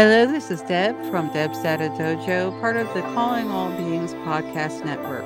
[0.00, 4.84] Hello, this is Deb from Deb's Data Dojo, part of the Calling All Beings podcast
[4.84, 5.24] network.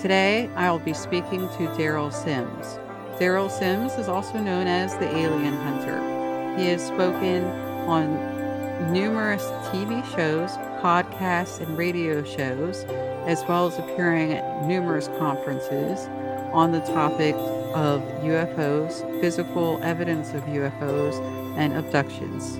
[0.00, 2.78] Today, I will be speaking to Daryl Sims.
[3.20, 5.98] Daryl Sims is also known as the Alien Hunter.
[6.56, 7.44] He has spoken
[7.86, 12.84] on numerous TV shows, podcasts, and radio shows,
[13.26, 16.08] as well as appearing at numerous conferences
[16.54, 17.34] on the topic
[17.74, 21.20] of UFOs, physical evidence of UFOs,
[21.58, 22.58] and abductions.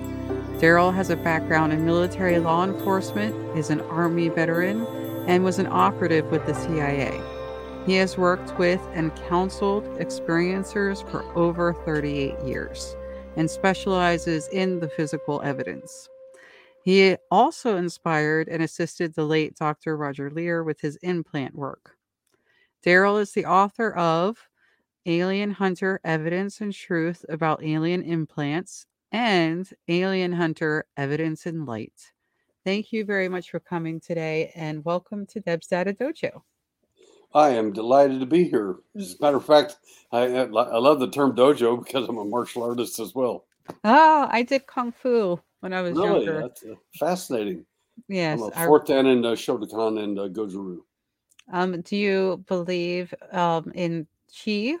[0.59, 4.85] Daryl has a background in military law enforcement, is an Army veteran,
[5.25, 7.17] and was an operative with the CIA.
[7.85, 12.97] He has worked with and counseled experiencers for over 38 years
[13.37, 16.09] and specializes in the physical evidence.
[16.83, 19.95] He also inspired and assisted the late Dr.
[19.95, 21.95] Roger Leir with his implant work.
[22.85, 24.49] Daryl is the author of
[25.05, 32.11] Alien Hunter Evidence and Truth About Alien Implants and Alien Hunter Evidence and Light.
[32.65, 36.41] Thank you very much for coming today and welcome to Deb's Data Dojo.
[37.33, 38.77] I am delighted to be here.
[38.95, 39.77] As a matter of fact,
[40.11, 43.45] I, I love the term dojo because I'm a martial artist as well.
[43.83, 46.25] Oh, I did kung fu when I was really?
[46.25, 46.41] younger.
[46.41, 47.65] That's uh, fascinating.
[48.07, 48.41] Yes.
[48.41, 50.83] I'm a fourth dan in uh, Shotokan and uh, Goju-Ryu.
[51.51, 54.75] um, do you believe um, in chi?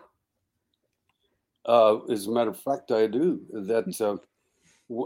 [1.69, 3.45] Uh, as a matter of fact, I do.
[3.51, 4.17] That uh,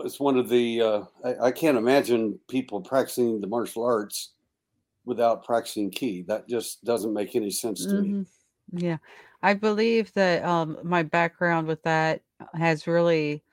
[0.06, 0.82] it's one of the.
[0.82, 4.34] Uh, I, I can't imagine people practicing the martial arts
[5.06, 6.24] without practicing ki.
[6.28, 8.16] That just doesn't make any sense to me.
[8.16, 8.28] Mhm.
[8.72, 8.98] Yeah,
[9.42, 12.24] I believe that um, my background with that
[12.56, 13.44] has really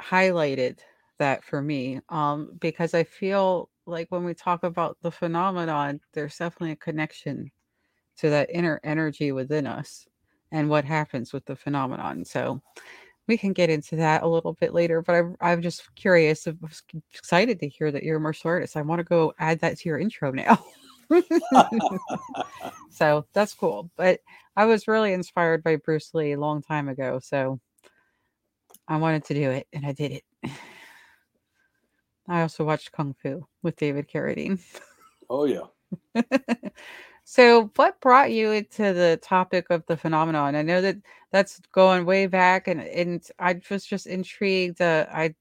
[0.00, 0.80] highlighted
[1.18, 6.38] that for me um, because I feel like when we talk about the phenomenon, there's
[6.38, 7.50] definitely a connection
[8.18, 10.08] to that inner energy within us
[10.52, 12.24] and what happens with the phenomenon.
[12.24, 12.60] So
[13.28, 16.48] we can get into that a little bit later, but I'm, I'm just curious.
[16.48, 16.82] I was
[17.14, 18.76] excited to hear that you're a martial artist.
[18.76, 20.58] I want to go add that to your intro now.
[22.90, 23.90] so that's cool.
[23.96, 24.20] But
[24.56, 27.20] I was really inspired by Bruce Lee a long time ago.
[27.22, 27.60] So
[28.88, 30.24] I wanted to do it and I did it.
[32.28, 34.60] I also watched Kung Fu with David Carradine.
[35.30, 35.66] oh yeah.
[37.30, 40.56] so what brought you into the topic of the phenomenon?
[40.56, 40.96] I know that
[41.30, 44.80] that's going way back and, and I was just intrigued.
[44.80, 45.36] Uh, I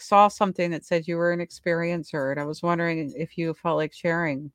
[0.00, 3.76] saw something that said you were an experiencer and I was wondering if you felt
[3.76, 4.50] like sharing.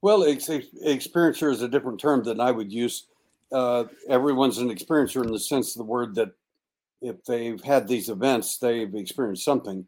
[0.00, 3.08] Well, ex- experiencer is a different term than I would use.
[3.52, 6.30] Uh, everyone's an experiencer in the sense of the word that
[7.02, 9.86] if they've had these events, they've experienced something.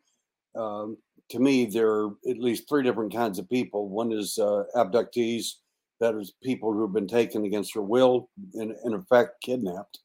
[0.54, 0.98] Um,
[1.30, 3.88] to me, there are at least three different kinds of people.
[3.88, 5.46] One is uh, abductees,
[6.00, 9.98] that is people who have been taken against their will, and, in effect, kidnapped,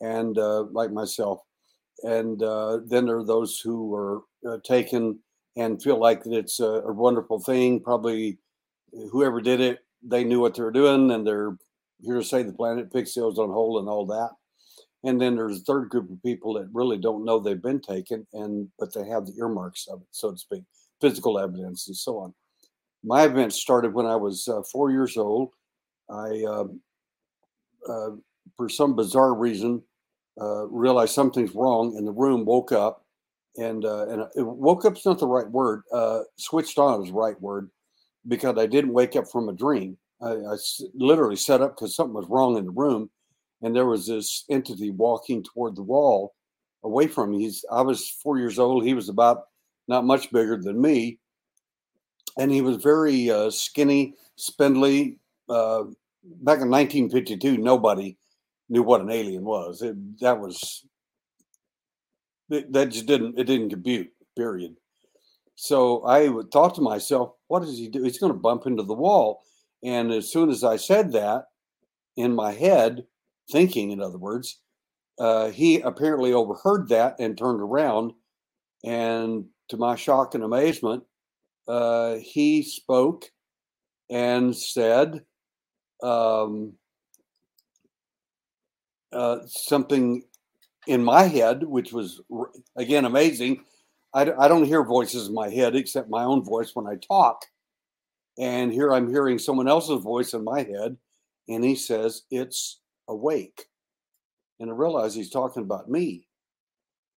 [0.00, 1.40] and uh, like myself.
[2.02, 5.18] And uh, then there are those who are uh, taken
[5.56, 7.80] and feel like it's a, a wonderful thing.
[7.80, 8.38] Probably
[9.10, 11.56] whoever did it, they knew what they were doing, and they're
[12.02, 14.30] here to save the planet, fix those on hold, and all that.
[15.04, 18.26] And then there's a third group of people that really don't know they've been taken,
[18.34, 20.62] and but they have the earmarks of it, so to speak,
[21.00, 22.34] physical evidence and so on.
[23.02, 25.50] My event started when I was uh, four years old.
[26.10, 26.64] I, uh,
[27.88, 28.10] uh,
[28.56, 29.82] for some bizarre reason,
[30.40, 32.44] uh, realized something's wrong in the room.
[32.44, 33.06] Woke up,
[33.56, 35.82] and uh, and woke up's not the right word.
[35.92, 37.70] Uh, switched on is the right word
[38.28, 39.96] because I didn't wake up from a dream.
[40.22, 40.56] I, I
[40.94, 43.08] literally sat up because something was wrong in the room,
[43.62, 46.34] and there was this entity walking toward the wall,
[46.84, 47.40] away from me.
[47.42, 48.84] He's I was four years old.
[48.84, 49.44] He was about
[49.88, 51.18] not much bigger than me,
[52.38, 55.18] and he was very uh, skinny, spindly.
[55.48, 55.84] Uh,
[56.22, 58.16] back in 1952, nobody
[58.68, 59.82] knew what an alien was.
[59.82, 60.84] It, that was
[62.48, 64.10] that that just didn't it didn't compute.
[64.36, 64.76] Period.
[65.54, 68.02] So I thought to myself, what does he do?
[68.02, 69.42] He's going to bump into the wall.
[69.82, 71.44] And as soon as I said that
[72.16, 73.04] in my head,
[73.50, 74.60] thinking, in other words,
[75.18, 78.12] uh, he apparently overheard that and turned around.
[78.84, 81.04] And to my shock and amazement,
[81.68, 83.26] uh, he spoke
[84.08, 85.24] and said
[86.02, 86.72] um,
[89.12, 90.22] uh, something
[90.86, 92.20] in my head, which was
[92.76, 93.64] again amazing.
[94.12, 97.44] I don't hear voices in my head except my own voice when I talk.
[98.40, 100.96] And here I'm hearing someone else's voice in my head,
[101.48, 102.79] and he says, It's
[103.10, 103.66] awake.
[104.60, 106.26] And I realize he's talking about me.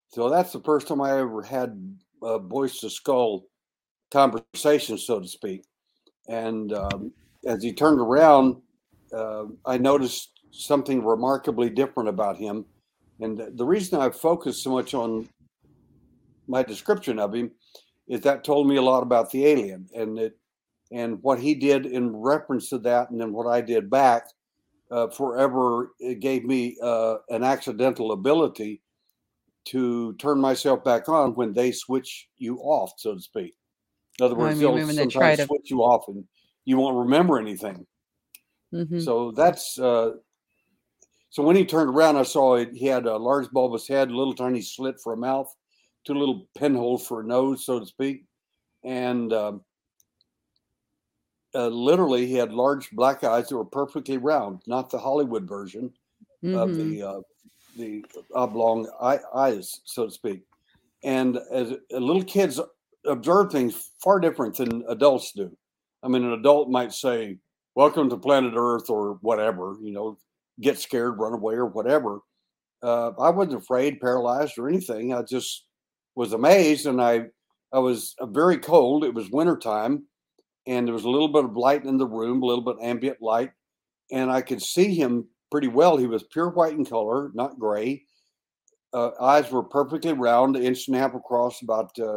[0.08, 3.44] So that's the first time I ever had a voice to skull
[4.10, 5.64] conversation, so to speak.
[6.28, 7.12] And um,
[7.46, 8.56] as he turned around,
[9.14, 12.66] uh, I noticed something remarkably different about him.
[13.20, 15.28] And the- reason I've focused so much on
[16.46, 17.50] my description of him
[18.08, 20.38] is that told me a lot about the alien and it
[20.90, 24.24] and what he did in reference to that, and then what I did back.
[24.92, 28.82] Uh, forever, it gave me uh, an accidental ability
[29.64, 33.54] to turn myself back on when they switch you off, so to speak.
[34.18, 35.46] In other words, I mean, they'll sometimes they to...
[35.46, 36.24] switch you off and
[36.66, 37.86] you won't remember anything.
[38.74, 39.00] Mm-hmm.
[39.00, 40.10] So that's uh,
[41.30, 44.16] so when he turned around, I saw it, he had a large bulbous head, a
[44.16, 45.50] little tiny slit for a mouth,
[46.04, 48.24] two little pinholes for a nose, so to speak,
[48.84, 49.62] and um,
[51.54, 55.93] uh, literally he had large black eyes that were perfectly round, not the Hollywood version
[56.43, 56.56] mm-hmm.
[56.56, 57.19] of the mm-hmm.
[57.19, 57.20] uh,
[57.76, 58.04] the
[58.34, 60.43] oblong eye, eyes, so to speak.
[61.04, 62.60] And as uh, little kids
[63.06, 65.56] observe things far different than adults do.
[66.02, 67.38] I mean, an adult might say,
[67.75, 70.19] "Welcome to planet Earth" or whatever, you know,
[70.60, 72.20] get scared, run away, or whatever.
[72.82, 75.14] Uh, I wasn't afraid, paralyzed, or anything.
[75.14, 75.66] I just
[76.14, 77.26] was amazed, and I
[77.72, 79.04] I was uh, very cold.
[79.04, 80.04] It was wintertime
[80.67, 83.20] and there was a little bit of light in the room, a little bit ambient
[83.20, 83.50] light,
[84.11, 85.97] and I could see him pretty well.
[85.97, 88.05] He was pure white in color, not gray.
[88.93, 92.17] Uh, eyes were perfectly round, inch and a half across, about uh,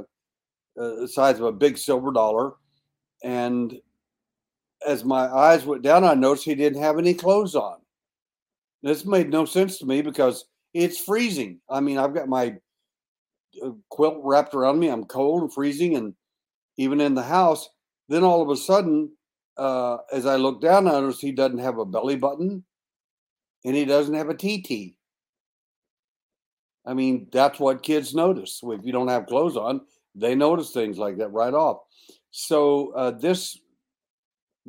[0.79, 2.53] uh, the size of a big silver dollar.
[3.23, 3.79] And
[4.85, 7.77] as my eyes went down, I noticed he didn't have any clothes on.
[8.83, 11.59] This made no sense to me because it's freezing.
[11.69, 12.55] I mean, I've got my
[13.63, 14.89] uh, quilt wrapped around me.
[14.89, 16.13] I'm cold and freezing, and
[16.77, 17.69] even in the house,
[18.07, 19.11] then all of a sudden,
[19.57, 22.63] uh, as I look down, I notice he doesn't have a belly button
[23.63, 24.95] and he doesn't have a TT.
[26.85, 28.59] I mean, that's what kids notice.
[28.63, 29.81] If you don't have clothes on,
[30.13, 31.79] they notice things like that right off.
[32.31, 33.57] So uh, this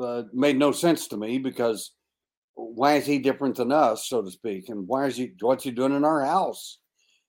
[0.00, 1.92] uh, made no sense to me because
[2.54, 4.70] why is he different than us, so to speak?
[4.70, 6.78] And why is he, what's he doing in our house?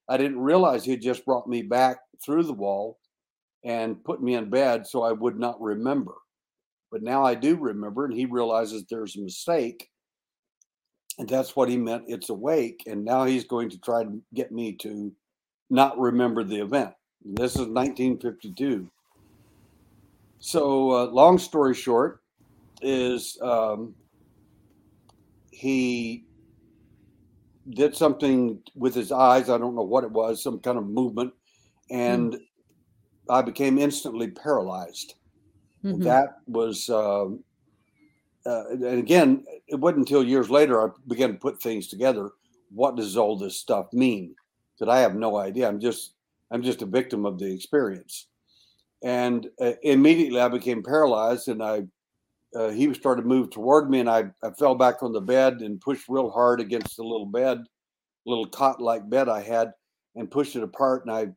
[0.08, 2.98] I didn't realize he just brought me back through the wall
[3.64, 6.14] and put me in bed so I would not remember.
[6.92, 9.90] But now I do remember, and he realizes there's a mistake.
[11.20, 12.06] And that's what he meant.
[12.08, 12.84] It's awake.
[12.86, 15.12] And now he's going to try to get me to
[15.70, 16.94] not remember the event.
[17.26, 18.88] This is 1952.
[20.40, 22.22] So, uh, long story short,
[22.82, 23.96] is um,
[25.52, 26.26] he
[27.72, 29.50] did something with his eyes.
[29.50, 31.34] I don't know what it was, some kind of movement.
[31.90, 31.96] Hmm.
[31.96, 32.40] And mm.
[33.30, 35.16] I became instantly paralyzed.
[35.84, 36.04] Mm-hmm.
[36.04, 37.26] That was, uh,
[38.46, 42.32] uh, and again, it wasn't until years later I began to put things together.
[42.70, 44.36] What does all this stuff mean?
[44.80, 45.68] That I have no idea.
[45.68, 46.14] I'm just,
[46.52, 48.28] I'm just a victim of the experience.
[49.04, 51.84] And uh, immediately I became paralyzed, and I,
[52.56, 55.62] uh, he started to move toward me, and I, I fell back on the bed
[55.62, 57.64] and pushed real hard against the little bed,
[58.26, 59.74] little cot-like bed I had,
[60.16, 61.28] and pushed it apart, and I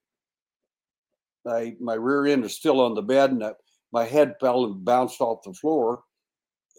[1.44, 3.52] My rear end is still on the bed, and I,
[3.92, 6.02] my head fell and bounced off the floor.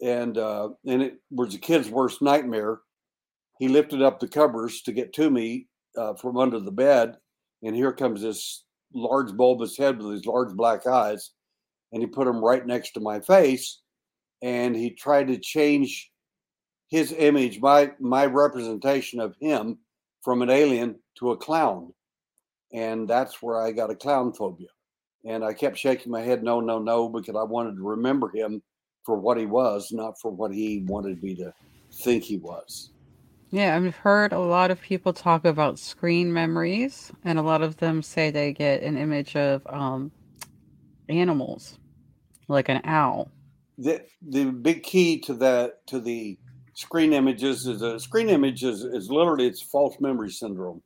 [0.02, 2.80] And uh, and it was the kid's worst nightmare.
[3.58, 7.16] He lifted up the covers to get to me uh, from under the bed,
[7.62, 8.64] and here comes this
[8.94, 11.30] large bulbous head with these large black eyes,
[11.92, 13.80] and he put them right next to my face,
[14.42, 16.10] and he tried to change
[16.88, 19.78] his image, my my representation of him,
[20.22, 21.92] from an alien to a clown
[22.72, 24.68] and that's where I got a clown phobia.
[25.24, 28.62] And I kept shaking my head, no, no, no, because I wanted to remember him
[29.04, 31.52] for what he was, not for what he wanted me to
[32.02, 32.90] think he was.
[33.50, 37.76] Yeah, I've heard a lot of people talk about screen memories, and a lot of
[37.76, 40.10] them say they get an image of um,
[41.08, 41.78] animals,
[42.48, 43.30] like an owl.
[43.76, 46.38] The the big key to that to the
[46.74, 50.82] screen images is a screen image is, is literally it's false memory syndrome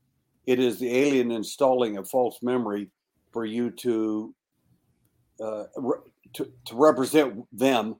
[0.46, 2.90] it is the alien installing a false memory
[3.32, 4.34] for you to
[5.40, 5.98] uh, re-
[6.32, 7.96] to, to represent them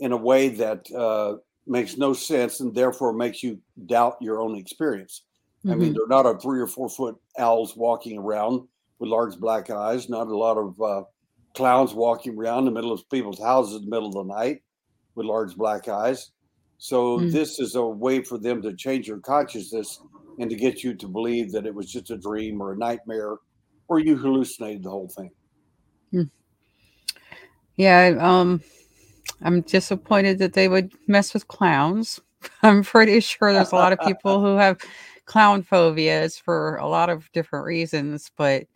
[0.00, 1.36] in a way that uh,
[1.66, 5.22] makes no sense and therefore makes you doubt your own experience.
[5.60, 5.70] Mm-hmm.
[5.70, 5.98] I mean, mm-hmm.
[5.98, 8.66] they're not a three or four foot owls walking around
[8.98, 11.02] with large black eyes, not a lot of uh,
[11.54, 14.62] clowns walking around in the middle of people's houses in the middle of the night
[15.14, 16.30] with large black eyes.
[16.78, 17.30] So, mm-hmm.
[17.30, 20.00] this is a way for them to change your consciousness
[20.38, 23.36] and to get you to believe that it was just a dream or a nightmare
[23.88, 25.30] or you hallucinated the whole thing.
[26.10, 26.22] Hmm.
[27.76, 28.62] Yeah, um,
[29.42, 32.20] I'm disappointed that they would mess with clowns.
[32.62, 34.78] I'm pretty sure there's a lot of people who have
[35.26, 38.66] clown phobias for a lot of different reasons, but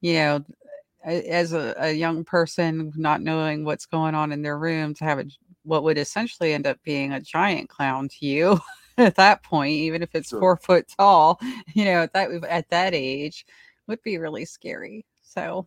[0.00, 0.44] you know,
[1.04, 5.18] as a, a young person not knowing what's going on in their room to have
[5.18, 5.24] a,
[5.62, 8.58] what would essentially end up being a giant clown to you
[9.00, 10.40] at that point, even if it's sure.
[10.40, 11.38] four foot tall,
[11.74, 13.46] you know, at that at that age,
[13.86, 15.04] would be really scary.
[15.22, 15.66] So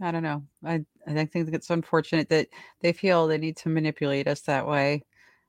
[0.00, 0.42] I don't know.
[0.64, 2.48] I I think it's unfortunate that
[2.80, 5.02] they feel they need to manipulate us that way.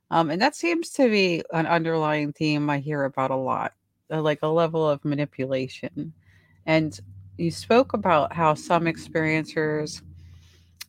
[0.09, 3.73] Um, and that seems to be an underlying theme I hear about a lot,
[4.11, 6.13] uh, like a level of manipulation.
[6.65, 6.97] And
[7.37, 10.01] you spoke about how some experiencers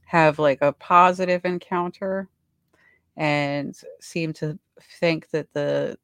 [0.07, 2.29] have like a positive encounter
[3.17, 4.59] and seem to
[5.01, 5.99] think that the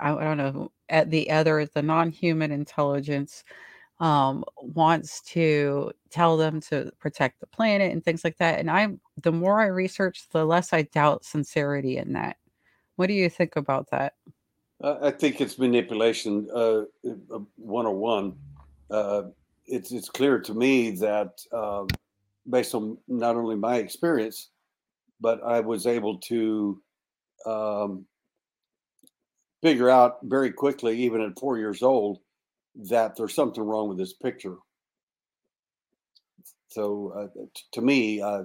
[0.00, 3.44] I, I don't know at the other the non-human intelligence
[4.00, 8.60] um, wants to tell them to protect the planet and things like that.
[8.60, 12.36] And I'm the more I research, the less I doubt sincerity in that.
[12.96, 14.14] What do you think about that?
[14.80, 16.82] I think it's manipulation uh,
[17.56, 18.36] 101.
[18.90, 19.22] Uh,
[19.66, 21.84] it's it's clear to me that uh,
[22.48, 24.50] based on not only my experience,
[25.20, 26.80] but I was able to
[27.46, 28.06] um,
[29.62, 32.18] figure out very quickly, even at four years old,
[32.88, 34.56] that there's something wrong with this picture.
[36.68, 38.44] So uh, t- to me, uh,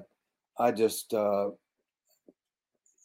[0.57, 1.50] I just uh,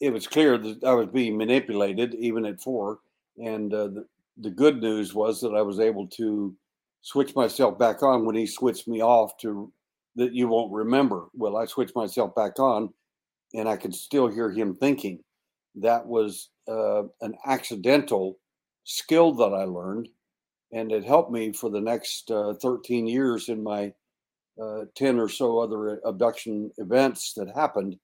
[0.00, 3.00] it was clear that I was being manipulated even at four,
[3.36, 4.06] and uh, the
[4.40, 6.54] the good news was that I was able to
[7.02, 9.72] switch myself back on when he switched me off to
[10.14, 11.26] that you won't remember.
[11.34, 12.92] Well, I switched myself back on,
[13.54, 15.20] and I could still hear him thinking.
[15.82, 18.38] That was uh, an accidental
[18.84, 20.08] skill that I learned
[20.72, 23.92] and it helped me for the next uh, 13 years in my
[24.60, 27.96] uh, 10 or so other abduction events that happened.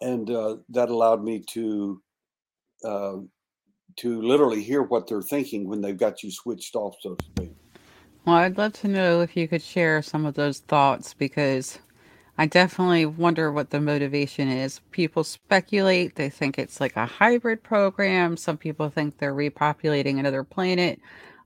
[0.00, 2.02] And uh, that allowed me to
[2.84, 3.16] uh,
[3.96, 7.52] to literally hear what they're thinking when they've got you switched off so to speak.
[8.26, 11.78] Well i'd love to know if you could share some of those thoughts because
[12.38, 14.80] I definitely wonder what the motivation is.
[14.90, 18.36] People speculate, they think it's like a hybrid program.
[18.36, 21.00] Some people think they're repopulating another planet.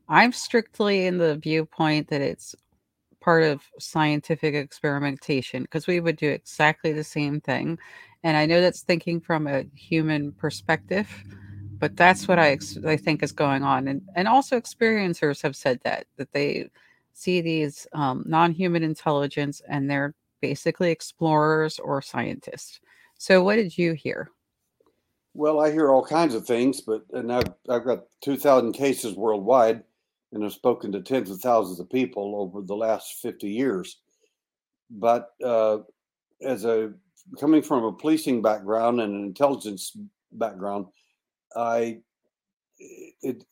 [0.09, 2.57] I'm strictly in the viewpoint that it's
[3.21, 7.79] part of scientific experimentation because we would do exactly the same thing.
[8.25, 11.09] And I know that's thinking from a human perspective,
[11.79, 13.87] but that's what I, I think is going on.
[13.87, 16.69] And, and also, experiencers have said that, that they
[17.13, 22.81] see these um, non human intelligence and they're basically explorers or scientists.
[23.19, 24.31] So, what did you hear?
[25.35, 29.15] Well, I hear all kinds of things, but and I've I've got two thousand cases
[29.15, 29.83] worldwide,
[30.33, 33.99] and have spoken to tens of thousands of people over the last fifty years.
[34.91, 35.79] But uh,
[36.43, 36.93] as a
[37.39, 39.97] coming from a policing background and an intelligence
[40.33, 40.87] background,
[41.55, 42.01] I
[42.79, 43.45] it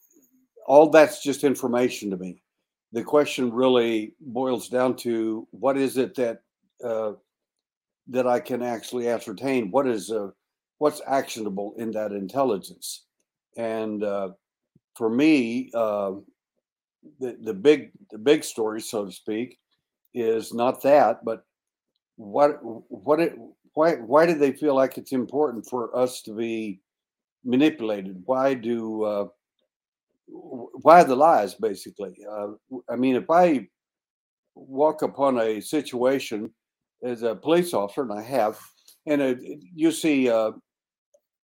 [0.67, 2.43] all that's just information to me.
[2.93, 6.43] The question really boils down to what is it that
[6.85, 7.13] uh,
[8.09, 10.29] that I can actually ascertain what is uh,
[10.79, 13.05] what's actionable in that intelligence.
[13.57, 14.31] And uh,
[14.97, 16.13] for me, uh,
[17.21, 19.59] the the big the big story, so to speak,
[20.15, 21.45] is not that, but
[22.17, 23.37] what what it
[23.75, 26.81] why why do they feel like it's important for us to be
[27.45, 28.23] manipulated?
[28.25, 29.29] Why do uh,
[30.27, 32.17] why the lies basically?
[32.31, 32.49] Uh,
[32.89, 33.69] I mean, if I
[34.55, 36.51] walk upon a situation
[37.03, 38.59] as a police officer, and I have,
[39.07, 39.39] and
[39.75, 40.53] you see, uh,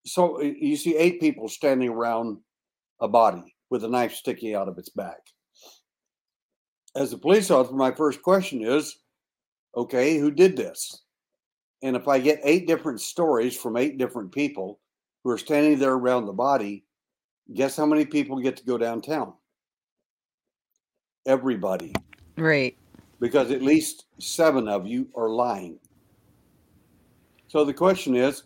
[0.05, 2.37] so you see eight people standing around
[3.01, 5.19] a body with a knife sticking out of its back.
[6.95, 8.99] As a police officer, my first question is,
[9.75, 11.03] okay, who did this?
[11.81, 14.79] And if I get eight different stories from eight different people
[15.23, 16.85] who are standing there around the body,
[17.53, 19.33] guess how many people get to go downtown?
[21.25, 21.93] Everybody.
[22.37, 22.77] Right
[23.19, 25.79] because at least seven of you are lying.
[27.47, 28.43] So the question is,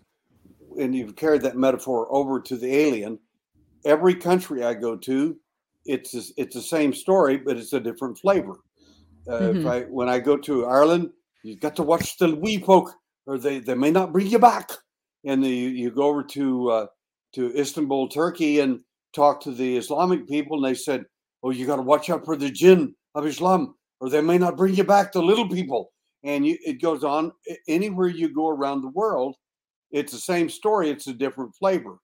[0.80, 3.20] and you've carried that metaphor over to the alien.
[3.86, 5.36] Every country I go to,
[5.86, 8.60] it's it's the same story, but it's a different flavor.
[9.28, 9.60] Uh, mm-hmm.
[9.60, 11.10] If I when I go to Ireland,
[11.44, 12.94] you've got to watch the wee folk,
[13.26, 14.70] or they, they may not bring you back.
[15.26, 16.88] And the, you go over to uh,
[17.34, 18.82] to Istanbul, Turkey, and
[19.14, 21.06] talk to the Islamic people, and they said,
[21.42, 24.58] "Oh, you got to watch out for the jinn of Islam or they may not
[24.58, 25.91] bring you back to little people.
[26.24, 27.32] And you, it goes on
[27.68, 29.36] anywhere you go around the world,
[29.91, 31.98] it's the same story, it's a different flavor.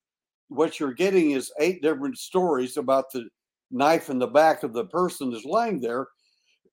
[0.47, 3.27] What you're getting is eight different stories about the
[3.71, 6.07] knife in the back of the person that's lying there.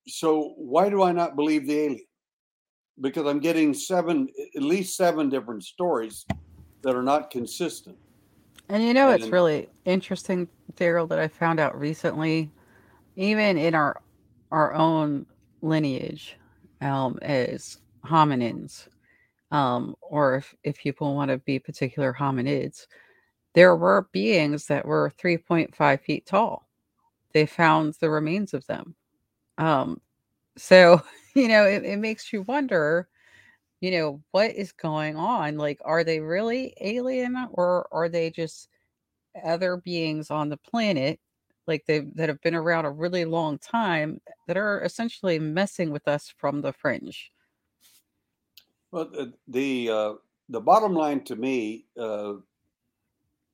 [0.06, 2.06] So why do I not believe the alien?
[3.00, 6.26] Because I'm getting seven, at least seven different stories
[6.82, 7.96] that are not consistent.
[8.68, 12.50] And you know, and, it's really interesting, Daryl, that I found out recently,
[13.16, 14.00] even in our
[14.52, 15.26] our own
[15.62, 16.36] lineage
[16.80, 18.88] um, as hominins,
[19.50, 22.86] um, or if, if people want to be particular hominids,
[23.54, 26.68] there were beings that were 3.5 feet tall.
[27.32, 28.94] They found the remains of them.
[29.58, 30.00] Um,
[30.56, 31.02] so,
[31.34, 33.08] you know, it, it makes you wonder,
[33.80, 35.58] you know, what is going on?
[35.58, 38.68] Like, are they really alien or are they just
[39.44, 41.18] other beings on the planet,
[41.66, 46.06] like they that have been around a really long time that are essentially messing with
[46.08, 47.32] us from the fringe?
[48.90, 49.10] Well,
[49.48, 50.12] the uh,
[50.48, 52.34] the bottom line to me uh,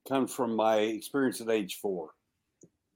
[0.07, 2.11] comes from my experience at age four.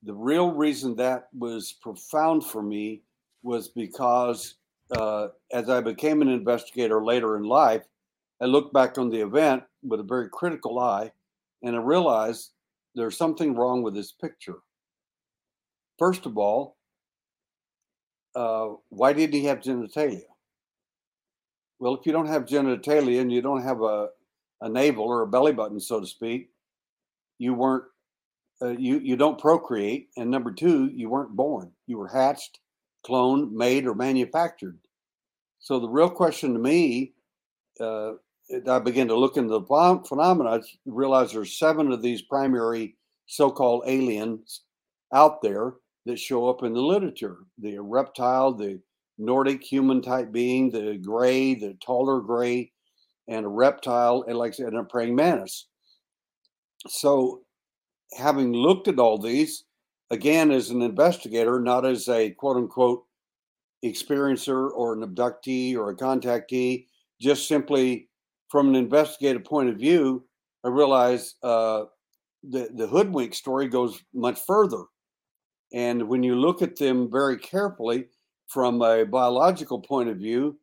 [0.04, 3.02] The real reason that was profound for me
[3.44, 4.56] was because
[4.92, 7.84] uh, as I became an investigator later in life,
[8.42, 11.12] I looked back on the event with a very critical eye
[11.64, 12.52] and I realized
[12.94, 14.60] there's something wrong with this picture.
[15.98, 16.78] First of all,
[18.36, 20.24] uh, why did he have genitalia?
[21.80, 24.10] Well, if you don't have genitalia and you don't have a,
[24.62, 26.50] a navel or a belly button, so to speak,
[27.38, 27.84] you weren't
[28.62, 31.72] uh, you you don't procreate, and number two, you weren't born.
[31.88, 32.60] You were hatched,
[33.06, 34.80] cloned, made, or manufactured.
[35.60, 37.14] So the real question to me,
[37.80, 38.14] uh,
[38.70, 40.50] I began to look into the phenomena.
[40.50, 42.96] I realized there's seven of these primary
[43.26, 44.62] so-called aliens
[45.14, 45.74] out there
[46.06, 48.80] that show up in the literature: the reptile, the
[49.18, 52.72] Nordic human type being, the gray, the taller gray,
[53.28, 55.68] and a reptile, and like I said, a praying mantis.
[56.88, 57.42] So,
[58.18, 59.64] having looked at all these,
[60.12, 63.04] again, as an investigator, not as a quote unquote
[63.84, 66.88] experiencer or an abductee or a contactee,
[67.20, 68.10] just simply
[68.50, 70.26] from an investigative point of view,
[70.64, 71.86] I realize uh,
[72.44, 74.84] the, the hoodwink story goes much further.
[75.74, 78.06] And when you look at them very carefully,
[78.48, 80.60] from a biological point of view,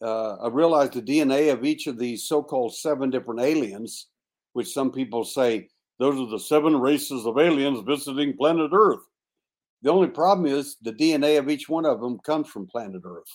[0.00, 4.08] uh, I realized the DNA of each of these so called seven different aliens,
[4.54, 5.68] which some people say
[5.98, 9.02] those are the seven races of aliens visiting planet Earth.
[9.82, 13.28] The only problem is the DNA of each one of them comes from planet Earth.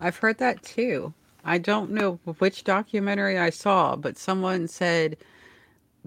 [0.00, 1.12] I've heard that too.
[1.44, 5.16] I don't know which documentary I saw, but someone said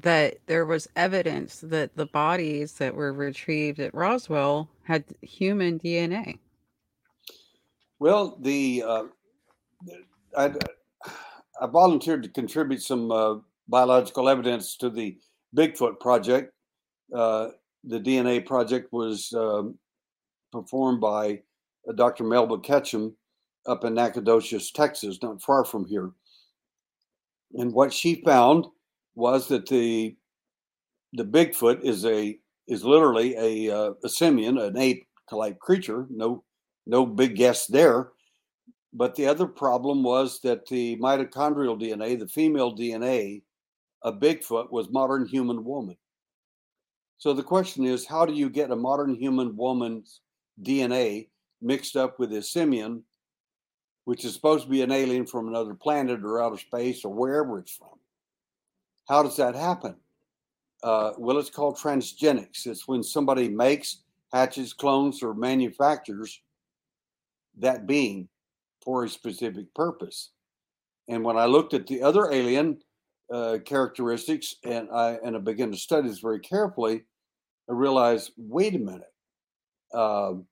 [0.02, 6.40] that there was evidence that the bodies that were retrieved at Roswell had human DNA.
[8.00, 9.04] Well, the uh,
[10.38, 10.54] I,
[11.62, 13.36] I volunteered to contribute some uh,
[13.68, 15.18] biological evidence to the
[15.56, 16.54] Bigfoot project.
[17.14, 17.50] Uh,
[17.84, 19.78] the DNA project was um,
[20.52, 21.42] performed by
[21.88, 22.24] uh, Dr.
[22.24, 23.16] Melba Ketchum
[23.66, 26.12] up in Nacogdoches, Texas, not far from here.
[27.54, 28.68] And what she found
[29.16, 30.16] was that the
[31.14, 36.06] the Bigfoot is a is literally a, uh, a simian, an ape-like creature.
[36.10, 36.44] No
[36.86, 38.12] no big guess there.
[38.94, 43.44] But the other problem was that the mitochondrial DNA, the female DNA
[44.02, 45.98] of Bigfoot, was modern human woman.
[47.18, 50.22] So the question is, how do you get a modern human woman's
[50.64, 51.28] DNA
[51.62, 53.04] mixed up with a simian,
[54.06, 57.60] which is supposed to be an alien from another planet or outer space or wherever
[57.60, 57.99] it's from?
[59.10, 59.96] How does that happen?
[60.84, 62.68] Uh, well, it's called transgenics.
[62.68, 66.42] It's when somebody makes, hatches, clones, or manufactures
[67.58, 68.30] that being
[68.84, 70.30] for a specific purpose.
[71.10, 72.78] And when I looked at the other alien
[73.34, 77.04] uh, characteristics and I and I began to study this very carefully,
[77.68, 79.12] I realized, wait a minute.
[79.92, 80.46] Um,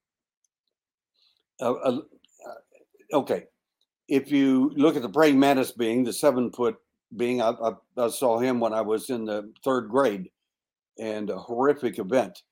[1.60, 1.98] uh,
[3.12, 3.44] okay,
[4.08, 6.76] if you look at the praying mantis being the seven foot
[7.16, 10.30] being I, I, I, saw him when I was in the third grade
[10.98, 12.42] and a horrific event.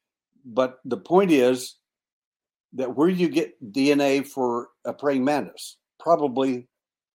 [0.44, 1.76] But the point is
[2.72, 5.76] that where you get DNA for a praying mantis?
[5.98, 6.68] Probably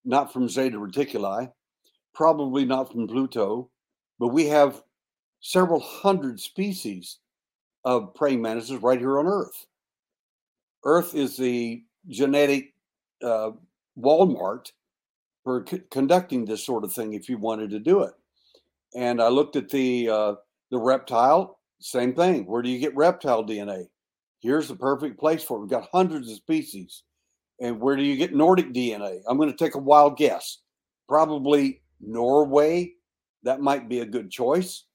[0.05, 1.51] not from Zeta Reticuli,
[2.13, 3.69] probably not from Pluto,
[4.19, 4.81] but we have
[5.39, 7.19] several hundred species
[7.85, 9.65] of praying mantises right here on Earth.
[10.83, 12.73] Earth is the genetic
[13.23, 13.51] uh,
[13.99, 14.71] Walmart
[15.43, 18.13] for c- conducting this sort of thing if you wanted to do it.
[18.95, 20.33] And I looked at the uh,
[20.69, 22.45] the reptile, same thing.
[22.45, 23.87] Where do you get reptile DNA?
[24.39, 25.61] Here's the perfect place for it.
[25.61, 27.03] We've got hundreds of species.
[27.61, 29.21] And where do you get Nordic DNA?
[29.27, 30.59] I'm going to take a wild guess.
[31.07, 32.93] Probably Norway.
[33.43, 34.85] That might be a good choice.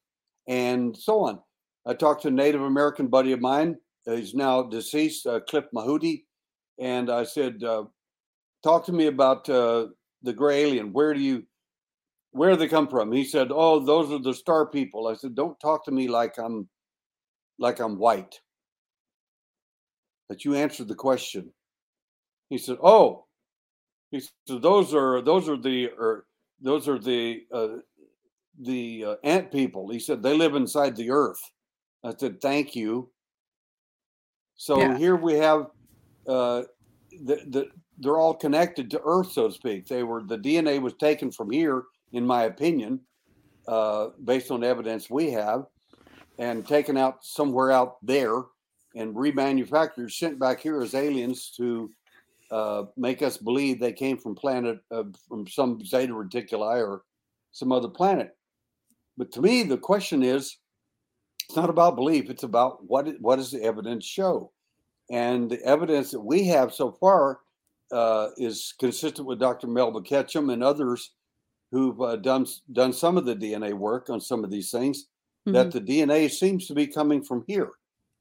[0.49, 1.39] And so on.
[1.87, 3.77] I talked to a Native American buddy of mine.
[4.05, 6.25] He's now deceased, uh, Cliff Mahooty.
[6.81, 7.85] And I said, uh,
[8.65, 9.87] talk to me about uh,
[10.27, 10.93] the gray alien.
[10.93, 11.45] Where do you,
[12.33, 13.11] where do they come from?
[13.11, 15.07] He said, oh, those are the star people.
[15.07, 16.69] I said, don't talk to me like I'm,
[17.59, 18.39] like I'm white.
[20.29, 21.53] That you answered the question.
[22.51, 23.27] He said, oh,
[24.11, 26.27] he said, those are those are the or
[26.61, 27.79] those are the uh,
[28.61, 29.89] the uh, ant people.
[29.89, 31.41] He said they live inside the earth.
[32.05, 33.11] I said, thank you.
[34.57, 34.99] So yeah.
[34.99, 35.67] here we have
[36.27, 36.63] uh,
[37.25, 39.87] the, the they're all connected to Earth, so to speak.
[39.87, 43.01] They were the DNA was taken from here, in my opinion,
[43.67, 45.67] uh, based on evidence we have,
[46.39, 48.43] and taken out somewhere out there
[48.95, 51.91] and remanufactured, sent back here as aliens to
[52.51, 57.03] uh, make us believe they came from planet uh, from some Zeta Reticuli or
[57.53, 58.37] some other planet.
[59.19, 60.59] But to me, the question is,
[61.49, 64.53] it's not about belief; it's about what what does the evidence show,
[65.11, 67.41] and the evidence that we have so far
[67.93, 69.67] uh, is consistent with Dr.
[69.67, 71.13] Melba Ketchum and others
[71.71, 75.07] who've uh, done done some of the DNA work on some of these things.
[75.47, 75.53] Mm-hmm.
[75.53, 77.71] That the DNA seems to be coming from here,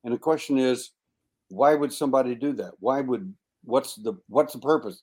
[0.03, 0.91] and the question is,
[1.49, 2.73] why would somebody do that?
[2.79, 5.01] Why would what's the what's the purpose?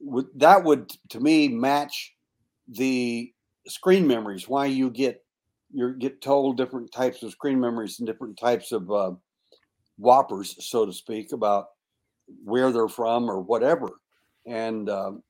[0.00, 2.14] Would, that would to me match
[2.68, 3.32] the
[3.66, 4.48] screen memories.
[4.48, 5.22] Why you get
[5.72, 9.12] you get told different types of screen memories and different types of uh,
[9.98, 11.68] whoppers, so to speak, about
[12.44, 13.90] where they're from or whatever,
[14.46, 15.22] and um,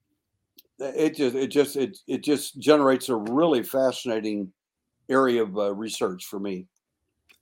[0.79, 4.53] it just it just it it just generates a really fascinating
[5.09, 6.67] area of uh, research for me.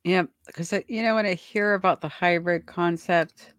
[0.05, 3.53] Yeah, because you know when I hear about the hybrid concept,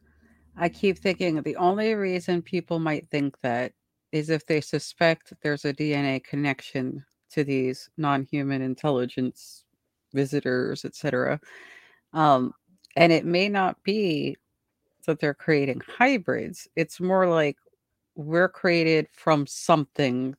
[0.58, 3.74] I keep thinking the only reason people might think that
[4.12, 9.64] is if they suspect there's a DNA connection to these non-human intelligence
[10.14, 11.40] visitors, etc.
[12.14, 12.54] Um,
[12.98, 14.36] and it may not be
[15.06, 16.68] that they're creating hybrids.
[16.76, 17.58] It's more like
[18.16, 20.36] we're created from something.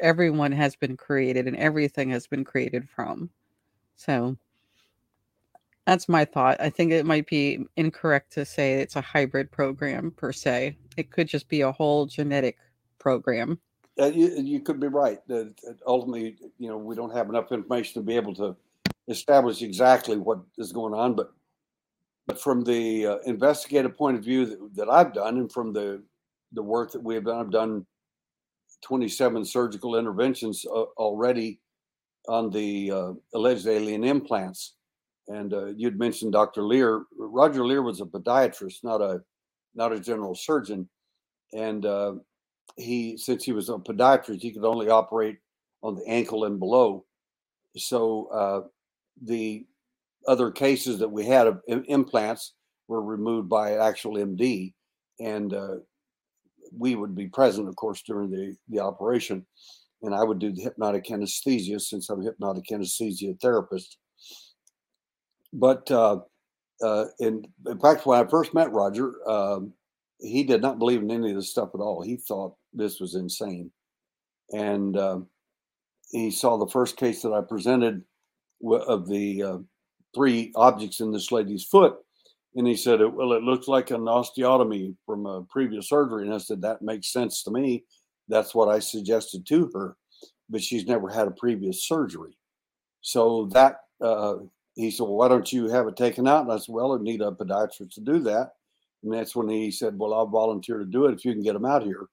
[0.00, 3.30] Everyone has been created, and everything has been created from.
[3.96, 4.36] So
[5.86, 6.60] that's my thought.
[6.60, 10.76] I think it might be incorrect to say it's a hybrid program per se.
[10.96, 12.58] It could just be a whole genetic
[12.98, 13.58] program.
[13.98, 15.18] Uh, you, you, could be right.
[15.30, 15.44] Uh,
[15.86, 18.54] ultimately, you know, we don't have enough information to be able to
[19.08, 21.14] establish exactly what is going on.
[21.14, 21.32] But
[22.28, 26.02] but from the uh, investigative point of view that, that, I've done, and from the
[26.52, 27.86] the work that we have done, I've done
[28.82, 31.60] 27 surgical interventions uh, already
[32.28, 34.74] on the uh, alleged alien implants.
[35.28, 36.62] And uh, you'd mentioned Dr.
[36.62, 37.04] Leir.
[37.18, 39.20] Roger Leir was a podiatrist, not a
[39.74, 40.88] not a general surgeon,
[41.54, 42.14] and uh,
[42.76, 45.38] he since he was a podiatrist, he could only operate
[45.82, 47.04] on the ankle and below.
[47.76, 48.68] So uh,
[49.22, 49.66] the
[50.28, 52.54] other cases that we had of implants
[52.86, 54.74] were removed by actual MD,
[55.20, 55.76] and uh,
[56.72, 59.44] we would be present, of course, during the the operation.
[60.02, 63.98] And I would do the hypnotic anesthesia since I'm a hypnotic anesthesia therapist.
[65.52, 66.20] But uh,
[66.82, 67.44] uh, in,
[67.80, 69.72] fact, when I first met Roger, um,
[70.20, 72.02] he did not believe in any of this stuff at all.
[72.02, 73.72] He thought this was insane.
[74.52, 75.20] And uh,
[76.10, 78.02] he saw the first case that I presented
[78.64, 79.58] of the uh,
[80.18, 81.96] three objects in this lady's foot.
[82.56, 86.24] And he said, Well, it looks like an osteotomy from a previous surgery.
[86.24, 87.84] And I said, That makes sense to me.
[88.26, 89.96] That's what I suggested to her.
[90.50, 92.36] But she's never had a previous surgery.
[93.00, 94.36] So that, uh,
[94.74, 96.42] he said, Well, why don't you have it taken out?
[96.42, 98.54] And I said, Well, I need a podiatrist to do that.
[99.04, 101.54] And that's when he said, Well, I'll volunteer to do it if you can get
[101.54, 102.08] him out here.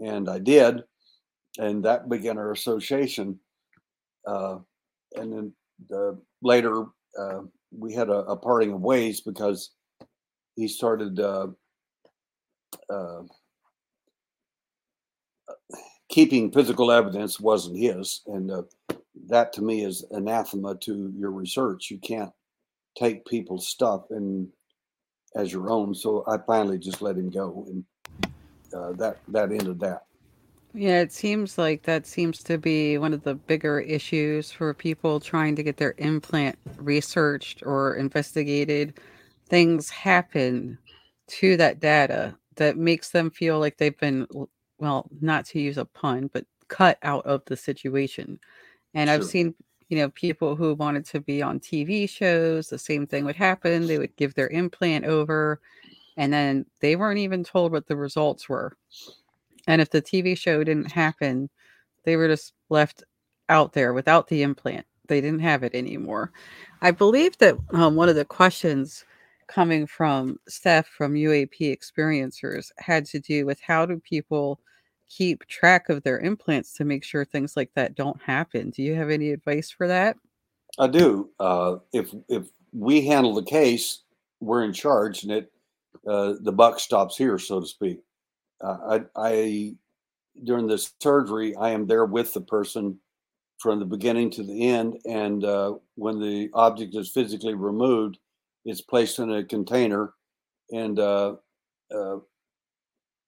[0.00, 0.82] And I did.
[1.58, 3.38] And that began our association.
[4.26, 4.58] Uh,
[5.16, 5.52] and then
[5.90, 6.86] the, later,
[7.18, 7.40] uh,
[7.76, 9.70] we had a, a, parting of ways because
[10.56, 11.48] he started uh,
[12.90, 13.22] uh,
[16.08, 18.22] keeping physical evidence wasn't his.
[18.26, 18.62] And uh,
[19.28, 21.90] that to me is anathema to your research.
[21.90, 22.32] You can't
[22.96, 24.48] take people's stuff and
[25.34, 25.94] as your own.
[25.94, 27.84] So I finally just let him go, and
[28.72, 30.04] uh, that that ended that.
[30.76, 35.20] Yeah, it seems like that seems to be one of the bigger issues for people
[35.20, 38.98] trying to get their implant researched or investigated.
[39.48, 40.76] Things happen
[41.28, 44.26] to that data that makes them feel like they've been,
[44.78, 48.40] well, not to use a pun, but cut out of the situation.
[48.94, 49.14] And sure.
[49.14, 49.54] I've seen
[49.90, 53.86] you know, people who wanted to be on TV shows, the same thing would happen.
[53.86, 55.60] They would give their implant over,
[56.16, 58.76] and then they weren't even told what the results were.
[59.66, 61.48] And if the TV show didn't happen,
[62.04, 63.02] they were just left
[63.48, 64.86] out there without the implant.
[65.08, 66.32] They didn't have it anymore.
[66.80, 69.04] I believe that um, one of the questions
[69.46, 74.60] coming from Steph from UAP experiencers had to do with how do people
[75.08, 78.70] keep track of their implants to make sure things like that don't happen.
[78.70, 80.16] Do you have any advice for that?
[80.78, 81.30] I do.
[81.38, 84.02] Uh, if if we handle the case,
[84.40, 85.52] we're in charge, and it
[86.06, 88.00] uh, the buck stops here, so to speak.
[88.64, 89.74] Uh, I, I
[90.42, 92.98] during the surgery, I am there with the person
[93.58, 98.18] from the beginning to the end, and uh, when the object is physically removed,
[98.64, 100.14] it's placed in a container
[100.72, 101.36] and uh,
[101.94, 102.16] uh,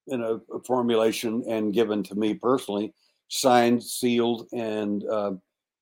[0.08, 2.92] in a, a, formulation and given to me personally,
[3.28, 5.32] signed, sealed, and uh,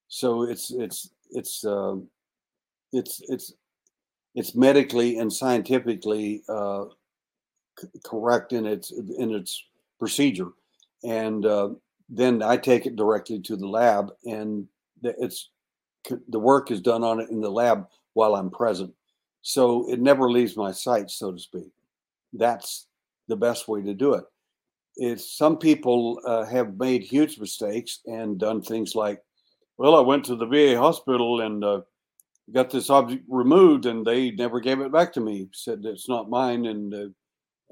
[0.09, 1.95] so it's it's it's uh,
[2.93, 3.55] it's it's
[4.35, 6.43] it's medically and scientifically
[8.05, 9.65] correct in its in its
[9.99, 10.51] procedure,
[11.03, 11.71] and uh,
[12.09, 14.67] then I take it directly to the lab, and
[15.03, 15.51] it's
[16.29, 18.93] the work is done on it in the lab while I'm present.
[19.43, 21.71] So it never leaves my sight, so to speak.
[22.33, 22.87] That's
[23.29, 24.25] the best way to do it.
[24.97, 29.23] Is some people uh, have made huge mistakes and done things like,
[29.77, 31.81] well, I went to the VA hospital and uh,
[32.53, 35.49] got this object removed, and they never gave it back to me.
[35.53, 37.07] Said it's not mine, and uh,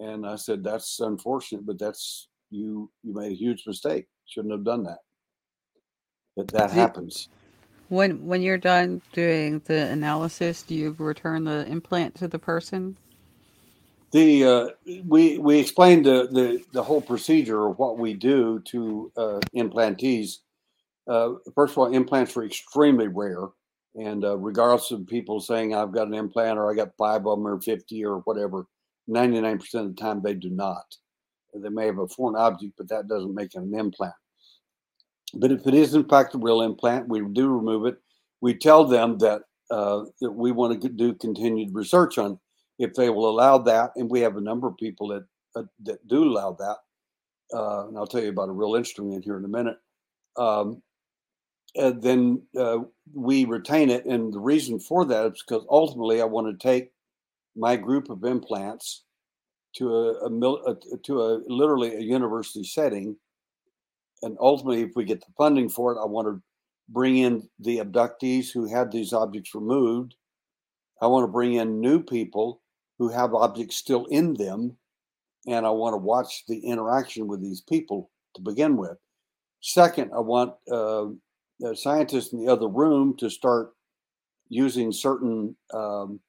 [0.02, 4.06] and I said that's unfortunate, but that's you you made a huge mistake.
[4.26, 4.98] Shouldn't have done that.
[6.36, 7.28] But that happens.
[7.88, 12.96] When when you're done doing the analysis, do you return the implant to the person?
[14.12, 14.68] The uh,
[15.06, 20.38] we we explained the, the the whole procedure of what we do to uh, implantees.
[21.06, 23.48] Uh, first of all, implants are extremely rare,
[23.94, 27.38] and uh, regardless of people saying I've got an implant or I got five of
[27.38, 28.66] them or fifty or whatever,
[29.12, 30.96] ninety nine percent of the time they do not.
[31.54, 34.14] They may have a foreign object, but that doesn't make it an implant.
[35.34, 37.96] But if it is in fact a real implant, we do remove it.
[38.40, 42.38] We tell them that uh, that we want to do continued research on
[42.78, 45.24] if they will allow that, and we have a number of people that
[45.56, 46.76] uh, that do allow that.
[47.54, 49.76] Uh, and I'll tell you about a real instrument here in a minute.
[50.36, 50.82] Um,
[51.76, 52.78] and then uh,
[53.14, 56.91] we retain it, and the reason for that is because ultimately I want to take
[57.56, 59.04] my group of implants
[59.76, 63.16] to a, a, a to a literally a university setting
[64.22, 66.40] and ultimately, if we get the funding for it, I want to
[66.88, 70.14] bring in the abductees who had these objects removed.
[71.00, 72.62] I want to bring in new people
[72.98, 74.76] who have objects still in them.
[75.48, 78.96] And I want to watch the interaction with these people to begin with.
[79.60, 81.06] Second, I want uh,
[81.58, 83.72] the scientists in the other room to start
[84.48, 86.20] using certain um,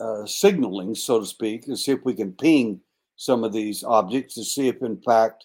[0.00, 2.80] uh, signaling, so to speak, to see if we can ping
[3.16, 5.44] some of these objects to see if, in fact,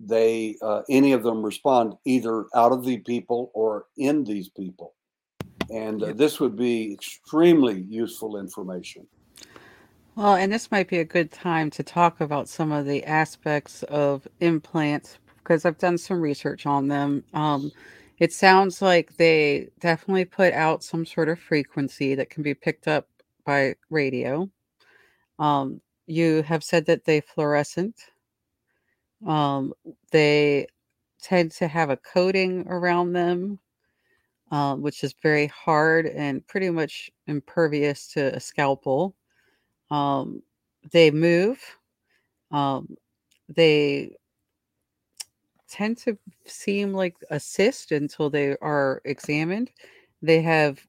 [0.00, 4.94] they uh, any of them respond either out of the people or in these people.
[5.70, 9.06] And uh, this would be extremely useful information.
[10.14, 13.82] Well and this might be a good time to talk about some of the aspects
[13.84, 17.24] of implants because i've done some research on them.
[17.34, 17.72] Um,
[18.18, 22.88] it sounds like they definitely put out some sort of frequency that can be picked
[22.88, 23.06] up
[23.48, 24.48] by radio
[25.40, 27.96] um, you have said that they fluorescent
[29.26, 29.72] um,
[30.10, 30.66] they
[31.20, 33.58] tend to have a coating around them,
[34.50, 39.14] uh, which is very hard and pretty much impervious to a scalpel.
[39.90, 40.42] Um,
[40.92, 41.60] they move.
[42.50, 42.96] Um,
[43.48, 44.16] they
[45.68, 49.70] tend to seem like a cyst until they are examined.
[50.22, 50.86] They have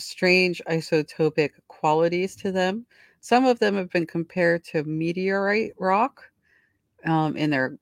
[0.00, 2.86] strange isotopic qualities to them.
[3.20, 6.30] Some of them have been compared to meteorite rock,
[7.04, 7.78] um, in their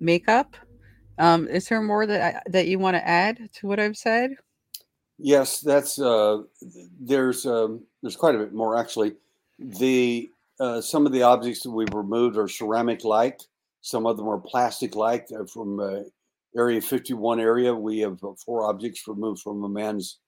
[0.00, 0.56] makeup.
[1.18, 4.32] Um, is there more that I, that you want to add to what I've said?
[5.18, 6.42] Yes, that's uh,
[7.00, 9.14] there's um, there's quite a bit more actually.
[9.58, 13.40] The uh, some of the objects that we've removed are ceramic like.
[13.82, 15.28] Some of them are plastic like.
[15.52, 16.00] From uh,
[16.56, 20.18] Area 51 area, we have uh, four objects removed from a man's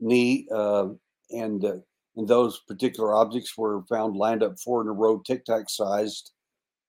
[0.00, 0.88] knee, uh,
[1.30, 1.64] and
[2.16, 6.32] and those particular objects were found lined up four in a row, tic tac sized,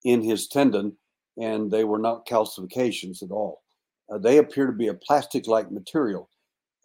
[0.04, 0.98] in his tendon,
[1.38, 3.62] and they were not calcifications at all.
[4.12, 6.30] Uh, they appear to be a plastic like material.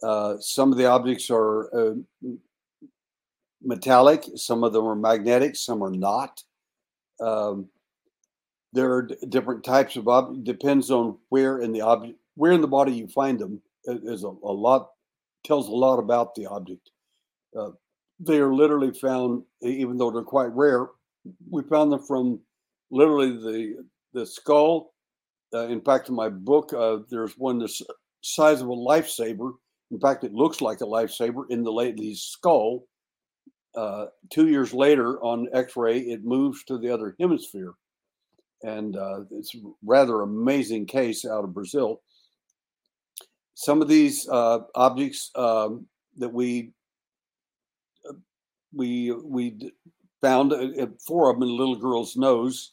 [0.02, 1.94] Uh, some of the objects are uh,
[3.62, 6.42] metallic, some of them are magnetic, some are not.
[7.20, 7.68] Um,
[8.72, 12.60] there are d- different types of objects, depends on where in the object, where in
[12.60, 14.90] the body you find them is a, a lot,
[15.46, 16.90] tells a lot about the object.
[17.58, 17.70] Uh,
[18.18, 20.88] they are literally found, even though they're quite rare,
[21.50, 22.40] we found them from
[22.90, 24.94] literally the the skull.
[25.52, 27.72] Uh, in fact, in my book, uh, there's one the
[28.22, 29.52] size of a lifesaver.
[29.90, 32.86] In fact, it looks like a lifesaver in the lady's skull.
[33.74, 37.74] Uh, two years later, on X-ray, it moves to the other hemisphere,
[38.62, 42.00] and uh, it's a rather amazing case out of Brazil.
[43.56, 45.86] Some of these uh, objects um,
[46.18, 46.70] that we
[48.08, 48.12] uh,
[48.72, 49.72] we we
[50.20, 50.52] found
[51.04, 52.72] four of them in a little girl's nose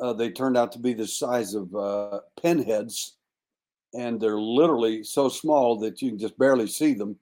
[0.00, 3.16] uh, they turned out to be the size of uh, pinheads,
[3.94, 7.16] and they're literally so small that you can just barely see them.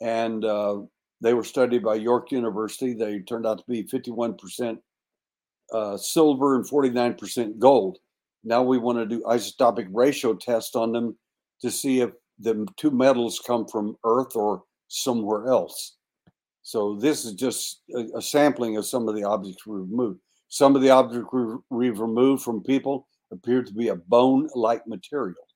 [0.00, 0.80] And uh,
[1.20, 2.94] They were studied by York University.
[2.94, 4.78] They turned out to be 51%
[5.72, 7.98] uh, silver and 49% gold.
[8.42, 11.16] Now we want to do isotopic ratio test on them
[11.60, 15.96] to see if the two metals come from Earth or somewhere else.
[16.62, 20.20] So this is just a, a sampling of some of the objects we removed.
[20.48, 21.28] Some of the objects
[21.70, 25.46] we've removed from people appear to be a bone-like material.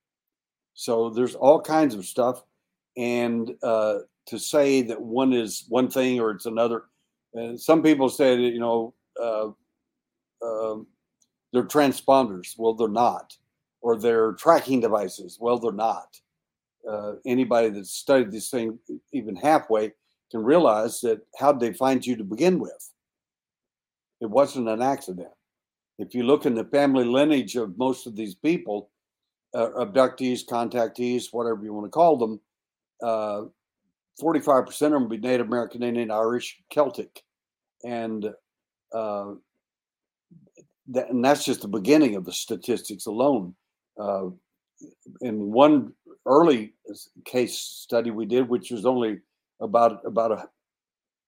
[0.75, 2.43] So there's all kinds of stuff,
[2.97, 6.85] and uh, to say that one is one thing or it's another,
[7.35, 9.49] and some people say that you know uh,
[10.45, 10.77] uh,
[11.53, 12.55] they're transponders.
[12.59, 13.37] Well, they're not,
[13.85, 15.37] or they're tracking devices.
[15.38, 16.18] Well, they're not.
[16.90, 18.79] Uh, anybody that's studied this thing
[19.12, 19.92] even halfway
[20.31, 22.90] can realize that how did they find you to begin with?
[24.23, 25.29] It wasn't an accident.
[25.99, 28.88] If you look in the family lineage of most of these people,
[29.55, 32.40] uh, abductees, contactees, whatever you want to call them,
[33.03, 33.42] uh,
[34.18, 37.23] 45% of them be Native American, Indian, Irish, Celtic.
[37.85, 38.31] And
[38.94, 39.33] uh,
[40.88, 43.55] that, and that's just the beginning of the statistics alone.
[43.98, 44.26] Uh,
[45.20, 45.92] in one
[46.26, 46.74] early
[47.24, 49.20] case study we did, which was only
[49.61, 50.48] about about a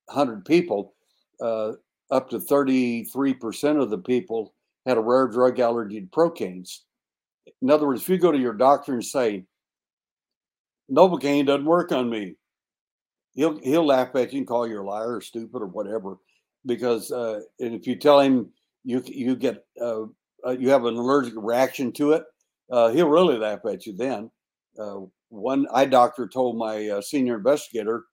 [0.08, 0.94] hundred people,
[1.40, 1.72] uh,
[2.10, 6.80] up to thirty three percent of the people had a rare drug allergy to procaines.
[7.62, 9.44] In other words, if you go to your doctor and say,
[10.90, 12.36] "Novocaine doesn't work on me,"
[13.34, 16.18] he'll he'll laugh at you and call you a liar or stupid or whatever.
[16.64, 18.50] Because uh, and if you tell him
[18.84, 20.02] you you get uh,
[20.44, 22.24] uh, you have an allergic reaction to it,
[22.70, 24.30] uh, he'll really laugh at you then.
[24.78, 28.04] Uh, one eye doctor told my uh, senior investigator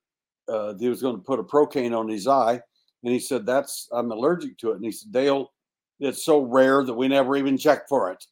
[0.48, 2.60] uh, he was going to put a procaine on his eye,
[3.02, 5.52] and he said, "That's I'm allergic to it." And he said, "Dale,
[6.00, 8.24] it's so rare that we never even check for it."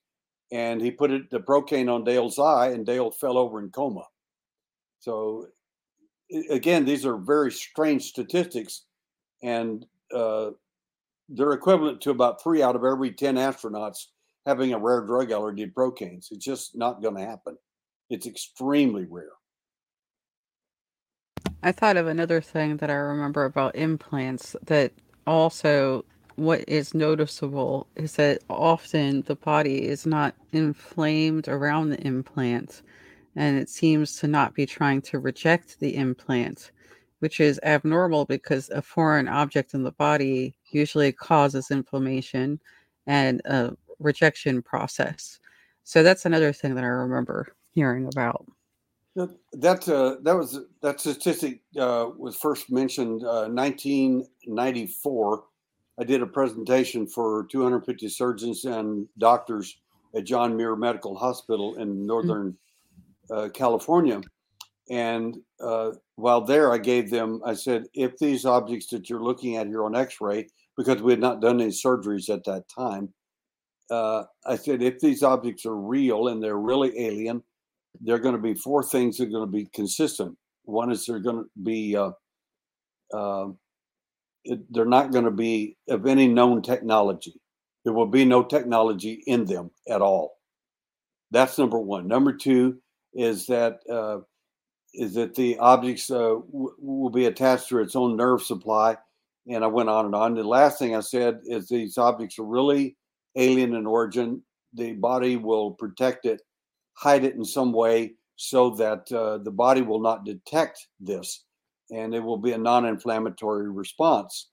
[0.50, 4.04] And he put it the procaine on Dale's eye, and Dale fell over in coma.
[5.00, 5.46] So,
[6.50, 8.84] again, these are very strange statistics,
[9.42, 10.50] and uh,
[11.28, 14.08] they're equivalent to about three out of every ten astronauts
[14.46, 16.30] having a rare drug allergy to procaines.
[16.30, 17.56] It's just not going to happen.
[18.10, 19.30] It's extremely rare.
[21.62, 24.92] I thought of another thing that I remember about implants that
[25.26, 26.04] also
[26.36, 32.82] what is noticeable is that often the body is not inflamed around the implant
[33.36, 36.72] and it seems to not be trying to reject the implant,
[37.20, 42.58] which is abnormal because a foreign object in the body usually causes inflammation
[43.06, 45.38] and a rejection process.
[45.84, 48.46] So that's another thing that I remember hearing about.
[49.14, 55.44] That uh, that was that statistic uh, was first mentioned uh, 1994.
[56.00, 59.76] I did a presentation for 250 surgeons and doctors
[60.14, 62.06] at John Muir Medical Hospital in mm.
[62.06, 62.56] Northern
[63.30, 63.50] mm-hmm.
[63.50, 64.22] California,
[64.90, 67.40] and uh, while there, I gave them.
[67.44, 71.20] I said, if these objects that you're looking at here on X-ray, because we had
[71.20, 73.12] not done any surgeries at that time,
[73.92, 77.42] uh, I said, if these objects are real and they're really alien
[78.00, 80.36] there are going to be four things that are going to be consistent.
[80.64, 82.12] One is they're going to be uh,
[83.12, 83.48] uh,
[84.70, 87.34] they're not going to be of any known technology.
[87.84, 90.38] There will be no technology in them at all.
[91.30, 92.06] That's number one.
[92.06, 92.78] Number two
[93.12, 94.20] is that uh,
[94.94, 98.96] is that the objects uh, w- will be attached to its own nerve supply.
[99.48, 100.34] And I went on and on.
[100.34, 102.96] The last thing I said is these objects are really
[103.36, 104.42] alien in origin.
[104.74, 106.42] The body will protect it
[106.94, 111.44] hide it in some way so that uh, the body will not detect this
[111.90, 114.48] and it will be a non inflammatory response.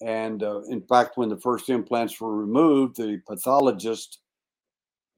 [0.00, 4.20] And uh, in fact, when the first implants were removed, the pathologist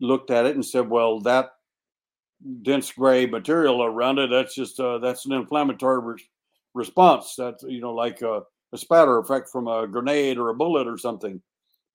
[0.00, 1.50] looked at it and said, Well, that
[2.62, 6.24] dense gray material around it, that's just uh, that's an inflammatory re-
[6.72, 7.34] response.
[7.36, 10.96] That's, you know, like a, a spatter effect from a grenade or a bullet or
[10.96, 11.42] something.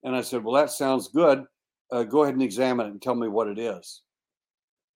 [0.05, 1.43] And I said, Well, that sounds good.
[1.91, 4.03] Uh, go ahead and examine it and tell me what it is.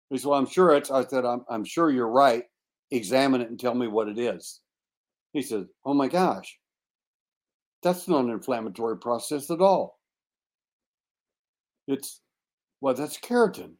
[0.09, 2.43] He said, Well, I'm sure it's, I said, I'm, I'm sure you're right.
[2.91, 4.61] Examine it and tell me what it is.
[5.33, 6.57] He said, Oh my gosh,
[7.81, 9.99] that's not an inflammatory process at all.
[11.87, 12.21] It's,
[12.81, 13.73] well, that's keratin.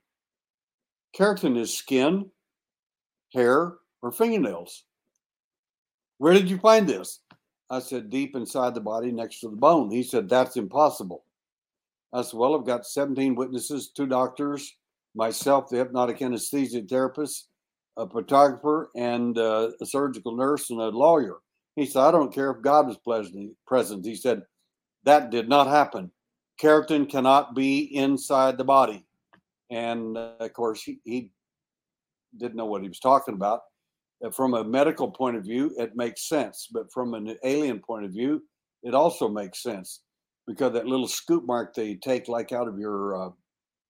[1.15, 2.31] Keratin is skin,
[3.33, 4.83] hair, or fingernails.
[6.17, 7.19] Where did you find this?
[7.69, 9.91] I said, deep inside the body next to the bone.
[9.91, 11.23] He said, That's impossible.
[12.11, 14.75] I said, Well, I've got 17 witnesses, two doctors,
[15.15, 17.49] myself, the hypnotic anesthesia therapist,
[17.97, 21.37] a photographer, and uh, a surgical nurse and a lawyer.
[21.75, 24.05] He said, I don't care if God was present.
[24.05, 24.41] He said,
[25.03, 26.11] that did not happen.
[26.61, 29.05] Keratin cannot be inside the body.
[29.69, 31.31] And uh, of course, he, he,
[32.37, 33.61] didn't know what he was talking about.
[34.23, 38.05] Uh, from a medical point of view, it makes sense, but from an alien point
[38.05, 38.41] of view,
[38.83, 40.01] it also makes sense
[40.47, 43.29] because that little scoop mark you take, like out of your uh,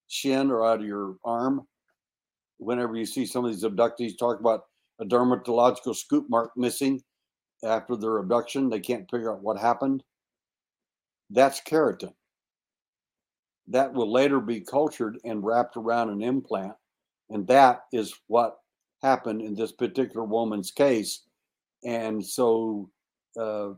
[0.08, 1.62] shin or out of your arm,
[2.58, 4.66] whenever you see some of these abductees talk about
[5.00, 7.02] a dermatological scoop mark missing
[7.64, 10.04] after their abduction, they can't figure out what happened.
[11.30, 12.14] That's keratin.
[13.68, 16.74] That will later be cultured and wrapped around an implant.
[17.30, 18.58] And that is what
[19.02, 21.24] happened in this particular woman's case.
[21.84, 22.90] And so
[23.40, 23.70] uh,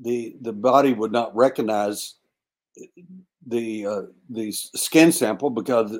[0.00, 2.14] the the body would not recognize
[3.46, 5.96] the uh, the skin sample because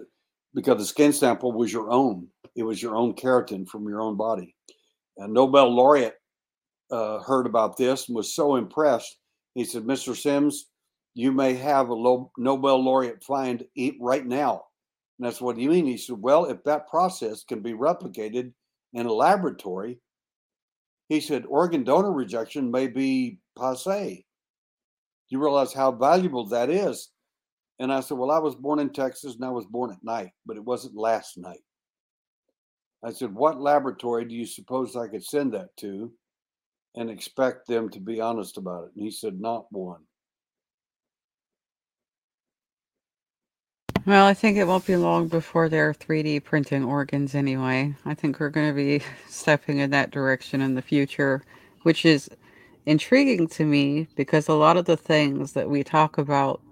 [0.55, 2.27] because the skin sample was your own.
[2.57, 4.57] It was your own keratin from your own body.
[5.19, 6.17] A Nobel laureate
[6.91, 9.19] uh, heard about this and was so impressed.
[9.55, 10.17] He said, "Mr.
[10.17, 10.67] Sims,
[11.15, 13.65] you may have a Nobel laureate find
[14.01, 14.68] right now."
[15.19, 15.87] And that's what you mean.
[15.87, 18.53] He said, "Well, if that process can be replicated
[18.93, 20.01] in a laboratory,
[21.09, 24.25] he said organ donor rejection may be passe.
[25.29, 27.11] You realize how valuable that is."
[27.79, 30.31] And I said, Well, I was born in Texas and I was born at night,
[30.47, 31.63] but it wasn't last night.
[33.05, 36.13] I said, What laboratory do you suppose I could send that to
[36.97, 38.91] and expect them to be honest about it?
[38.97, 40.03] And he said, Not one.
[44.09, 47.95] Well, I think it won't be long before they're 3D printing organs anyway.
[48.07, 51.43] I think we're going to be stepping in that direction in the future,
[51.83, 52.31] which is
[52.87, 56.63] intriguing to me because a lot of the things that we talk about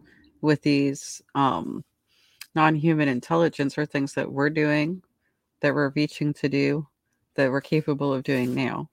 [0.40, 1.84] with these um,
[2.54, 5.02] non-human intelligence are things that we're doing
[5.60, 6.88] that we're reaching to do
[7.34, 8.88] that we're capable of doing now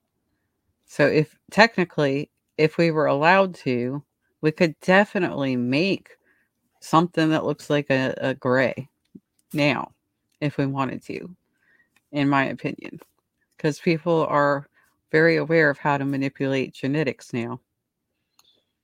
[0.86, 4.04] so if technically if we were allowed to
[4.42, 6.10] we could definitely make
[6.84, 8.88] something that looks like a, a gray
[9.54, 9.92] now
[10.42, 11.36] if we wanted to
[12.12, 13.00] in my opinion
[13.58, 14.68] because people are
[15.12, 17.60] very aware of how to manipulate genetics now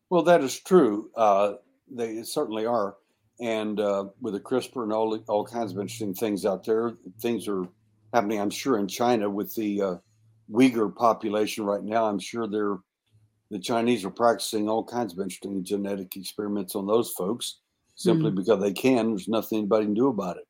[0.09, 1.53] well that is true uh,
[1.91, 2.95] they certainly are.
[3.39, 7.47] And uh, with the CRISPR and all all kinds of interesting things out there, things
[7.47, 7.65] are
[8.13, 8.39] happening.
[8.39, 9.95] I'm sure in China with the uh,
[10.51, 12.05] Uyghur population right now.
[12.05, 12.77] I'm sure they're
[13.49, 17.59] the Chinese are practicing all kinds of interesting genetic experiments on those folks
[17.99, 18.39] simply mm-hmm.
[18.39, 19.09] because they can.
[19.09, 20.47] There's nothing anybody can do about it.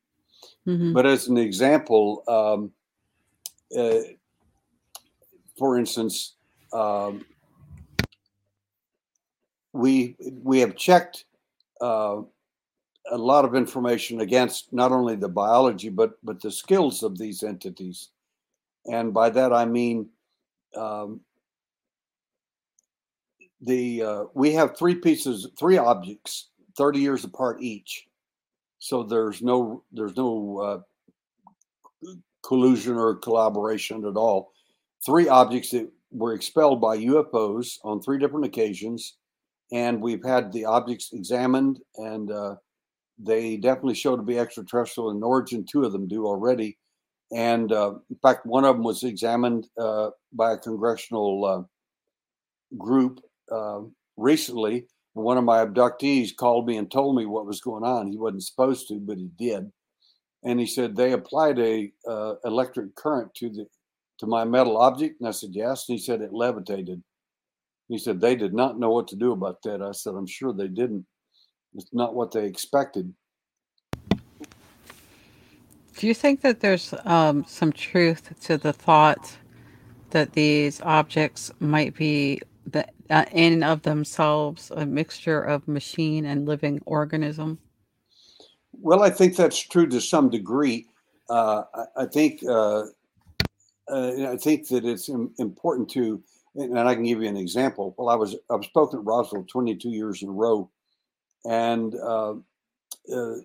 [0.68, 0.92] Mm-hmm.
[0.92, 2.72] But as an example, um,
[3.76, 4.02] uh,
[5.58, 6.36] for instance,
[6.72, 7.24] um,
[9.72, 11.24] we we have checked
[11.80, 12.22] uh,
[13.10, 17.42] a lot of information against not only the biology but but the skills of these
[17.42, 18.10] entities,
[18.86, 20.08] and by that I mean
[20.76, 21.20] um,
[23.60, 28.06] the uh, we have three pieces, three objects, thirty years apart each.
[28.78, 30.84] So there's no there's no
[32.04, 32.10] uh,
[32.42, 34.52] collusion or collaboration at all.
[35.04, 39.16] Three objects that were expelled by UFOs on three different occasions
[39.72, 42.56] and we've had the objects examined, and uh,
[43.18, 45.64] they definitely show to be extraterrestrial in origin.
[45.64, 46.78] Two of them do already,
[47.32, 53.20] and uh, in fact, one of them was examined uh, by a congressional uh, group
[53.52, 54.86] um, recently.
[55.20, 58.10] One of my abductees called me and told me what was going on.
[58.10, 59.70] He wasn't supposed to, but he did,
[60.44, 63.66] and he said they applied a uh, electric current to the
[64.20, 67.02] to my metal object, and I said yes, and he said it levitated.
[67.88, 69.82] He said they did not know what to do about that.
[69.82, 71.06] I said, I'm sure they didn't.
[71.74, 73.12] It's not what they expected.
[75.96, 79.36] Do you think that there's um, some truth to the thought
[80.10, 82.42] that these objects might be
[82.72, 87.58] the, uh, in and of themselves a mixture of machine and living organism?
[88.72, 90.86] Well, I think that's true to some degree.
[91.28, 92.84] Uh, I, I, think uh,
[93.90, 96.22] uh I think that it's important to
[96.56, 97.94] and I can give you an example.
[97.96, 100.68] Well, I was I've spoken at Roswell 22 years in a row,
[101.44, 102.34] and uh, uh,
[103.06, 103.44] the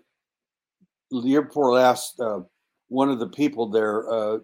[1.12, 2.20] year before last,
[2.88, 4.40] one of the people there,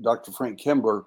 [0.00, 0.32] Dr.
[0.32, 1.04] Frank Kimbler,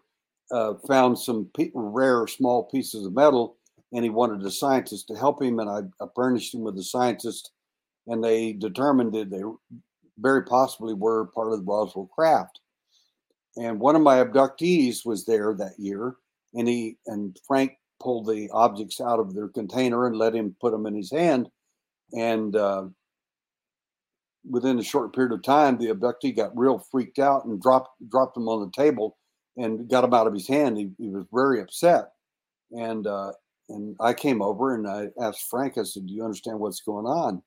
[0.52, 3.58] uh, found some pe- rare small pieces of metal,
[3.94, 6.84] and he wanted a scientist to help him, and I, I furnished him with a
[6.84, 7.52] scientist,
[8.08, 9.42] and they determined that they
[10.18, 12.60] very possibly were part of the Roswell craft.
[13.58, 16.16] And one of my abductees was there that year
[16.56, 20.72] and he and Frank pulled the objects out of their container and let him put
[20.72, 21.50] them in his hand.
[22.14, 22.86] And uh,
[24.50, 28.36] within a short period of time, the abductee got real freaked out and dropped dropped
[28.36, 29.18] them on the table
[29.58, 30.78] and got them out of his hand.
[30.78, 32.12] He, he was very upset.
[32.72, 33.32] And uh,
[33.70, 35.78] and I came over and I asked Frank.
[35.78, 37.42] I said, "Do you understand what's going on?"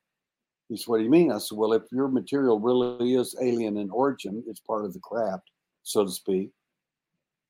[0.69, 3.77] He said, "What do you mean?" I said, "Well, if your material really is alien
[3.77, 5.51] in origin, it's part of the craft,
[5.83, 6.51] so to speak."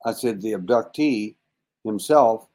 [0.04, 1.36] I said the abductee
[1.84, 2.48] himself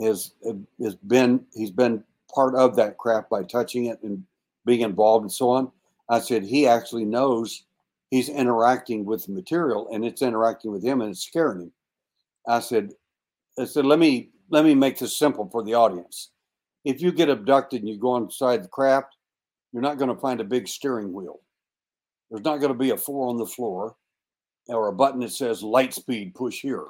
[0.00, 0.34] has
[0.82, 2.02] has been he's been
[2.34, 4.24] part of that craft by touching it and
[4.64, 5.70] being involved and so on.
[6.08, 7.64] I said he actually knows
[8.12, 11.72] he's interacting with the material and it's interacting with him and it's scaring him.
[12.46, 12.90] I said,
[13.58, 16.30] I said, let me let me make this simple for the audience.
[16.84, 19.16] If you get abducted and you go inside the craft,
[19.72, 21.40] you're not going to find a big steering wheel.
[22.30, 23.96] There's not going to be a four on the floor
[24.68, 26.88] or a button that says light speed push here.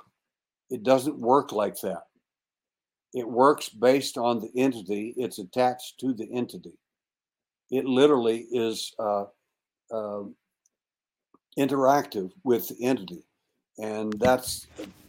[0.70, 2.02] It doesn't work like that.
[3.14, 6.76] It works based on the entity it's attached to the entity.
[7.70, 9.26] It literally is uh,
[9.92, 10.22] uh,
[11.58, 13.24] interactive with the entity,
[13.78, 14.66] and that's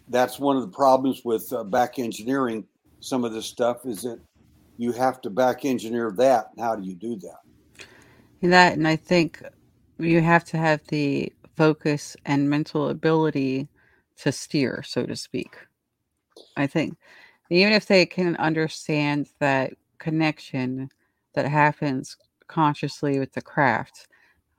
[0.10, 2.66] that's one of the problems with uh, back engineering
[3.00, 4.20] some of this stuff is that
[4.78, 6.48] you have to back engineer that.
[6.58, 7.88] How do you do that?
[8.42, 9.42] That, and I think
[10.00, 13.68] you have to have the focus and mental ability
[14.18, 15.56] to steer, so to speak.
[16.58, 16.98] I think
[17.50, 20.90] even if they can understand that connection
[21.36, 22.18] that happens
[22.48, 24.08] consciously with the craft,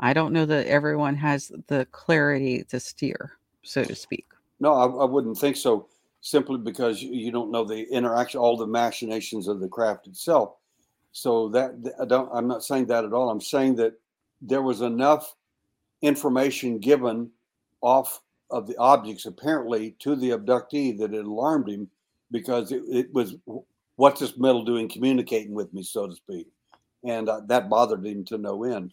[0.01, 3.32] I don't know that everyone has the clarity to steer,
[3.62, 4.26] so to speak.
[4.61, 5.88] No, I, I wouldn't think so.
[6.20, 10.55] Simply because you, don't know the interaction, all the machinations of the craft itself.
[11.12, 12.30] So that I don't.
[12.32, 13.28] I'm not saying that at all.
[13.28, 13.92] I'm saying that
[14.40, 15.36] there was enough
[16.03, 17.30] information given
[17.82, 21.88] off of the objects apparently to the abductee that it alarmed him
[22.30, 23.36] because it, it was
[23.97, 26.47] what's this metal doing communicating with me so to speak
[27.05, 28.92] and uh, that bothered him to no end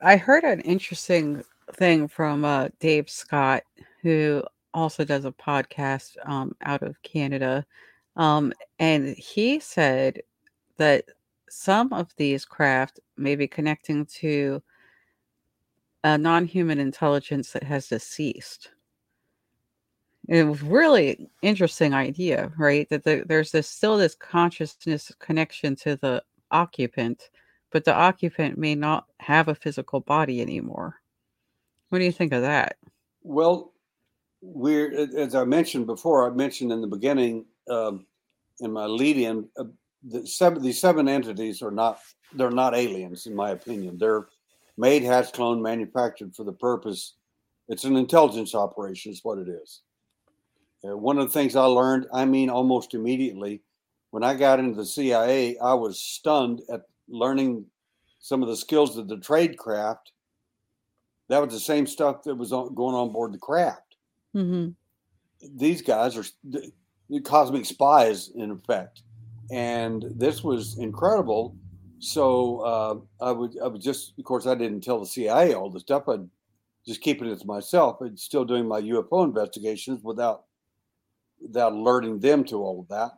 [0.00, 1.44] I heard an interesting
[1.74, 3.62] thing from uh, Dave Scott,
[4.02, 4.42] who
[4.72, 7.64] also does a podcast um, out of Canada.
[8.16, 10.22] Um, and he said
[10.78, 11.04] that
[11.48, 14.62] some of these craft may be connecting to
[16.04, 18.70] a non-human intelligence that has deceased.
[20.28, 22.88] It was really interesting idea, right?
[22.90, 27.30] That the, there's this still this consciousness connection to the occupant,
[27.70, 31.00] but the occupant may not have a physical body anymore.
[31.88, 32.76] What do you think of that?
[33.22, 33.72] Well,
[34.42, 36.30] we're as I mentioned before.
[36.30, 38.06] I mentioned in the beginning um,
[38.60, 39.64] in my lead-in, uh,
[40.08, 41.98] the seven these seven entities are not
[42.34, 43.98] they're not aliens in my opinion.
[43.98, 44.28] They're
[44.76, 47.14] made, hatched, cloned, manufactured for the purpose.
[47.68, 49.82] It's an intelligence operation, is what it is.
[50.84, 53.62] Uh, one of the things I learned, I mean, almost immediately,
[54.10, 57.66] when I got into the CIA, I was stunned at learning
[58.18, 60.12] some of the skills of the trade craft.
[61.28, 63.96] That was the same stuff that was on, going on board the craft.
[64.34, 64.70] Mm-hmm.
[65.56, 66.70] These guys are the,
[67.10, 69.02] the cosmic spies, in effect,
[69.50, 71.56] and this was incredible
[71.98, 75.70] so uh, I would, I would just, of course, I didn't tell the CIA all
[75.70, 76.08] the stuff.
[76.08, 76.28] I'd
[76.86, 80.44] just keeping it to myself, but still doing my UFO investigations without,
[81.40, 83.12] without alerting them to all of that.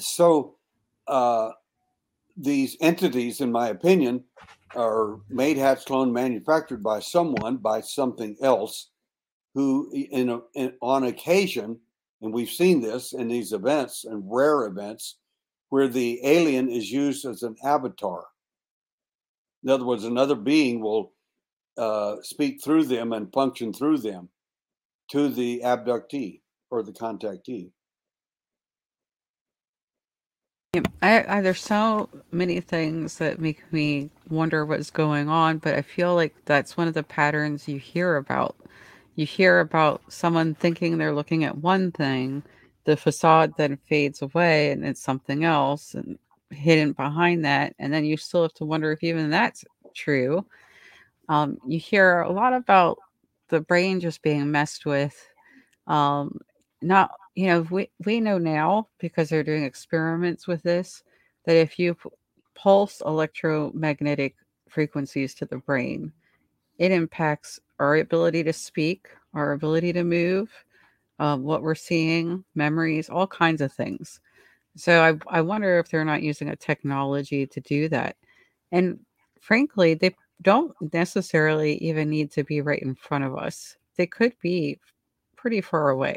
[0.00, 0.56] So
[1.06, 1.50] uh,
[2.38, 4.24] these entities, in my opinion,
[4.76, 8.90] are made, hatched, cloned, manufactured by someone, by something else,
[9.54, 11.78] who, in, a, in on occasion,
[12.22, 15.16] and we've seen this in these events and rare events
[15.70, 18.26] where the alien is used as an avatar.
[19.64, 21.12] In other words, another being will
[21.76, 24.28] uh, speak through them and function through them
[25.10, 27.70] to the abductee or the contactee.
[30.74, 35.82] I, I, there's so many things that make me wonder what's going on, but I
[35.82, 38.54] feel like that's one of the patterns you hear about.
[39.16, 42.42] You hear about someone thinking they're looking at one thing,
[42.84, 46.18] the facade then fades away and it's something else and
[46.50, 49.62] hidden behind that and then you still have to wonder if even that's
[49.94, 50.42] true
[51.28, 52.96] um, you hear a lot about
[53.50, 55.14] the brain just being messed with
[55.86, 56.38] um,
[56.80, 61.04] not you know we, we know now because they're doing experiments with this
[61.46, 62.10] that if you p-
[62.54, 64.34] pulse electromagnetic
[64.68, 66.12] frequencies to the brain
[66.78, 70.50] it impacts our ability to speak our ability to move
[71.18, 74.20] um, what we're seeing, memories, all kinds of things.
[74.76, 78.16] So I, I wonder if they're not using a technology to do that.
[78.72, 79.00] And
[79.40, 83.76] frankly, they don't necessarily even need to be right in front of us.
[83.96, 84.78] They could be
[85.36, 86.16] pretty far away.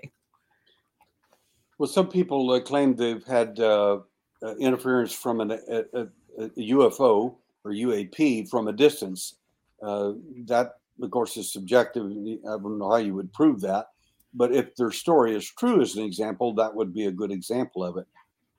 [1.82, 4.02] Well, some people uh, claim they've had uh,
[4.44, 6.08] uh, interference from an, a, a,
[6.38, 9.38] a, UFO or UAP from a distance.
[9.82, 10.12] Uh,
[10.46, 12.04] that, of course, is subjective.
[12.06, 13.88] I don't know how you would prove that.
[14.32, 17.84] But if their story is true, as an example, that would be a good example
[17.84, 18.06] of it,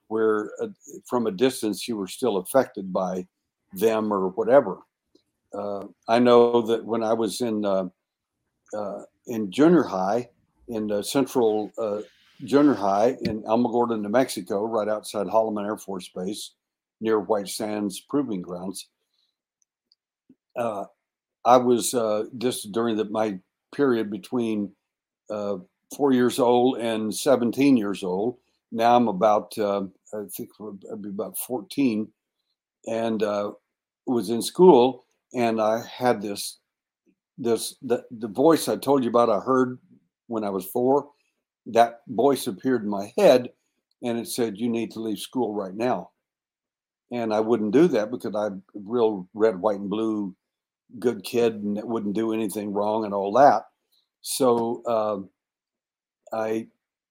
[0.08, 0.66] where uh,
[1.06, 3.24] from a distance you were still affected by
[3.72, 4.78] them or whatever.
[5.54, 7.64] Uh, I know that when I was in
[9.28, 10.28] in junior high,
[10.66, 11.70] in Central
[12.44, 16.52] Junior High in Alamogordo, New Mexico, right outside Holloman Air Force Base,
[17.00, 18.88] near White Sands Proving Grounds.
[20.56, 20.84] Uh,
[21.44, 23.38] I was uh, just during the, my
[23.74, 24.72] period between
[25.30, 25.56] uh,
[25.96, 28.38] four years old and 17 years old.
[28.70, 29.84] Now I'm about, uh,
[30.14, 30.50] I think
[30.90, 32.08] I'd be about 14,
[32.86, 33.52] and uh,
[34.06, 36.58] was in school, and I had this,
[37.38, 39.30] this the, the voice I told you about.
[39.30, 39.78] I heard
[40.26, 41.08] when I was four.
[41.66, 43.52] That voice appeared in my head,
[44.02, 46.10] and it said, "You need to leave school right now."
[47.10, 50.34] And I wouldn't do that because I'm real red, white, and blue
[50.98, 53.64] good kid and wouldn't do anything wrong and all that.
[54.20, 55.30] So um,
[56.32, 56.68] I,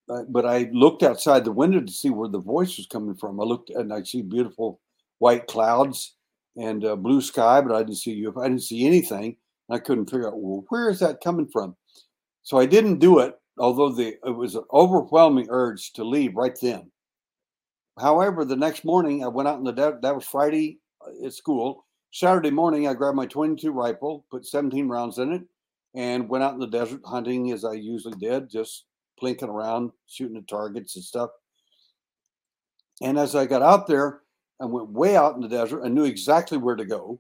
[0.09, 3.39] I, but I looked outside the window to see where the voice was coming from.
[3.39, 4.79] I looked and I see beautiful
[5.19, 6.15] white clouds
[6.57, 8.33] and uh, blue sky, but I didn't see you.
[8.39, 9.37] I didn't see anything.
[9.69, 11.75] I couldn't figure out well, where is that coming from.
[12.43, 16.57] So I didn't do it, although the it was an overwhelming urge to leave right
[16.61, 16.91] then.
[17.99, 20.01] However, the next morning I went out in the desert.
[20.01, 21.85] that was Friday uh, at school.
[22.13, 25.43] Saturday morning I grabbed my 22 rifle, put 17 rounds in it,
[25.95, 28.85] and went out in the desert hunting as I usually did, just
[29.21, 31.29] plinking around, shooting at targets and stuff.
[33.01, 34.21] And as I got out there,
[34.59, 35.83] I went way out in the desert.
[35.83, 37.19] I knew exactly where to go,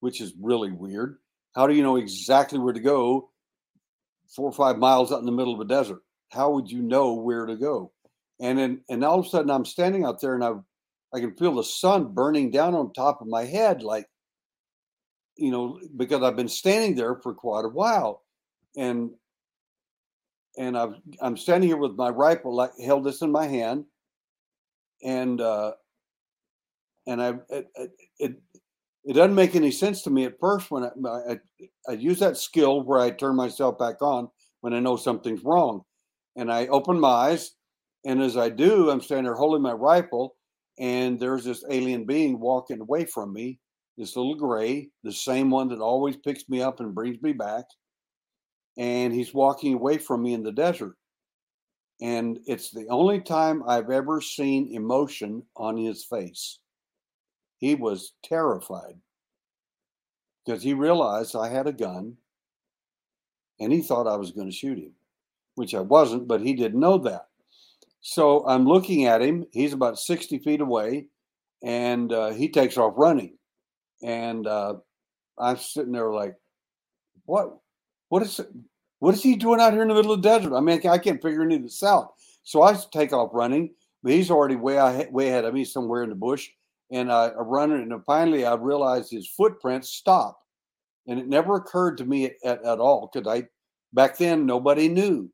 [0.00, 1.18] which is really weird.
[1.54, 3.30] How do you know exactly where to go
[4.34, 6.00] four or five miles out in the middle of a desert?
[6.30, 7.92] How would you know where to go?
[8.40, 10.52] And then, and all of a sudden, I'm standing out there, and I,
[11.14, 14.06] I can feel the sun burning down on top of my head, like
[15.36, 18.22] you know, because I've been standing there for quite a while,
[18.76, 19.10] and
[20.58, 23.84] and I've, I'm standing here with my rifle, like held this in my hand,
[25.02, 25.72] and uh,
[27.06, 27.70] and I it,
[28.18, 28.42] it
[29.08, 31.38] it doesn't make any sense to me at first when I, I,
[31.88, 34.28] I use that skill where I turn myself back on
[34.60, 35.82] when I know something's wrong,
[36.36, 37.52] and I open my eyes,
[38.04, 40.36] and as I do, I'm standing there holding my rifle,
[40.78, 43.58] and there's this alien being walking away from me
[43.98, 47.64] this little gray, the same one that always picks me up and brings me back.
[48.78, 50.94] And he's walking away from me in the desert.
[52.00, 56.60] And it's the only time I've ever seen emotion on his face.
[57.58, 58.94] He was terrified
[60.44, 62.16] because he realized I had a gun
[63.60, 64.92] and he thought I was going to shoot him,
[65.56, 67.26] which I wasn't, but he didn't know that.
[68.00, 69.44] So I'm looking at him.
[69.52, 71.06] He's about 60 feet away
[71.62, 73.36] and uh, he takes off running
[74.02, 74.74] and uh,
[75.38, 76.36] I'm sitting there like,
[77.24, 77.58] what?
[78.08, 78.48] What is it?
[79.00, 80.56] What is he doing out here in the middle of the desert?
[80.56, 82.14] I mean, I can't figure any of this out.
[82.42, 86.08] So I take off running, but he's already way way ahead of me somewhere in
[86.08, 86.48] the bush.
[86.90, 90.38] And I, I run, it, and finally I realized his footprints stop.
[91.06, 93.46] And it never occurred to me at, at, all because I
[93.92, 95.30] back then nobody knew.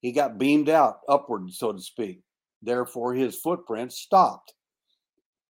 [0.00, 2.20] He got beamed out upward, so to speak.
[2.62, 4.54] Therefore, his footprints stopped.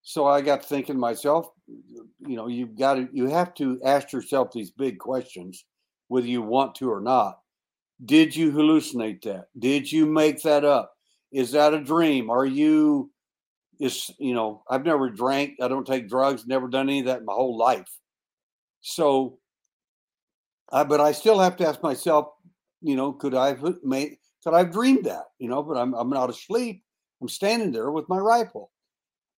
[0.04, 4.54] So I got thinking myself, you know, you've got to, you have to ask yourself
[4.54, 5.66] these big questions,
[6.08, 7.39] whether you want to or not.
[8.06, 9.48] Did you hallucinate that?
[9.60, 10.93] Did you make that up?
[11.34, 12.30] Is that a dream?
[12.30, 13.12] Are you,
[13.80, 17.19] is, you know, I've never drank, I don't take drugs, never done any of that
[17.19, 17.89] in my whole life.
[18.82, 19.39] So,
[20.71, 22.28] but I still have to ask myself,
[22.82, 25.93] you know, could I have made, could I have dreamed that, you know, but I'm,
[25.93, 26.84] I'm not asleep.
[27.21, 28.71] I'm standing there with my rifle.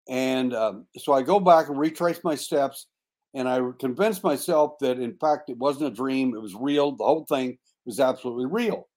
[0.08, 2.86] And um, so I go back and retrace my steps,
[3.34, 6.92] and I convinced myself that in fact it wasn't a dream; it was real.
[6.92, 8.88] The whole thing was absolutely real.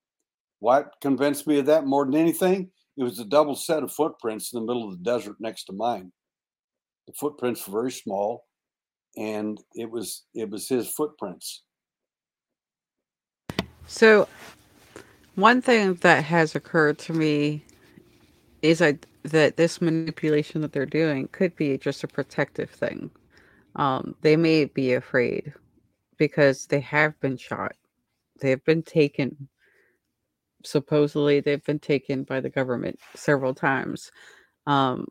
[0.59, 2.71] What convinced me of that more than anything?
[2.97, 5.73] It was a double set of footprints in the middle of the desert next to
[5.73, 6.11] mine.
[7.07, 8.45] The footprints were very small,
[9.17, 11.63] and it was it was his footprints.
[13.87, 14.27] So,
[15.35, 17.65] one thing that has occurred to me
[18.61, 23.09] is I that this manipulation that they're doing could be just a protective thing.
[23.75, 25.53] Um, they may be afraid
[26.17, 27.73] because they have been shot.
[28.41, 29.47] They have been taken.
[30.64, 34.11] Supposedly, they've been taken by the government several times.
[34.66, 35.07] Um,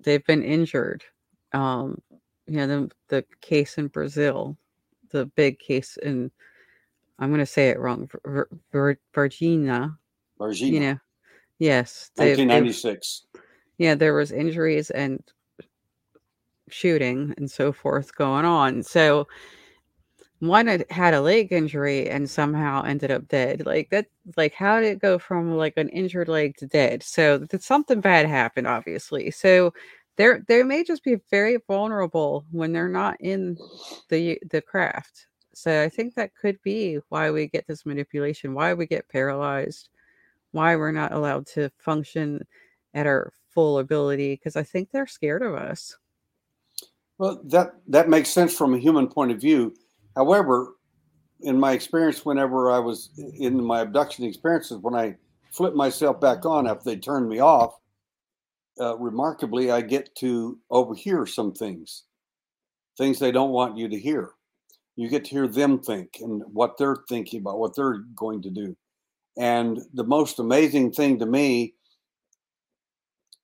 [0.00, 1.04] they've been injured.
[1.52, 2.00] Um,
[2.46, 4.56] you know, the, the case in Brazil,
[5.10, 6.30] the big case in,
[7.18, 8.08] I'm going to say it wrong,
[8.72, 9.96] Vir- Virginia.
[10.38, 10.72] Virginia.
[10.72, 10.98] You know,
[11.58, 12.10] yes.
[12.16, 13.26] 1996
[13.78, 15.22] yeah, there was injuries and
[16.68, 18.82] shooting and so forth going on.
[18.82, 19.28] So
[20.40, 23.64] one had, a leg injury and somehow ended up dead.
[23.64, 24.06] Like that,
[24.36, 27.02] like how did it go from like an injured leg to dead?
[27.02, 29.30] So something bad happened, obviously.
[29.30, 29.72] So
[30.16, 33.56] they're they may just be very vulnerable when they're not in
[34.08, 35.26] the the craft.
[35.54, 39.88] So I think that could be why we get this manipulation, why we get paralyzed,
[40.52, 42.46] why we're not allowed to function
[42.92, 45.96] at our full ability because I think they're scared of us.
[47.18, 49.74] Well, that that makes sense from a human point of view.
[50.16, 50.76] However,
[51.42, 55.16] in my experience, whenever I was in my abduction experiences, when I
[55.52, 57.74] flipped myself back on after they turned me off,
[58.80, 62.04] uh, remarkably, I get to overhear some things,
[62.96, 64.32] things they don't want you to hear.
[64.96, 68.50] You get to hear them think and what they're thinking about, what they're going to
[68.50, 68.74] do.
[69.36, 71.74] And the most amazing thing to me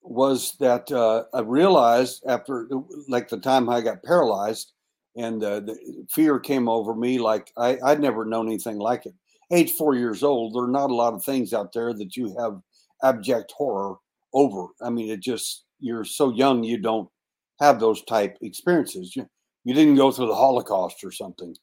[0.00, 2.68] was that uh, I realized after,
[3.08, 4.72] like, the time I got paralyzed
[5.16, 9.14] and uh, the fear came over me like I, I'd never known anything like it.
[9.50, 12.34] Age four years old, there are not a lot of things out there that you
[12.38, 12.60] have
[13.02, 13.96] abject horror
[14.32, 14.68] over.
[14.80, 17.08] I mean, it just, you're so young, you don't
[17.60, 19.14] have those type experiences.
[19.14, 19.28] You,
[19.64, 21.54] you didn't go through the Holocaust or something.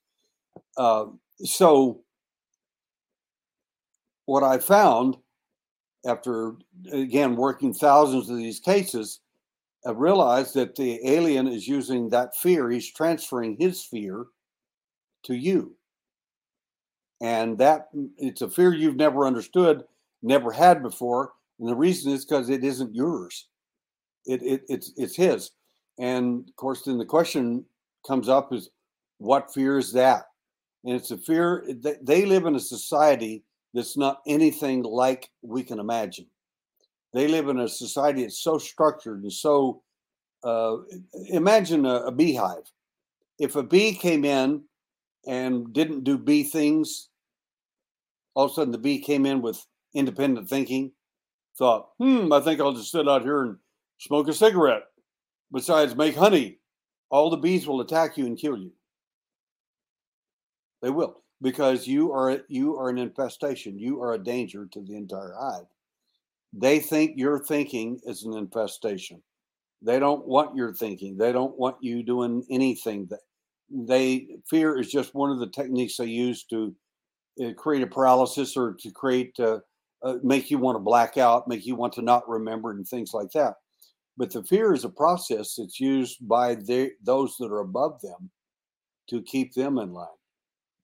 [0.77, 1.05] Uh,
[1.43, 2.01] so,
[4.25, 5.17] what I found
[6.05, 6.53] after
[6.91, 9.19] again working thousands of these cases,
[9.85, 12.69] Uh, I realized that the alien is using that fear.
[12.69, 14.25] He's transferring his fear
[15.23, 15.75] to you,
[17.21, 19.83] and that mm, it's a fear you've never understood,
[20.21, 21.33] never had before.
[21.59, 23.47] And the reason is because it isn't yours.
[24.25, 25.51] It, it it's it's his.
[25.99, 27.65] And of course, then the question
[28.07, 28.69] comes up is,
[29.17, 30.23] what fear is that?
[30.85, 31.65] And it's a fear.
[31.69, 36.27] Eh, that They live in a society that's not anything like we can imagine.
[37.13, 39.81] They live in a society that's so structured and so.
[40.41, 40.77] Uh,
[41.31, 42.71] imagine a, a beehive.
[43.39, 44.63] If a bee came in
[45.27, 47.09] and didn't do bee things,
[48.35, 50.93] all of a sudden the bee came in with independent thinking,
[51.57, 53.57] thought, hmm, I think I'll just sit out here and
[53.97, 54.83] smoke a cigarette.
[55.51, 56.59] Besides, make honey.
[57.09, 58.71] All the bees will attack you and kill you.
[60.81, 63.79] They will because you are you are an infestation.
[63.79, 65.65] You are a danger to the entire hive.
[66.53, 69.21] They think your thinking is an infestation.
[69.81, 71.17] They don't want your thinking.
[71.17, 73.19] They don't want you doing anything that
[73.71, 76.75] they fear is just one of the techniques they use to
[77.43, 79.59] uh, create a paralysis or to create uh,
[80.03, 83.13] uh, make you want to black out, make you want to not remember, and things
[83.13, 83.55] like that.
[84.17, 88.29] But the fear is a process that's used by the, those that are above them
[89.09, 90.07] to keep them in line.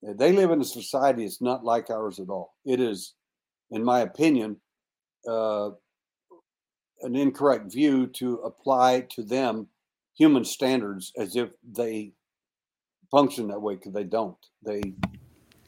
[0.04, 2.54] They live in a society that's not like ours at all.
[2.66, 3.16] It is,
[3.72, 4.58] in my opinion,
[5.28, 5.72] uh,
[7.02, 9.68] an incorrect view to apply to them
[10.18, 12.14] human standards as if they
[13.12, 14.38] function that way because they don't.
[14.64, 14.82] They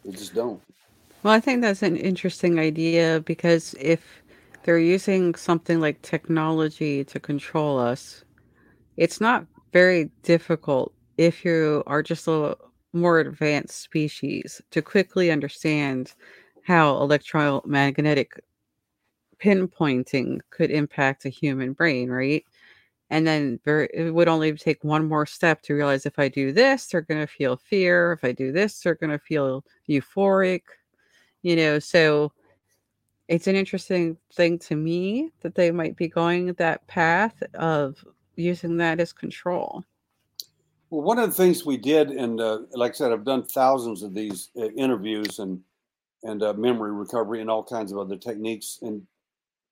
[0.04, 0.62] they just don't.
[1.24, 4.02] Well, I think that's an interesting idea because if
[4.64, 8.24] they're using something like technology to control us,
[8.98, 12.56] it's not very difficult if you are just a
[12.94, 16.14] more advanced species to quickly understand
[16.64, 18.40] how electromagnetic
[19.42, 22.46] pinpointing could impact a human brain, right?
[23.10, 26.88] And then it would only take one more step to realize if I do this,
[26.88, 28.12] they're going to feel fear.
[28.12, 30.64] If I do this, they're going to feel euphoric,
[31.42, 31.80] you know.
[31.80, 32.34] So
[33.30, 38.04] it's an interesting thing to me that they might be going that path of
[38.36, 39.84] using that as control.
[40.90, 44.04] Well, one of the things we did, and uh, like I said, I've done thousands
[44.04, 45.62] of these uh, interviews and
[46.24, 49.06] and uh, memory recovery and all kinds of other techniques, and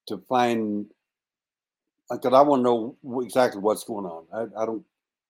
[0.08, 0.86] to find
[2.10, 4.26] because I want to know exactly what's going on.
[4.32, 4.84] I, I, don't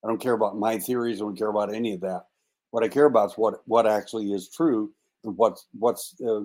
[0.04, 1.22] I don't care about my theories.
[1.22, 2.26] I don't care about any of that.
[2.72, 4.92] What I care about is what what actually is true
[5.24, 6.42] and what's what's uh,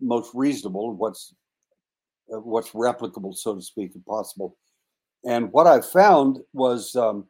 [0.00, 1.34] most reasonable, what's
[2.32, 4.56] uh, what's replicable, so to speak, if possible.
[5.24, 6.94] And what I found was.
[6.96, 7.26] Um,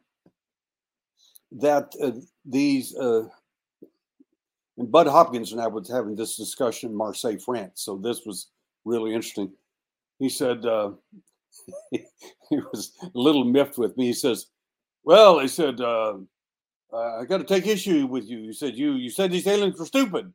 [1.53, 2.11] that uh,
[2.45, 3.23] these uh,
[4.77, 7.83] and Bud Hopkins and I was having this discussion in Marseille, France.
[7.83, 8.47] So this was
[8.85, 9.51] really interesting.
[10.21, 10.91] He said uh,
[11.91, 11.99] he
[12.51, 14.05] was a little miffed with me.
[14.05, 14.45] He says,
[15.03, 16.19] "Well," he said, uh,
[16.93, 19.85] "I got to take issue with you." You said you you said these aliens were
[19.87, 20.31] stupid.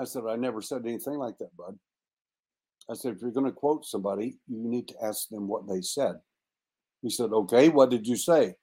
[0.00, 1.76] I said, "I never said anything like that, Bud."
[2.88, 5.80] I said, "If you're going to quote somebody, you need to ask them what they
[5.80, 6.14] said."
[7.02, 8.54] He said, "Okay, what did you say?"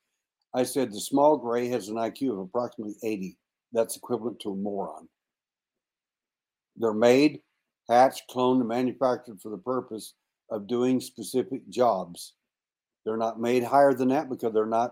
[0.53, 3.37] I said the small gray has an IQ of approximately 80.
[3.73, 5.09] That's equivalent to a moron.
[6.77, 7.41] They're made,
[7.89, 10.13] hatched, cloned, and manufactured for the purpose
[10.51, 12.33] of doing specific jobs.
[13.03, 14.91] They're not made higher than that because they're not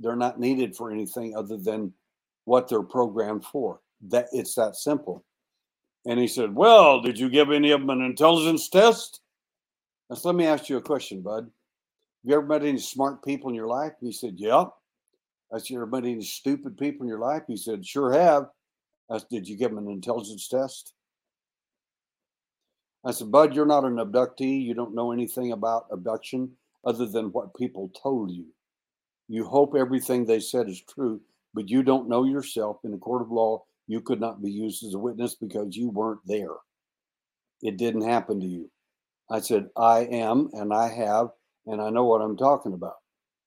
[0.00, 1.92] they're not needed for anything other than
[2.44, 3.80] what they're programmed for.
[4.08, 5.24] That it's that simple.
[6.06, 9.20] And he said, Well, did you give any of them an intelligence test?
[10.08, 11.44] Now, let me ask you a question, bud.
[11.44, 11.50] Have
[12.24, 13.92] you ever met any smart people in your life?
[14.00, 14.66] He said, Yeah.
[15.52, 17.42] I said, "Ever met any stupid people in your life?
[17.46, 18.48] He said, sure have.
[19.10, 20.92] I said, did you give them an intelligence test?
[23.08, 24.62] I said, Bud, you're not an abductee.
[24.62, 26.50] You don't know anything about abduction
[26.84, 28.44] other than what people told you.
[29.28, 31.22] You hope everything they said is true,
[31.54, 32.80] but you don't know yourself.
[32.84, 35.88] In a court of law, you could not be used as a witness because you
[35.88, 36.52] weren't there.
[37.62, 38.70] It didn't happen to you.
[39.30, 41.28] I said, I am, and I have,
[41.66, 42.96] and I know what I'm talking about.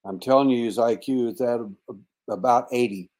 [0.04, 1.60] I'm telling you, his IQ is at
[2.28, 3.12] about 80.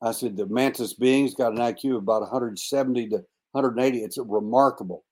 [0.00, 3.16] I said, the mantis being's got an IQ of about 170 to
[3.52, 3.98] 180.
[3.98, 5.04] It's remarkable.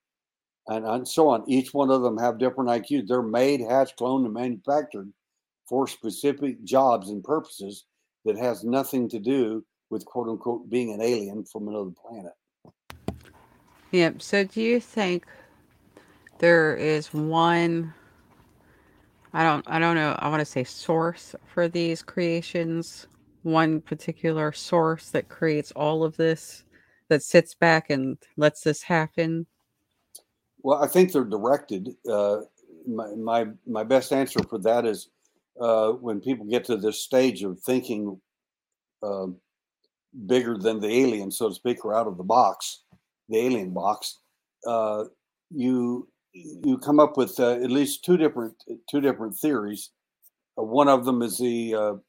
[0.68, 1.42] And, and so on.
[1.48, 3.08] Each one of them have different IQs.
[3.08, 5.12] They're made, hatched, cloned, and manufactured
[5.66, 7.86] for specific jobs and purposes
[8.24, 12.32] that has nothing to do with quote unquote being an alien from another planet.
[13.90, 14.22] Yep.
[14.22, 15.26] So do you think
[16.38, 17.92] there is one
[19.32, 23.06] I don't I don't know, I want to say source for these creations,
[23.42, 26.64] one particular source that creates all of this
[27.08, 29.46] that sits back and lets this happen?
[30.62, 31.96] Well, I think they're directed.
[32.08, 32.42] Uh,
[32.86, 35.08] my, my my best answer for that is
[35.60, 38.20] uh, when people get to this stage of thinking
[39.02, 39.26] uh,
[40.26, 42.82] bigger than the alien, so to speak, or out of the box,
[43.28, 44.18] the alien box,
[44.66, 45.04] uh,
[45.50, 48.54] you you come up with uh, at least two different
[48.90, 49.90] two different theories.
[50.58, 52.00] Uh, one of them is the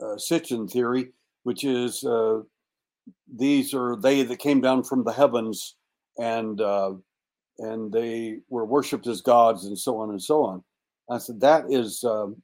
[0.00, 1.12] Sitchin theory,
[1.44, 2.04] which is
[3.34, 5.76] these are they that came down from the heavens
[6.18, 6.60] and
[7.58, 10.62] and they were worshipped as gods and so on and so on.
[11.10, 12.42] I said that is um,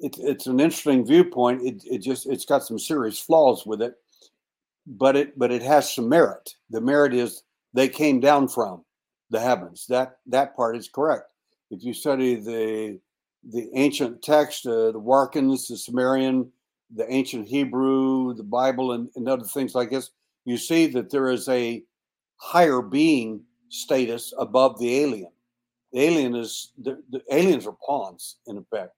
[0.00, 1.62] it, it's an interesting viewpoint.
[1.62, 3.94] It, it just it's got some serious flaws with it,
[4.86, 6.54] but it but it has some merit.
[6.70, 7.42] The merit is
[7.72, 8.84] they came down from
[9.30, 9.86] the heavens.
[9.88, 11.32] That that part is correct.
[11.70, 12.98] If you study the
[13.50, 16.50] the ancient text, uh, the Warkins, the Sumerian,
[16.94, 20.10] the ancient Hebrew, the Bible, and, and other things like this,
[20.44, 21.82] you see that there is a
[22.42, 25.30] higher being status above the alien.
[25.92, 28.96] The alien is the, the aliens are pawns in effect.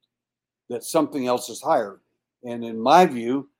[0.70, 2.00] That something else is higher.
[2.42, 3.50] And in my view,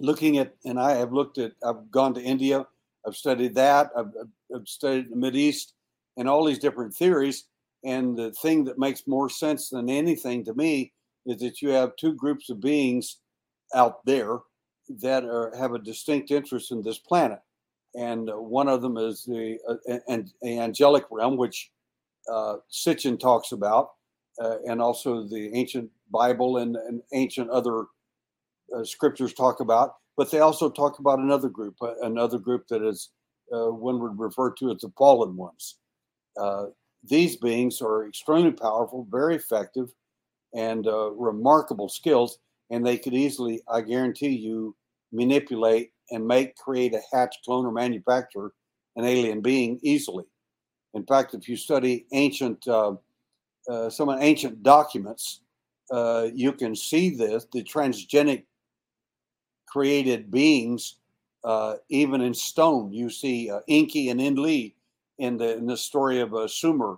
[0.00, 2.66] looking at and I have looked at I've gone to India,
[3.06, 4.10] I've studied that, I've,
[4.54, 5.74] I've studied the Mid East
[6.16, 7.44] and all these different theories.
[7.84, 10.92] And the thing that makes more sense than anything to me
[11.26, 13.18] is that you have two groups of beings
[13.72, 14.40] out there
[15.00, 17.38] that are, have a distinct interest in this planet.
[17.96, 21.70] And one of them is the, uh, and, angelic realm, which
[22.30, 23.90] uh, Sitchin talks about,
[24.42, 27.86] uh, and also the ancient Bible and, and ancient other
[28.76, 29.94] uh, scriptures talk about.
[30.16, 33.10] But they also talk about another group, uh, another group that is
[33.52, 35.78] uh, one would refer to as the fallen ones.
[36.38, 36.66] Uh,
[37.04, 39.88] these beings are extremely powerful, very effective,
[40.54, 42.38] and remarkable skills.
[42.70, 44.74] And they could easily, I guarantee you,
[45.12, 48.52] manipulate and make, create a hatch, clone, or manufacture
[48.96, 50.24] an alien being easily.
[50.94, 52.94] In fact, if you study ancient, uh,
[53.68, 55.40] uh, some ancient documents,
[55.90, 58.44] uh, you can see this the transgenic
[59.68, 60.96] created beings
[61.44, 62.92] uh, even in stone.
[62.92, 64.70] You see uh, Enki and Enlil
[65.18, 66.96] in the in the story of uh, Sumer.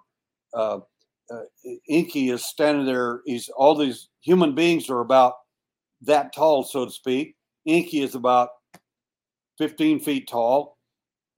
[1.91, 3.21] Enki is standing there.
[3.27, 5.35] He's all these human beings are about
[6.03, 7.37] that tall, so to speak.
[7.67, 8.51] Enki is about
[9.59, 10.79] 15 feet tall,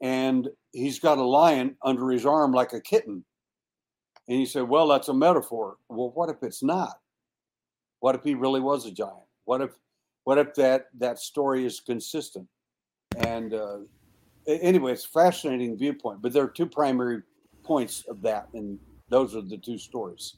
[0.01, 3.25] and he's got a lion under his arm like a kitten.
[4.29, 5.77] And he said, Well, that's a metaphor.
[5.89, 7.01] Well, what if it's not?
[8.01, 9.17] What if he really was a giant?
[9.45, 9.71] What if
[10.25, 12.47] what if that that story is consistent?
[13.17, 13.79] And uh,
[14.47, 16.23] anyway, it's a fascinating viewpoint.
[16.23, 17.23] But there are two primary
[17.65, 20.37] points of that, and those are the two stories.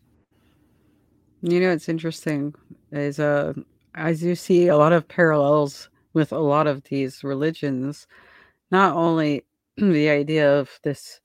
[1.43, 2.55] You know, it's interesting
[2.93, 3.53] is uh,
[3.95, 8.07] as you see a lot of parallels with a lot of these religions.
[8.71, 9.45] Not only
[9.77, 11.21] the idea of this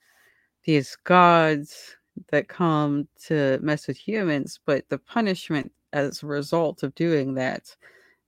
[0.66, 1.96] these gods
[2.30, 7.76] that come to mess with humans, but the punishment as a result of doing that.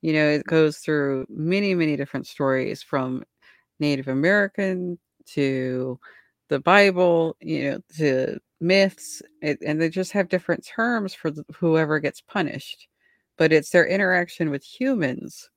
[0.02, 3.24] You know, it goes through many, many different stories from
[3.80, 4.98] Native American
[5.28, 6.00] to
[6.50, 11.44] the Bible, you know, to myths, it, and they just have different terms for the,
[11.56, 12.88] whoever gets punished.
[13.38, 15.50] But it's their interaction with humans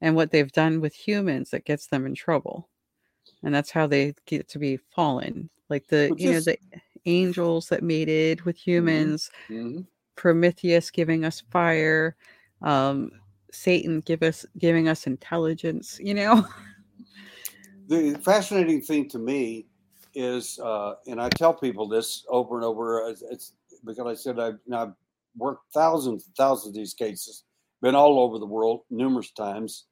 [0.00, 2.68] and what they've done with humans that gets them in trouble.
[3.42, 5.50] And that's how they get to be fallen.
[5.68, 6.58] Like the, you know, the
[7.06, 8.70] angels that mated with mm-hmm.
[8.70, 9.80] humans, mm-hmm.
[10.16, 12.16] Prometheus giving us fire,
[12.62, 13.10] um,
[13.50, 16.46] Satan give us giving us intelligence, you know.
[17.88, 19.66] the fascinating thing to me
[20.14, 23.52] is, uh, and I tell people this over and over, it's, it's
[23.84, 24.92] because I said I've, I've
[25.36, 27.44] worked thousands and thousands of these cases,
[27.80, 29.86] been all over the world numerous times,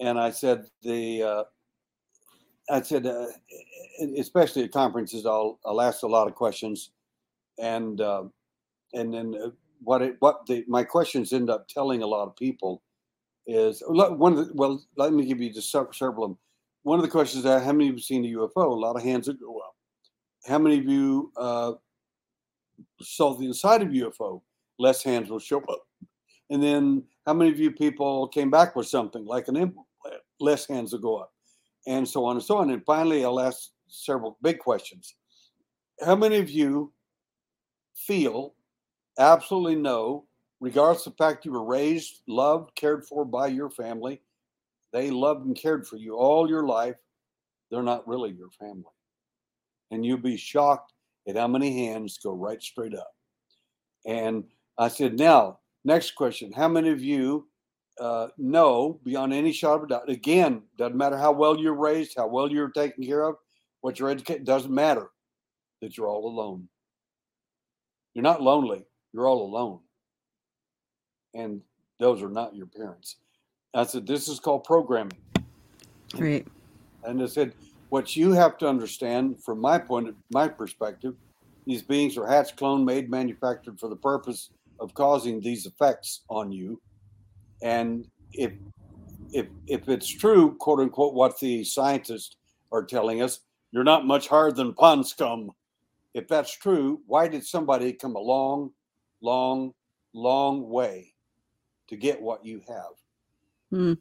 [0.00, 1.44] and I said the uh,
[2.70, 3.26] I said, uh,
[4.18, 6.90] especially at conferences, I'll I'll ask a lot of questions,
[7.58, 8.24] and uh,
[8.94, 9.50] and then uh,
[9.82, 12.82] what it what the my questions end up telling a lot of people
[13.46, 14.82] is one of the well.
[14.96, 16.38] Let me give you just several of them.
[16.82, 18.56] One of the questions is how many of you seen a UFO?
[18.56, 19.74] A lot of hands would go up.
[20.46, 21.72] How many of you uh,
[23.00, 24.42] saw the inside of UFO?
[24.78, 25.82] Less hands will show up.
[26.50, 29.87] And then how many of you people came back with something like an implant?
[30.40, 31.32] Less hands will go up,
[31.86, 32.70] and so on and so on.
[32.70, 35.14] And finally, I'll ask several big questions.
[36.04, 36.92] How many of you
[37.94, 38.54] feel
[39.18, 40.26] absolutely know,
[40.60, 44.20] regardless of the fact you were raised, loved, cared for by your family,
[44.92, 46.96] they loved and cared for you all your life,
[47.70, 48.84] they're not really your family.
[49.90, 50.92] And you'll be shocked
[51.26, 53.10] at how many hands go right straight up.
[54.06, 54.44] And
[54.78, 56.52] I said, now, next question.
[56.52, 57.47] How many of you
[58.00, 60.08] uh, know beyond any shot of a doubt?
[60.08, 63.36] Again, doesn't matter how well you're raised, how well you're taken care of,
[63.80, 65.10] what you're educated, doesn't matter
[65.80, 66.68] that you're all alone.
[68.14, 69.80] You're not lonely, you're all alone.
[71.34, 71.60] And
[72.00, 73.16] those are not your parents.
[73.74, 75.18] I said, this is called programming.
[76.14, 76.46] Right.
[77.04, 77.52] And I said,
[77.90, 81.14] what you have to understand from my point of my perspective,
[81.66, 86.50] these beings are hatched, cloned, made, manufactured for the purpose of causing these effects on
[86.50, 86.80] you.
[87.62, 88.52] And if
[89.32, 92.36] if if it's true, quote unquote, what the scientists
[92.72, 93.40] are telling us,
[93.72, 95.50] you're not much harder than pond scum.
[96.14, 98.70] If that's true, why did somebody come a long,
[99.20, 99.72] long,
[100.14, 101.14] long way
[101.88, 102.92] to get what you have?
[103.70, 103.92] Hmm.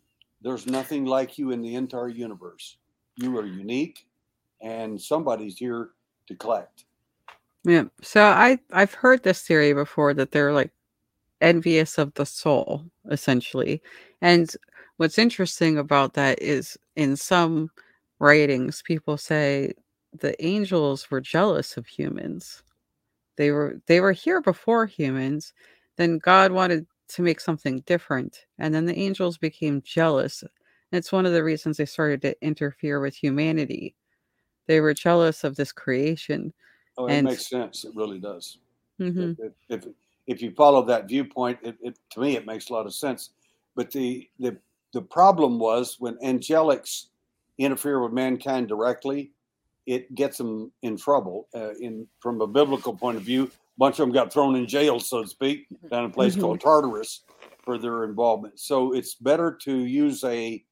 [0.42, 2.78] There's nothing like you in the entire universe.
[3.18, 4.08] You are unique,
[4.62, 5.90] and somebody's here
[6.28, 6.86] to collect.
[7.64, 7.86] Yeah.
[8.02, 10.72] So I I've heard this theory before that they're like
[11.42, 13.82] envious of the soul, essentially.
[14.22, 14.52] And
[14.98, 17.70] what's interesting about that is in some
[18.20, 19.74] writings, people say
[20.20, 22.64] the angels were jealous of humans.
[23.36, 25.54] They were they were here before humans.
[25.98, 30.42] Then God wanted to make something different, and then the angels became jealous.
[30.42, 33.96] And it's one of the reasons they started to interfere with humanity.
[34.68, 36.54] They were jealous of this creation.
[36.98, 37.86] Oh, it and, makes sense.
[37.86, 38.58] It really does.
[39.00, 39.34] Mm-hmm.
[39.44, 39.94] If, if,
[40.28, 43.32] if you follow that viewpoint, it, it, to me it makes a lot of sense.
[43.76, 44.58] But the the
[44.94, 47.08] the problem was when angelics
[47.58, 49.32] interfere with mankind directly,
[49.86, 51.48] it gets them in trouble.
[51.56, 54.68] Uh, in from a biblical point of view, a bunch of them got thrown in
[54.68, 56.42] jail, so to speak, down in a place mm-hmm.
[56.42, 57.22] called Tartarus
[57.64, 58.60] for their involvement.
[58.60, 60.64] So it's better to use a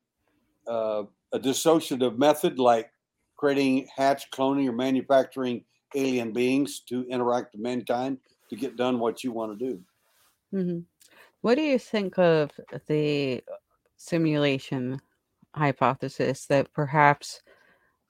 [0.68, 2.90] uh, a dissociative method like
[3.36, 8.18] creating hatch cloning or manufacturing alien beings to interact with mankind
[8.50, 9.82] to get done what you want to do.
[10.54, 10.80] Mm-hmm.
[11.42, 12.52] What do you think of
[12.88, 13.44] the
[13.98, 15.00] simulation
[15.54, 17.42] hypothesis that perhaps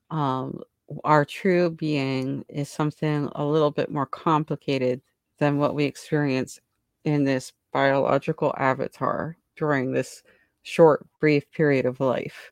[0.10, 0.62] um,
[1.04, 5.02] our true being is something a little bit more complicated
[5.40, 6.60] than what we experience
[7.04, 10.24] in this biological avatar during this
[10.64, 12.52] short, brief period of life?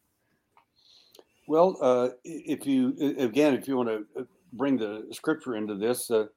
[1.47, 4.23] Well, uh, if you again, if you want to uh,
[4.53, 6.27] bring the scripture into this, uh,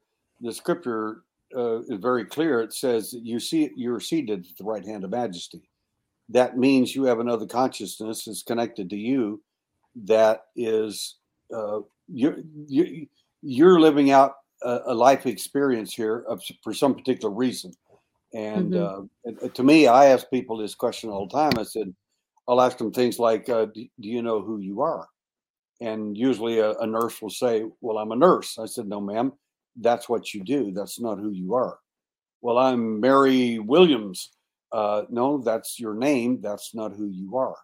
[0.40, 1.22] the scripture
[1.57, 2.61] uh, is very clear.
[2.61, 5.68] It says you see you're seated at the right hand of majesty.
[6.28, 9.42] That means you have another consciousness that's connected to you
[10.04, 11.16] that is
[11.54, 13.07] uh, you're, you,
[13.42, 17.72] you're living out a, a, life experience here of, for some particular reason.
[18.34, 19.44] And, mm-hmm.
[19.44, 21.52] uh, to me, I ask people this question all the time.
[21.59, 21.94] I said,
[22.48, 25.07] I'll ask them things like, uh, do, do, you know who you are?
[25.80, 28.59] And usually a, a, nurse will say, Well, I'm a nurse.
[28.59, 29.32] I said, No, ma'am,
[29.81, 30.72] that's what you do.
[30.72, 31.79] That's not who you are.
[32.41, 34.31] Well, I'm Mary Williams.
[34.72, 36.41] Uh, no, that's your name.
[36.43, 37.57] That's not who you are.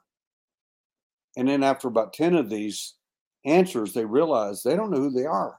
[1.37, 2.95] And then after about 10 of these
[3.45, 5.59] answers, they realize they don't know who they are.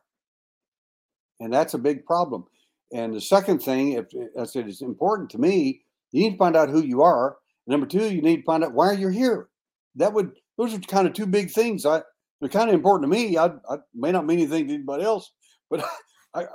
[1.40, 2.46] And that's a big problem.
[2.94, 4.06] And the second thing, if
[4.40, 7.38] I said it's important to me, you need to find out who you are.
[7.66, 9.50] Number two, you need to find out why you're here.
[9.96, 11.86] That would those are kind of two big things.
[11.86, 12.02] I
[12.40, 13.38] they're kind of important to me.
[13.38, 15.32] I, I may not mean anything to anybody else,
[15.70, 15.84] but
[16.34, 16.46] I,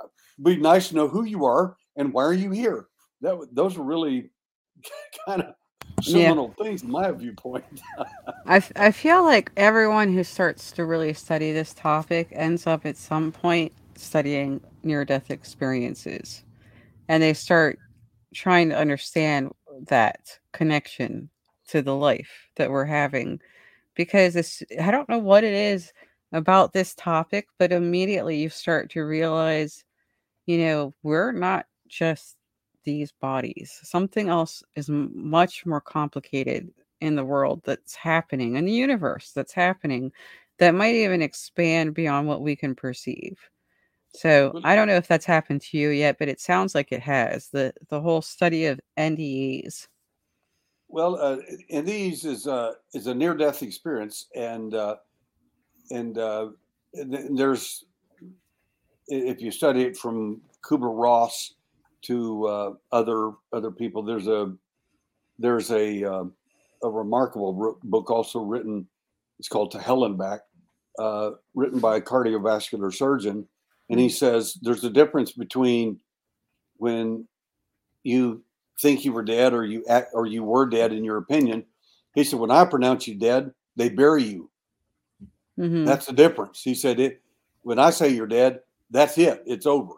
[0.41, 2.87] be nice to know who you are and why are you here.
[3.21, 4.31] That those are really
[5.25, 5.55] kind of
[6.01, 6.63] seminal yeah.
[6.63, 7.65] things in my viewpoint.
[8.45, 12.97] I, I feel like everyone who starts to really study this topic ends up at
[12.97, 16.43] some point studying near death experiences.
[17.07, 17.79] And they start
[18.33, 19.51] trying to understand
[19.87, 21.29] that connection
[21.69, 23.41] to the life that we're having.
[23.95, 25.91] Because it's, I don't know what it is
[26.31, 29.83] about this topic, but immediately you start to realize,
[30.45, 32.37] you know, we're not just
[32.83, 33.79] these bodies.
[33.83, 36.69] Something else is much more complicated
[37.01, 40.11] in the world that's happening, in the universe that's happening,
[40.59, 43.37] that might even expand beyond what we can perceive.
[44.13, 47.01] So I don't know if that's happened to you yet, but it sounds like it
[47.01, 47.49] has.
[47.49, 49.87] The the whole study of NDEs.
[50.87, 51.37] Well, uh,
[51.71, 54.95] NDEs is uh, is a near death experience, and uh,
[55.91, 56.49] and uh,
[56.93, 57.85] there's
[59.07, 61.53] if you study it from Kubler Ross
[62.03, 64.53] to uh, other other people, there's a
[65.37, 66.23] there's a uh,
[66.83, 68.87] a remarkable book also written.
[69.39, 70.41] It's called To Hell and Back,
[70.97, 73.47] uh, written by a cardiovascular surgeon,
[73.89, 75.99] and he says there's a difference between
[76.77, 77.27] when
[78.03, 78.43] you
[78.81, 81.65] think you were dead or you act, or you were dead in your opinion.
[82.15, 84.49] He said when I pronounce you dead, they bury you.
[85.59, 85.85] Mm-hmm.
[85.85, 86.61] That's the difference.
[86.63, 87.21] He said it
[87.63, 89.43] when I say you're dead, that's it.
[89.45, 89.93] It's over.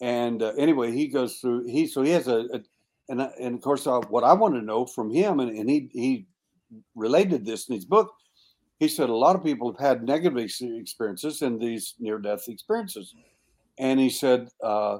[0.00, 1.66] And uh, anyway, he goes through.
[1.66, 2.60] He so he has a, a
[3.08, 5.88] and and of course uh, what I want to know from him, and, and he
[5.92, 6.26] he
[6.94, 8.12] related this in his book.
[8.80, 13.14] He said a lot of people have had negative experiences in these near death experiences,
[13.78, 14.98] and he said uh,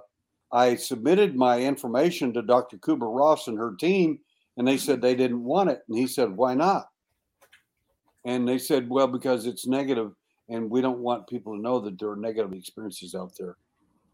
[0.53, 2.79] I submitted my information to Dr.
[2.79, 4.21] Kubler Ross and her team,
[4.57, 6.87] and they said they didn't want it, and he said why not?
[8.25, 10.13] And they said well because it's negative
[10.49, 13.57] and we don't want people to know that there are negative experiences out there.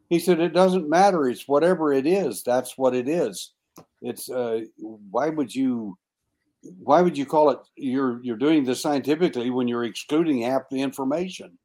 [0.08, 1.28] He said, It doesn't matter.
[1.28, 2.42] It's whatever it is.
[2.42, 3.52] That's what it is.
[4.02, 5.96] It's uh, why would you
[6.78, 10.80] why would you call it you're you're doing this scientifically when you're excluding half the
[10.80, 11.56] information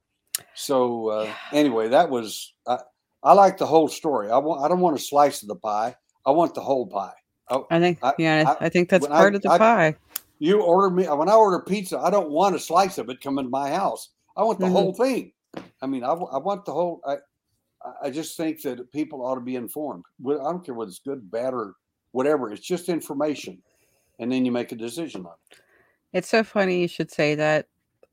[0.54, 2.80] so uh, anyway that was I,
[3.24, 5.96] I like the whole story i want i don't want a slice of the pie
[6.26, 7.14] i want the whole pie
[7.50, 9.96] i, I think I, yeah I, think that's part of the pie
[10.46, 13.46] you order me when i order pizza i don't want a slice of it coming
[13.46, 14.76] to my house I want the mm-hmm.
[14.76, 15.32] whole thing.
[15.82, 17.02] I mean, I, I want the whole.
[17.06, 17.18] I
[18.02, 20.04] I just think that people ought to be informed.
[20.28, 21.76] I don't care whether it's good, bad, or
[22.12, 22.52] whatever.
[22.52, 23.62] It's just information,
[24.20, 25.58] and then you make a decision on it.
[26.14, 27.68] It's so funny you should say that.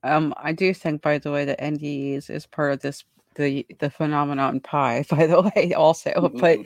[0.05, 3.05] Um, I do think, by the way, that NDEs is part of this
[3.35, 5.05] the the phenomenon pie.
[5.11, 6.59] By the way, also, but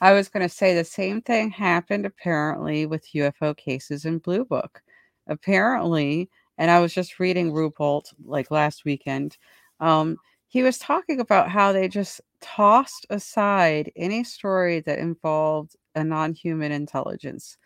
[0.00, 4.44] I was going to say the same thing happened apparently with UFO cases in Blue
[4.44, 4.82] Book.
[5.26, 9.36] Apparently, and I was just reading Ruppelt like last weekend.
[9.80, 10.16] Um,
[10.48, 16.72] he was talking about how they just tossed aside any story that involved a non-human
[16.72, 17.56] intelligence.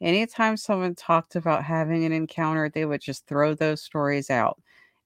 [0.00, 4.60] Anytime someone talked about having an encounter, they would just throw those stories out.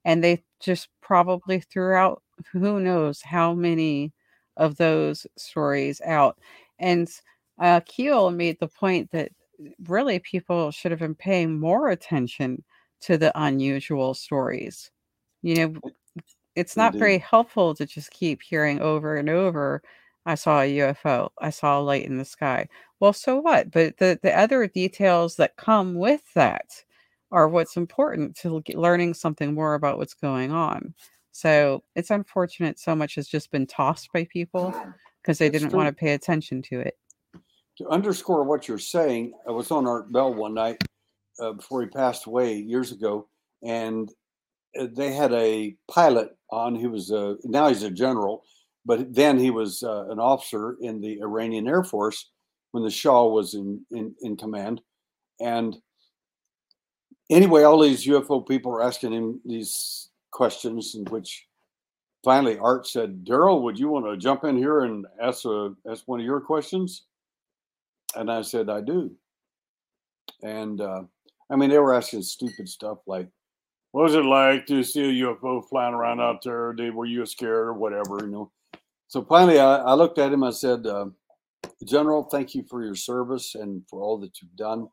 [0.04, 4.12] And they just probably threw out who knows how many
[4.56, 6.38] of those stories out.
[6.78, 7.10] And
[7.58, 9.30] uh, Keel made the point that
[9.86, 12.62] really people should have been paying more attention
[13.02, 14.90] to the unusual stories.
[15.42, 15.92] You know,
[16.54, 16.98] it's not Indeed.
[16.98, 19.82] very helpful to just keep hearing over and over
[20.24, 21.30] I saw a UFO.
[21.38, 22.68] I saw a light in the sky.
[23.00, 23.70] Well, so what?
[23.70, 26.84] But the, the other details that come with that
[27.32, 30.94] are what's important to learning something more about what's going on.
[31.32, 34.74] So it's unfortunate so much has just been tossed by people
[35.22, 36.96] because they didn't want to pay attention to it.
[37.78, 40.82] To underscore what you're saying, I was on Art Bell one night
[41.40, 43.28] uh, before he passed away years ago,
[43.62, 44.10] and
[44.78, 46.74] uh, they had a pilot on.
[46.74, 48.44] He was a now he's a general,
[48.84, 52.30] but then he was uh, an officer in the Iranian Air Force
[52.72, 54.82] when the Shah was in, in, in command.
[55.40, 55.76] And
[57.30, 61.46] anyway, all these UFO people were asking him these questions, in which
[62.22, 66.06] finally Art said, "Derrel, would you want to jump in here and ask a, ask
[66.06, 67.04] one of your questions?"
[68.16, 69.10] And I said, "I do."
[70.42, 71.02] And uh,
[71.50, 73.28] I mean, they were asking stupid stuff like,
[73.92, 76.72] "What was it like to see a UFO flying around out there?
[76.72, 78.52] Did, were you scared or whatever?" You know.
[79.08, 80.44] So finally, I, I looked at him.
[80.44, 81.06] I said, uh,
[81.84, 84.88] "General, thank you for your service and for all that you've done."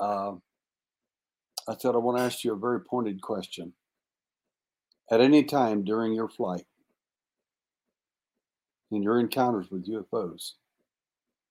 [0.00, 0.32] Uh,
[1.68, 3.72] I said, "I want to ask you a very pointed question.
[5.10, 6.66] At any time during your flight,
[8.90, 10.52] in your encounters with UFOs,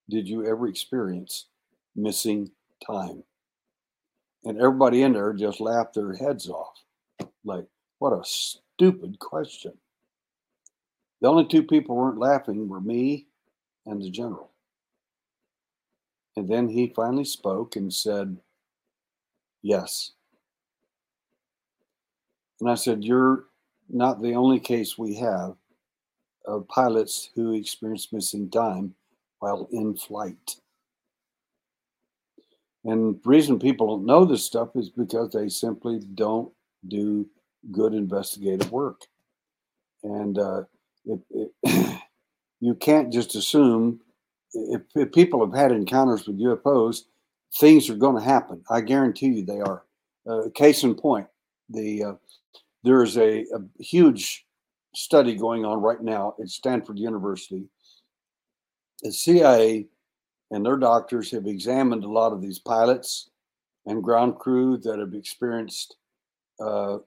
[0.09, 1.47] did you ever experience
[1.95, 2.51] missing
[2.85, 3.23] time?"
[4.43, 6.83] And everybody in there just laughed their heads off.
[7.43, 7.65] Like,
[7.99, 9.73] what a stupid question.
[11.21, 13.27] The only two people weren't laughing were me
[13.85, 14.51] and the general.
[16.35, 18.37] And then he finally spoke and said,
[19.63, 20.11] Yes.
[22.59, 23.45] And I said, You're
[23.89, 25.55] not the only case we have
[26.45, 28.93] of pilots who experience missing time
[29.39, 30.55] while in flight.
[32.85, 36.51] And the reason people don't know this stuff is because they simply don't
[36.87, 37.27] do
[37.71, 39.01] good investigative work.
[40.03, 40.63] And uh,
[41.05, 41.19] it,
[41.63, 42.01] it,
[42.61, 43.99] you can't just assume
[44.53, 47.03] if, if, people have had encounters with UFOs,
[47.59, 48.63] things are going to happen.
[48.69, 49.83] I guarantee you they are.
[50.29, 51.27] Uh, case in point,
[51.69, 52.13] the uh,
[52.83, 54.45] there is a, a huge
[54.93, 57.65] study going on right now at Stanford University.
[59.03, 59.87] The CIA
[60.51, 63.29] and their doctors have examined a lot of these pilots
[63.85, 65.95] and ground crew that have experienced
[66.59, 66.97] uh,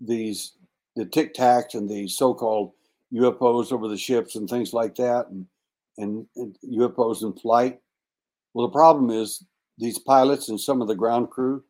[0.00, 0.52] these
[0.96, 2.72] the tic tacs and the so-called
[3.14, 5.46] UFOs over the ships and things like that, and,
[5.96, 7.78] and, and UFOs in flight.
[8.52, 9.44] Well, the problem is
[9.78, 11.62] these pilots and some of the ground crew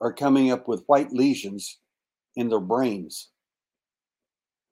[0.00, 1.78] are coming up with white lesions
[2.36, 3.30] in their brains.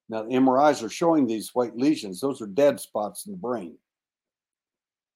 [0.09, 2.21] Now, the MRIs are showing these white lesions.
[2.21, 3.77] Those are dead spots in the brain.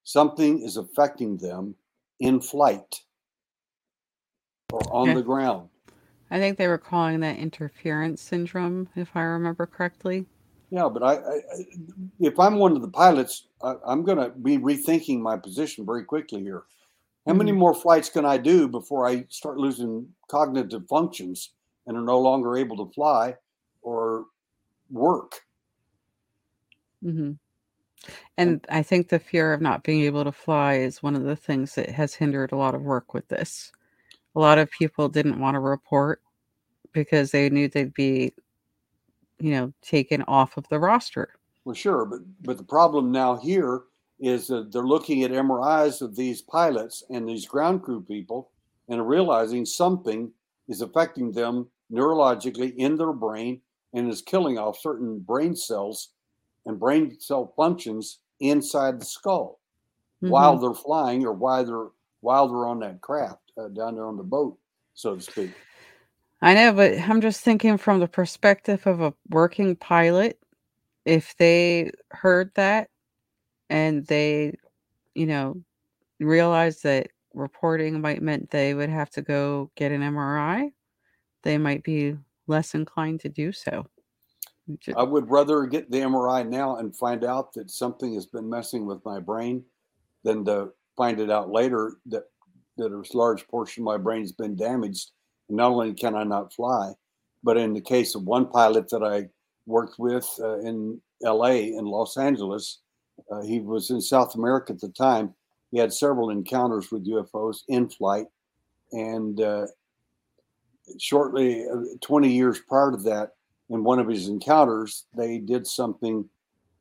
[0.05, 1.75] Something is affecting them
[2.19, 3.03] in flight
[4.73, 5.69] or on the ground.
[6.31, 10.27] I think they were calling that interference syndrome, if I remember correctly.
[10.71, 11.41] Yeah, but I, I
[12.21, 16.05] if I'm one of the pilots, I, am going to be rethinking my position very
[16.05, 16.63] quickly here.
[17.27, 17.39] How mm-hmm.
[17.39, 21.51] many more flights can I do before I start losing cognitive functions
[21.87, 23.35] and are no longer able to fly
[23.83, 24.27] or
[24.91, 25.41] work?
[27.05, 27.33] Mm-hmm.
[28.37, 31.37] And I think the fear of not being able to fly is one of the
[31.37, 33.73] things that has hindered a lot of work with this.
[34.35, 36.23] A lot of people didn't want to report
[36.93, 38.33] because they knew they'd be,
[39.39, 41.35] you know, taken off of the roster.
[41.65, 43.83] Well, sure, but but the problem now here
[44.19, 48.51] is that they're looking at MRIs of these pilots and these ground crew people
[48.89, 50.31] and realizing something
[50.69, 53.61] is affecting them neurologically in their brain
[53.95, 56.11] and is killing off certain brain cells
[56.71, 59.61] and brain cell functions inside the skull
[60.23, 60.31] mm-hmm.
[60.31, 61.89] while they're flying or while they're
[62.21, 64.59] while they're on that craft uh, down there on the boat,
[64.95, 65.51] so to speak.
[66.43, 70.39] I know, but I'm just thinking from the perspective of a working pilot.
[71.05, 72.89] If they heard that
[73.71, 74.57] and they,
[75.15, 75.63] you know,
[76.19, 80.73] realized that reporting might meant they would have to go get an MRI,
[81.43, 82.17] they might be
[82.47, 83.87] less inclined to do so.
[84.97, 88.87] I would rather get the MRI now and find out that something has been messing
[88.87, 89.65] with my brain
[90.25, 92.25] than to find it out later that
[92.77, 95.11] that a large portion of my brain has been damaged.
[95.49, 96.93] Not only can I not fly,
[97.43, 99.29] but in the case of one pilot that I
[99.67, 101.75] worked with uh, in L.A.
[101.75, 102.79] in Los Angeles,
[103.31, 105.35] uh, he was in South America at the time.
[105.71, 108.27] He had several encounters with UFOs in flight,
[108.93, 109.67] and uh,
[110.99, 113.33] shortly, uh, 20 years prior to that,
[113.71, 116.29] in one of his encounters, they did something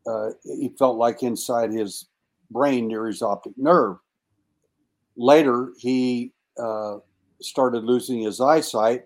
[0.08, 2.08] uh, he felt like inside his
[2.52, 3.98] brain near his optic nerve.
[5.16, 6.98] Later, he uh,
[7.42, 9.04] started losing his eyesight,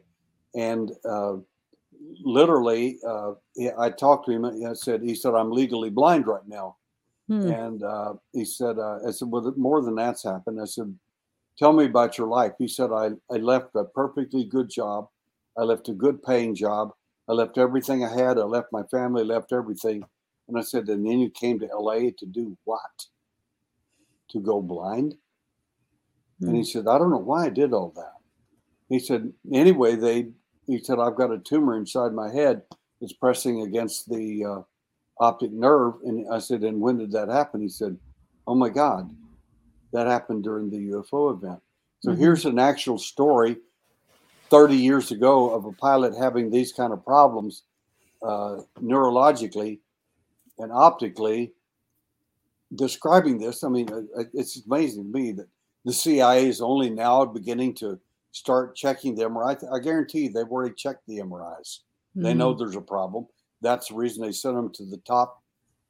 [0.55, 1.35] and uh,
[2.23, 3.31] literally, uh,
[3.77, 4.45] I talked to him.
[4.45, 6.77] And I said, "He said I'm legally blind right now,"
[7.27, 7.51] hmm.
[7.51, 10.95] and uh, he said, uh, "I said, well, more than that's happened." I said,
[11.57, 15.07] "Tell me about your life." He said, "I I left a perfectly good job.
[15.57, 16.91] I left a good paying job."
[17.27, 18.37] I left everything I had.
[18.37, 20.03] I left my family, left everything.
[20.47, 23.05] And I said, and then you came to LA to do what?
[24.31, 25.13] To go blind?
[26.41, 26.47] Mm-hmm.
[26.47, 26.65] And he hmm.
[26.65, 28.13] said, I don't know why I did all that.
[28.89, 30.29] He said, anyway, they,
[30.67, 32.63] he said, I've got a tumor inside my head
[33.01, 34.61] It's pressing against the uh,
[35.23, 35.95] optic nerve.
[36.03, 37.61] And I said, and when did that happen?
[37.61, 37.97] He said,
[38.45, 39.09] oh my God,
[39.93, 41.61] that happened during the UFO event.
[42.01, 42.21] So mm-hmm.
[42.21, 43.57] here's an actual story
[44.49, 47.63] 30 years ago of a pilot having these kind of problems
[48.21, 49.79] uh, neurologically
[50.59, 51.51] and optically
[52.75, 53.87] describing this i mean
[54.33, 55.47] it's amazing to me that
[55.85, 57.99] the cia is only now beginning to
[58.31, 61.79] start checking the mri i guarantee they've already checked the mris
[62.15, 62.23] mm-hmm.
[62.23, 62.59] they know mm-hmm.
[62.59, 63.27] there's a problem
[63.61, 65.43] that's the reason they sent them to the top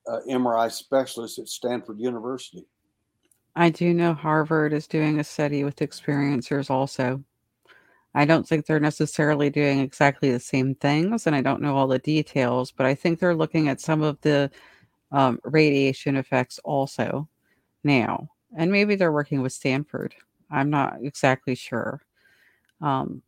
[0.09, 2.65] uh, mri specialists at stanford university
[3.55, 7.23] i do know harvard is doing a study with experiencers also
[8.15, 11.87] I don't think they're necessarily doing exactly the same things, and I don't know all
[11.87, 14.51] the details, but I think they're looking at some of the
[15.11, 17.27] um, radiation effects also
[17.83, 18.29] now.
[18.55, 20.13] And maybe they're working with Stanford.
[20.51, 22.01] I'm not exactly sure.
[22.81, 23.23] Um,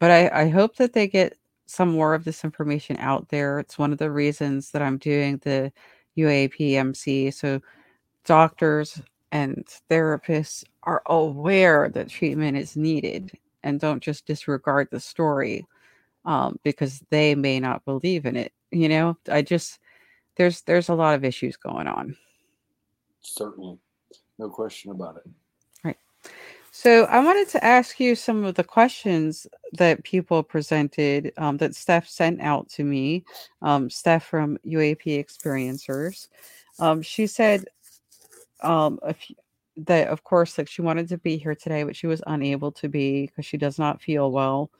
[0.00, 1.36] but I, I hope that they get
[1.66, 3.58] some more of this information out there.
[3.60, 5.72] It's one of the reasons that I'm doing the
[6.16, 7.34] UAPMC.
[7.34, 7.60] So
[8.24, 9.00] doctors
[9.30, 13.32] and therapists are aware that treatment is needed
[13.68, 15.66] and don't just disregard the story
[16.24, 18.52] um, because they may not believe in it.
[18.70, 19.78] You know, I just
[20.36, 22.16] there's there's a lot of issues going on.
[23.20, 23.78] Certainly,
[24.38, 25.30] no question about it.
[25.84, 25.96] Right.
[26.70, 31.74] So I wanted to ask you some of the questions that people presented um, that
[31.74, 33.24] Steph sent out to me.
[33.60, 36.28] Um, Steph from UAP Experiencers.
[36.78, 37.64] Um, she said,
[38.62, 39.18] um, if
[39.86, 42.88] that of course like she wanted to be here today but she was unable to
[42.88, 44.70] be because she does not feel well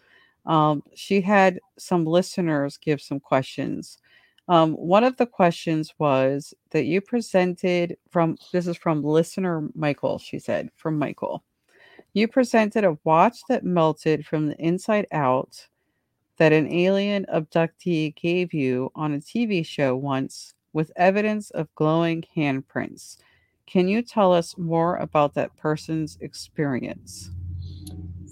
[0.47, 3.99] Um, she had some listeners give some questions.
[4.49, 10.19] Um, one of the questions was that you presented from this is from listener Michael,
[10.19, 11.45] she said, from Michael.
[12.15, 15.69] You presented a watch that melted from the inside out
[16.39, 22.25] that an alien abductee gave you on a TV show once with evidence of glowing
[22.37, 23.19] handprints.
[23.69, 27.31] Can you tell us more about that person's experience?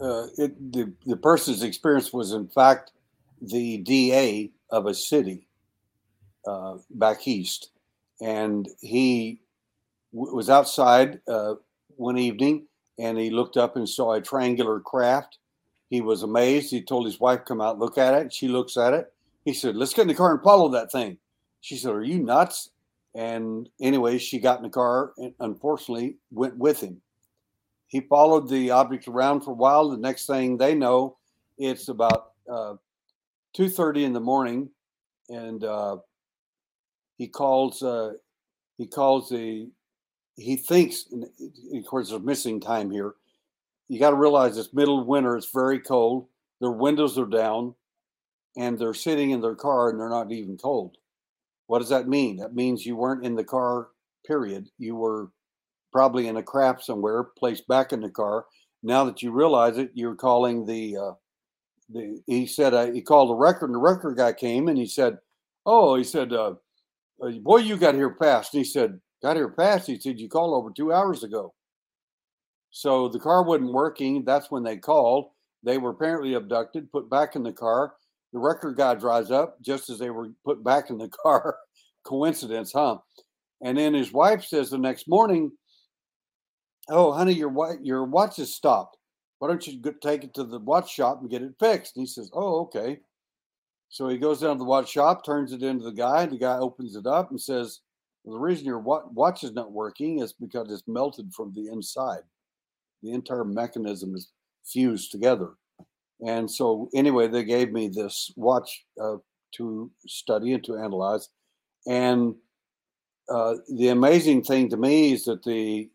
[0.00, 2.92] Uh, it, the, the person's experience was, in fact,
[3.42, 5.46] the DA of a city
[6.46, 7.70] uh, back east.
[8.22, 9.40] And he
[10.14, 11.56] w- was outside uh,
[11.96, 12.66] one evening
[12.98, 15.36] and he looked up and saw a triangular craft.
[15.90, 16.70] He was amazed.
[16.70, 18.32] He told his wife, Come out, look at it.
[18.32, 19.12] She looks at it.
[19.44, 21.18] He said, Let's get in the car and follow that thing.
[21.60, 22.70] She said, Are you nuts?
[23.16, 27.00] And anyway, she got in the car and unfortunately went with him.
[27.88, 29.88] He followed the object around for a while.
[29.88, 31.16] The next thing they know,
[31.56, 32.74] it's about uh,
[33.56, 34.68] 2.30 in the morning
[35.30, 35.96] and uh,
[37.16, 38.12] he calls uh,
[38.76, 39.70] he calls the
[40.36, 41.06] he thinks
[41.74, 43.14] of course there's missing time here
[43.88, 46.26] you got to realize it's middle of winter it's very cold
[46.60, 47.74] their windows are down
[48.56, 50.96] and they're sitting in their car and they're not even cold
[51.66, 53.88] what does that mean that means you weren't in the car
[54.26, 55.30] period you were
[55.92, 58.44] probably in a craft somewhere placed back in the car
[58.82, 61.12] now that you realize it you're calling the uh,
[61.90, 64.86] the he said uh, he called the record and the record guy came and he
[64.86, 65.18] said
[65.64, 66.54] oh he said uh,
[67.22, 68.54] uh, boy, you got here fast.
[68.54, 69.86] And he said, got here fast.
[69.86, 71.54] He said, you called over two hours ago.
[72.70, 74.24] So the car wasn't working.
[74.24, 75.30] That's when they called.
[75.62, 77.94] They were apparently abducted, put back in the car.
[78.32, 81.56] The record guy drives up just as they were put back in the car.
[82.04, 82.98] Coincidence, huh?
[83.62, 85.50] And then his wife says the next morning,
[86.88, 88.96] "Oh, honey, your watch your watch is stopped.
[89.38, 92.06] Why don't you take it to the watch shop and get it fixed?" And he
[92.06, 93.00] says, "Oh, okay."
[93.88, 96.58] So he goes down to the watch shop, turns it into the guy, the guy
[96.58, 97.80] opens it up and says,
[98.24, 102.22] well, The reason your watch is not working is because it's melted from the inside.
[103.02, 104.32] The entire mechanism is
[104.64, 105.54] fused together.
[106.24, 109.16] And so, anyway, they gave me this watch uh,
[109.56, 111.28] to study and to analyze.
[111.86, 112.34] And
[113.28, 115.90] uh, the amazing thing to me is that the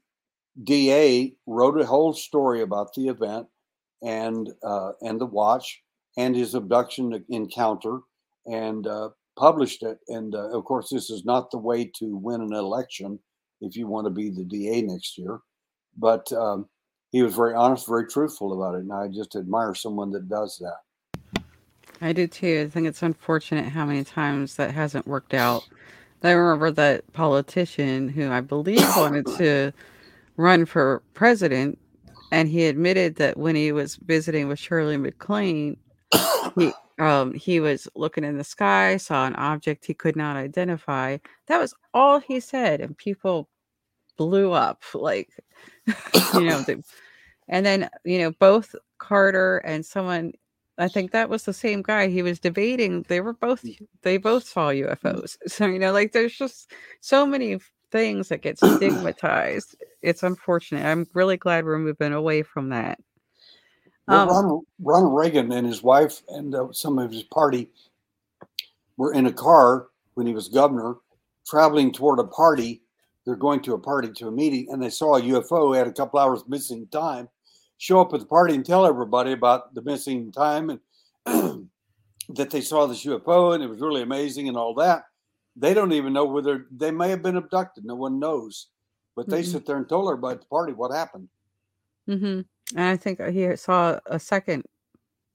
[0.63, 3.47] DA wrote a whole story about the event
[4.03, 5.81] and uh, and the watch
[6.17, 7.99] and his abduction encounter
[8.45, 9.99] and uh, published it.
[10.07, 13.19] And uh, of course, this is not the way to win an election
[13.61, 15.39] if you want to be the DA next year.
[15.97, 16.67] But um,
[17.11, 18.81] he was very honest, very truthful about it.
[18.81, 21.43] And I just admire someone that does that.
[22.01, 22.65] I do too.
[22.65, 25.67] I think it's unfortunate how many times that hasn't worked out.
[26.23, 29.71] I remember that politician who I believe wanted to
[30.37, 31.77] run for president,
[32.31, 35.77] and he admitted that when he was visiting with Shirley MacLaine,
[36.55, 41.17] he um he was looking in the sky, saw an object he could not identify.
[41.47, 43.49] That was all he said, and people
[44.21, 45.29] blew up like
[46.35, 46.83] you know the,
[47.47, 50.33] and then you know both Carter and someone
[50.77, 53.65] I think that was the same guy he was debating they were both
[54.03, 57.57] they both saw UFOs so you know like there's just so many
[57.91, 62.99] things that get stigmatized it's unfortunate I'm really glad we're moving away from that
[64.07, 67.69] well, um, Ronald, Ronald, Reagan and his wife and uh, some of his party
[68.97, 70.97] were in a car when he was governor,
[71.47, 72.83] traveling toward a party.
[73.25, 75.75] They're going to a party to a meeting, and they saw a UFO.
[75.75, 77.29] Had a couple hours missing time.
[77.77, 80.79] Show up at the party and tell everybody about the missing time and
[82.29, 85.05] that they saw this UFO and it was really amazing and all that.
[85.55, 87.83] They don't even know whether they may have been abducted.
[87.83, 88.67] No one knows,
[89.15, 89.51] but they mm-hmm.
[89.51, 91.27] sit there and told everybody at the party what happened.
[92.07, 92.41] Mm-hmm.
[92.77, 94.63] And I think he saw a second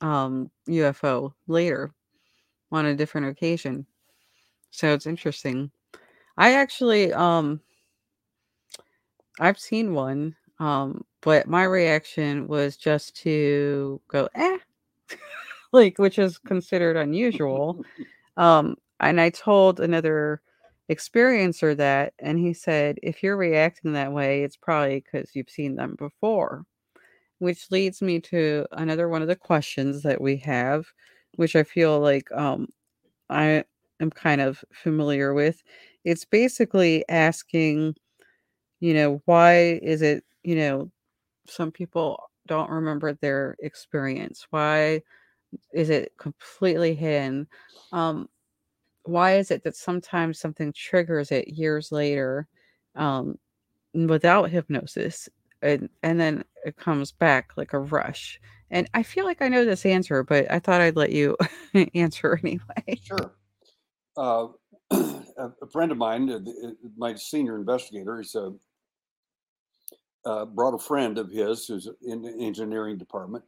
[0.00, 1.92] um, UFO later
[2.72, 3.86] on a different occasion.
[4.70, 5.70] So it's interesting.
[6.36, 7.60] I actually um
[9.40, 14.58] I've seen one um but my reaction was just to go eh
[15.72, 17.82] like which is considered unusual.
[18.38, 20.42] Um and I told another
[20.90, 25.76] experiencer that and he said if you're reacting that way it's probably cuz you've seen
[25.76, 26.64] them before
[27.38, 30.86] which leads me to another one of the questions that we have,
[31.36, 32.68] which I feel like um,
[33.30, 33.64] I
[34.00, 35.62] am kind of familiar with.
[36.04, 37.96] It's basically asking,
[38.80, 40.90] you know, why is it, you know,
[41.46, 44.46] some people don't remember their experience?
[44.50, 45.02] Why
[45.72, 47.48] is it completely hidden?
[47.92, 48.28] Um,
[49.04, 52.48] why is it that sometimes something triggers it years later
[52.96, 53.38] um,
[53.94, 55.28] without hypnosis?
[55.62, 58.40] and and then it comes back like a rush
[58.70, 61.36] And I feel like I know this answer, but I thought I'd let you
[61.94, 63.00] answer anyway.
[63.02, 63.32] Sure.
[64.16, 64.48] Uh,
[64.90, 68.52] a friend of mine, uh, uh, my senior investigator, is a
[70.26, 73.44] uh, brought a friend of his who's in the engineering department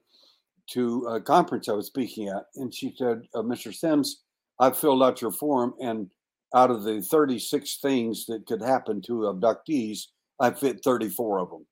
[0.68, 3.74] to a conference I was speaking at, and she said, uh, "Mr.
[3.74, 4.22] Sims,
[4.60, 6.08] I've filled out your form, and
[6.54, 10.06] out of the 36 things that could happen to abductees,
[10.40, 11.66] I fit 34 of them."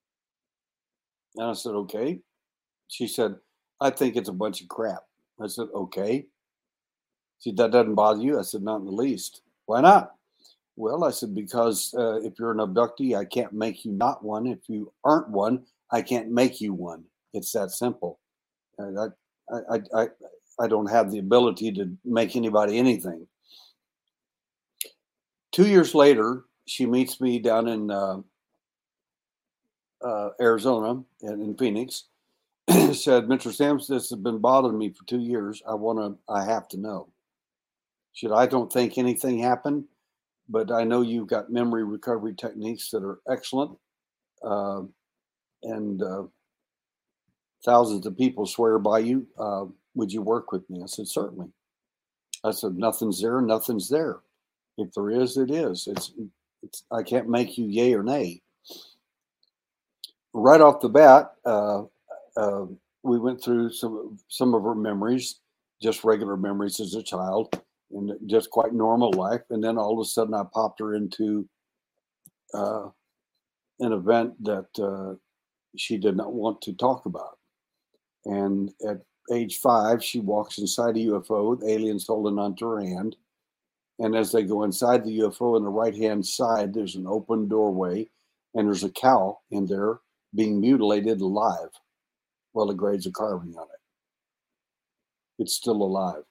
[1.37, 2.21] And I said, "Okay."
[2.89, 3.37] She said,
[3.81, 5.05] "I think it's a bunch of crap."
[5.41, 6.27] I said, "Okay."
[7.39, 10.16] She said, "That doesn't bother you?" I said, "Not in the least." Why not?
[10.77, 14.47] Well, I said, because uh, if you're an abductee, I can't make you not one.
[14.47, 17.05] If you aren't one, I can't make you one.
[17.33, 18.21] It's that simple.
[18.79, 19.07] I,
[19.51, 20.09] I, I,
[20.61, 23.27] I don't have the ability to make anybody anything.
[25.51, 28.19] Two years later, she meets me down in uh,
[30.03, 32.05] uh, Arizona and in Phoenix.
[32.69, 33.53] said, Mr.
[33.53, 35.63] Sims, this has been bothering me for two years.
[35.67, 37.09] I want to, I have to know.
[38.13, 39.85] Should I don't think anything happened
[40.49, 43.77] but I know you've got memory recovery techniques that are excellent.
[44.43, 44.83] Uh,
[45.63, 46.25] and uh,
[47.65, 49.27] thousands of people swear by you.
[49.39, 49.65] Uh,
[49.95, 50.83] would you work with me?
[50.83, 51.49] I said, certainly.
[52.45, 54.19] I said, nothing's there, nothing's there.
[54.79, 55.89] If there is, it is.
[55.91, 56.13] It's,
[56.63, 58.43] it's I can't make you yay or nay.
[60.35, 61.85] Right off the bat, uh,
[62.37, 62.67] uh,
[63.03, 65.37] we went through some some of her memories,
[65.81, 67.59] just regular memories as a child
[67.93, 69.43] and just quite normal life.
[69.51, 71.49] And then all of a sudden, I popped her into
[72.55, 72.89] uh,
[73.81, 75.15] an event that uh,
[75.77, 77.39] she did not want to talk about.
[78.25, 79.03] And at
[79.33, 83.17] age five, she walks inside a UFO with aliens holding onto her hand.
[83.99, 87.49] And as they go inside the UFO on the right hand side, there's an open
[87.49, 88.09] doorway,
[88.55, 90.01] and there's a cow in there
[90.35, 91.71] being mutilated alive
[92.53, 93.81] while the grades are carving on it.
[95.39, 96.25] It's still alive.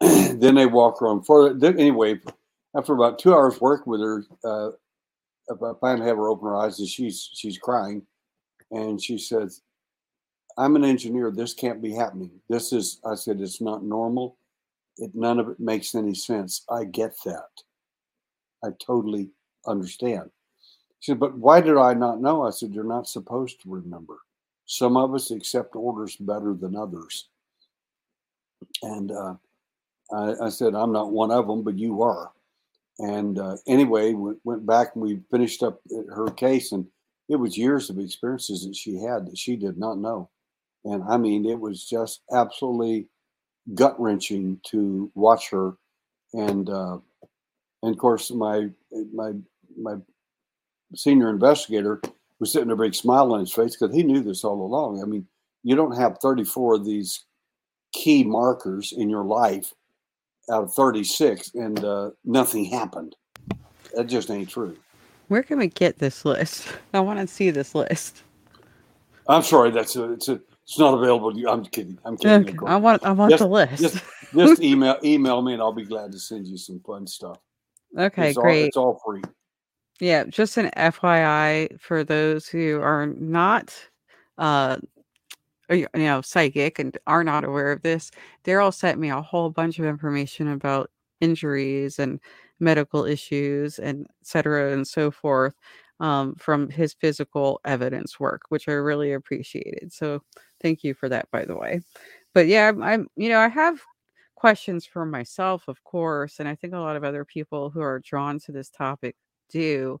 [0.00, 2.20] then they walk around for then anyway.
[2.76, 4.70] After about two hours work with her, uh,
[5.50, 8.04] I to have her open her eyes, and she's she's crying,
[8.70, 9.62] and she says,
[10.56, 11.30] "I'm an engineer.
[11.30, 12.30] This can't be happening.
[12.48, 14.38] This is." I said, "It's not normal.
[14.98, 16.64] It none of it makes any sense.
[16.68, 17.50] I get that.
[18.64, 19.30] I totally
[19.66, 20.30] understand."
[20.98, 24.18] She said, "But why did I not know?" I said, "You're not supposed to remember.
[24.66, 27.28] Some of us accept orders better than others."
[28.82, 29.34] And uh,
[30.14, 32.32] I, I, said, I'm not one of them, but you are.
[32.98, 35.80] And uh, anyway, we went back and we finished up
[36.14, 36.86] her case, and
[37.28, 40.30] it was years of experiences that she had that she did not know.
[40.84, 43.08] And I mean, it was just absolutely
[43.74, 45.76] gut wrenching to watch her.
[46.34, 46.98] And, uh,
[47.82, 48.68] and of course, my
[49.12, 49.32] my
[49.76, 49.96] my
[50.94, 52.00] senior investigator
[52.38, 55.02] was sitting a big smile on his face because he knew this all along.
[55.02, 55.26] I mean,
[55.62, 57.24] you don't have 34 of these
[57.92, 59.72] key markers in your life
[60.50, 63.16] out of 36 and uh, nothing happened.
[63.94, 64.76] That just ain't true.
[65.28, 66.68] Where can we get this list?
[66.94, 68.22] I want to see this list.
[69.28, 71.32] I'm sorry, that's a, it's a, it's not available.
[71.48, 71.98] I'm kidding.
[72.04, 72.60] I'm kidding.
[72.60, 72.66] Okay.
[72.66, 73.82] I want I want just, the list.
[73.82, 74.04] Just,
[74.34, 77.38] just, email email me and I'll be glad to send you some fun stuff.
[77.98, 78.60] Okay, it's great.
[78.60, 79.22] All, it's all free.
[80.00, 83.74] Yeah, just an FYI for those who are not
[84.38, 84.78] uh,
[85.70, 88.10] you know, psychic and are not aware of this,
[88.44, 92.20] Derrel sent me a whole bunch of information about injuries and
[92.60, 95.54] medical issues and et cetera and so forth
[96.00, 99.92] um, from his physical evidence work, which I really appreciated.
[99.92, 100.20] So
[100.60, 101.80] thank you for that, by the way.
[102.34, 103.80] But yeah, I'm, I'm you know, I have
[104.34, 108.00] questions for myself, of course, and I think a lot of other people who are
[108.00, 109.16] drawn to this topic
[109.50, 110.00] do.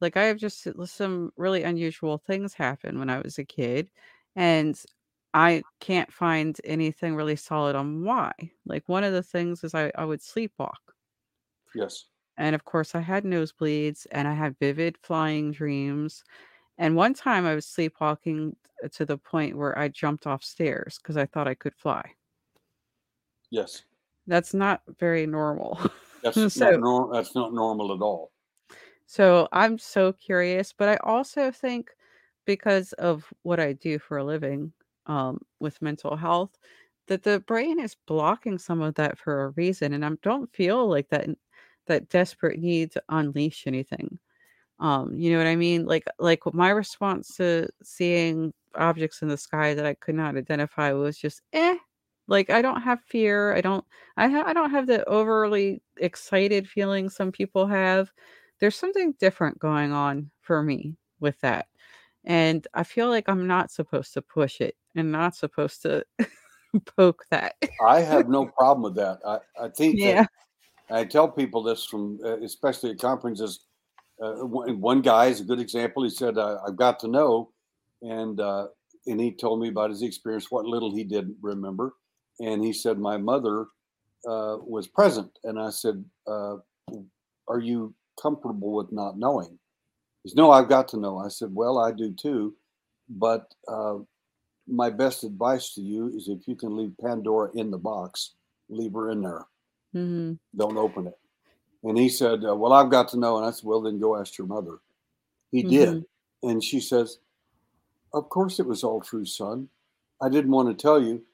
[0.00, 3.88] Like I have just some really unusual things happen when I was a kid.
[4.36, 4.78] And
[5.34, 8.32] I can't find anything really solid on why.
[8.64, 10.78] Like one of the things is I, I would sleepwalk.
[11.74, 12.04] Yes.
[12.36, 16.22] And of course, I had nosebleeds and I had vivid flying dreams.
[16.78, 18.54] And one time I was sleepwalking
[18.92, 22.02] to the point where I jumped off stairs because I thought I could fly.
[23.50, 23.82] Yes.
[24.28, 25.80] That's not very normal.
[26.22, 27.08] That's so, not normal.
[27.08, 28.30] That's not normal at all.
[29.06, 31.90] So I'm so curious, but I also think
[32.46, 34.72] because of what I do for a living,
[35.06, 36.56] um, with mental health
[37.08, 40.88] that the brain is blocking some of that for a reason and i don't feel
[40.88, 41.28] like that
[41.86, 44.18] that desperate need to unleash anything.
[44.80, 45.86] Um you know what i mean?
[45.86, 50.92] Like like my response to seeing objects in the sky that i could not identify
[50.92, 51.76] was just eh.
[52.28, 53.84] Like i don't have fear i don't
[54.16, 58.10] i, ha- I don't have the overly excited feeling some people have.
[58.60, 61.66] There's something different going on for me with that
[62.24, 66.04] and i feel like i'm not supposed to push it and not supposed to
[66.96, 67.54] poke that.
[67.84, 69.18] I have no problem with that.
[69.26, 70.22] I, I think Yeah.
[70.22, 70.30] that
[70.90, 73.66] I tell people this from, uh, especially at conferences.
[74.22, 76.04] Uh, one one guy is a good example.
[76.04, 77.50] He said, uh, "I've got to know,"
[78.02, 78.68] and uh,
[79.06, 81.94] and he told me about his experience, what little he didn't remember,
[82.40, 83.62] and he said, "My mother
[84.28, 86.56] uh, was present," and I said, uh,
[87.48, 89.58] "Are you comfortable with not knowing?"
[90.22, 92.54] He said, "No, I've got to know." I said, "Well, I do too,
[93.08, 93.98] but uh,
[94.66, 98.34] my best advice to you is if you can leave Pandora in the box,
[98.68, 99.46] leave her in there.
[99.92, 101.18] hmm Don't open it."
[101.82, 104.16] And he said, uh, "Well, I've got to know." And I said, "Well, then go
[104.16, 104.78] ask your mother."
[105.50, 106.04] He did,
[106.42, 107.18] and she says,
[108.12, 109.68] "Of course it was all true, son.
[110.20, 111.24] I didn't want to tell you,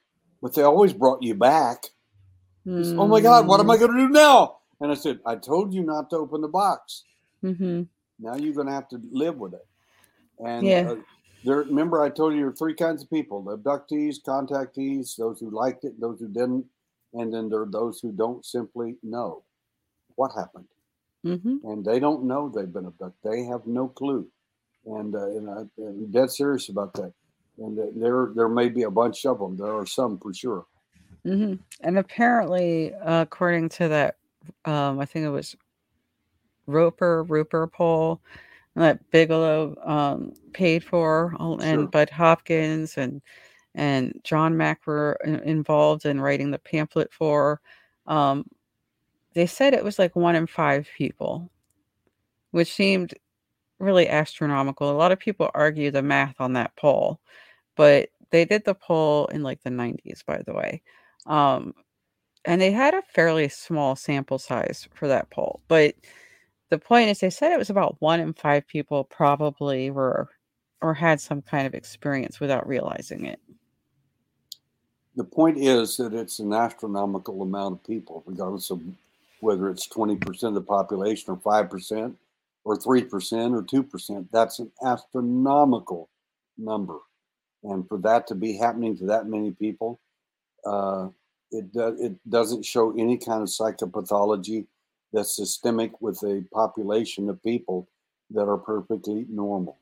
[0.43, 1.85] but they always brought you back."
[2.65, 4.59] Said, oh my God, what am I going to do now?
[4.81, 7.05] And I said, I told you not to open the box.
[7.43, 7.83] hmm
[8.19, 9.67] Now you're going to have to live with it.
[10.39, 10.91] And Yeah.
[10.91, 10.97] uh,
[11.45, 15.41] there, remember, I told you there are three kinds of people: the abductees, contactees, those
[15.41, 16.67] who liked it, those who didn't,
[17.15, 19.43] and then there are those who don't simply know
[20.17, 20.69] what happened,
[21.25, 23.19] hmm and they don't know they've been abducted.
[23.23, 24.27] They have no clue,
[24.87, 27.13] and, uh, and I, I'm dead serious about that.
[27.59, 29.57] And uh, there, there may be a bunch of them.
[29.57, 30.67] There are some for sure.
[31.25, 34.17] hmm And apparently, uh, according to that,
[34.65, 35.57] um, I think it was
[36.67, 38.21] Roper Roper poll
[38.77, 41.87] that Bigelow um, paid for, and Sure.
[41.89, 43.21] Bud Hopkins and
[43.75, 47.61] and John Mack were involved in writing the pamphlet for.
[48.07, 48.45] Um,
[49.35, 51.51] they said it was like one in five people,
[52.51, 53.15] which seemed
[53.79, 54.91] really astronomical.
[54.91, 57.21] A lot of people argue the math on that poll,
[57.77, 60.83] but they did the poll in like the 90s, by the way.
[61.27, 61.75] Um,
[62.45, 65.61] and they had a fairly small sample size for that poll.
[65.69, 65.95] But
[66.71, 70.31] the point is, they said it was about one in five people probably were
[70.83, 73.41] or had some kind of experience without realizing it.
[75.17, 78.83] the point is that it's an astronomical amount of people, regardless of
[79.41, 82.17] whether it's 20% of the population or 5%
[82.65, 84.29] or 3% or 2%.
[84.33, 86.09] That's an astronomical
[86.59, 86.99] number.
[87.65, 90.01] And for that to be happening to that many people,
[90.67, 91.09] uh,
[91.51, 94.67] it, do, it doesn't show any kind of psychopathology
[95.13, 97.89] that's systemic with a population of people
[98.31, 99.79] that are perfectly normal.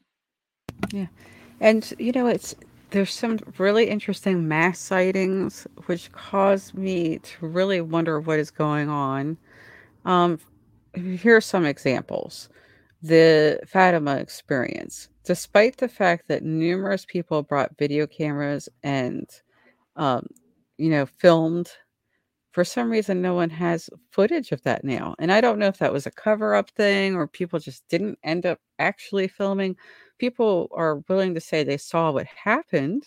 [0.92, 1.06] Yeah.
[1.60, 2.54] And you know, it's
[2.90, 8.88] there's some really interesting mass sightings which cause me to really wonder what is going
[8.88, 9.36] on.
[10.04, 10.38] Um,
[10.94, 12.48] here are some examples.
[13.02, 19.28] The Fatima experience, despite the fact that numerous people brought video cameras and,
[19.96, 20.26] um,
[20.78, 21.70] you know, filmed,
[22.58, 25.14] for some reason, no one has footage of that now.
[25.20, 28.18] And I don't know if that was a cover up thing or people just didn't
[28.24, 29.76] end up actually filming.
[30.18, 33.04] People are willing to say they saw what happened,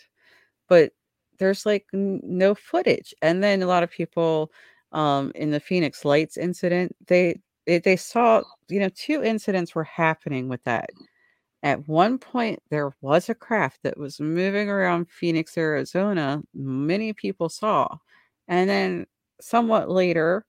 [0.70, 0.94] but
[1.38, 3.14] there's like n- no footage.
[3.22, 4.54] And then a lot of people
[4.94, 9.84] um, in the Phoenix Lights incident, they they, they saw you know two incidents were
[9.84, 10.92] happening with that.
[11.64, 16.42] At one point, there was a craft that was moving around Phoenix, Arizona.
[16.54, 17.98] Many people saw,
[18.48, 19.08] and then
[19.42, 20.46] somewhat later,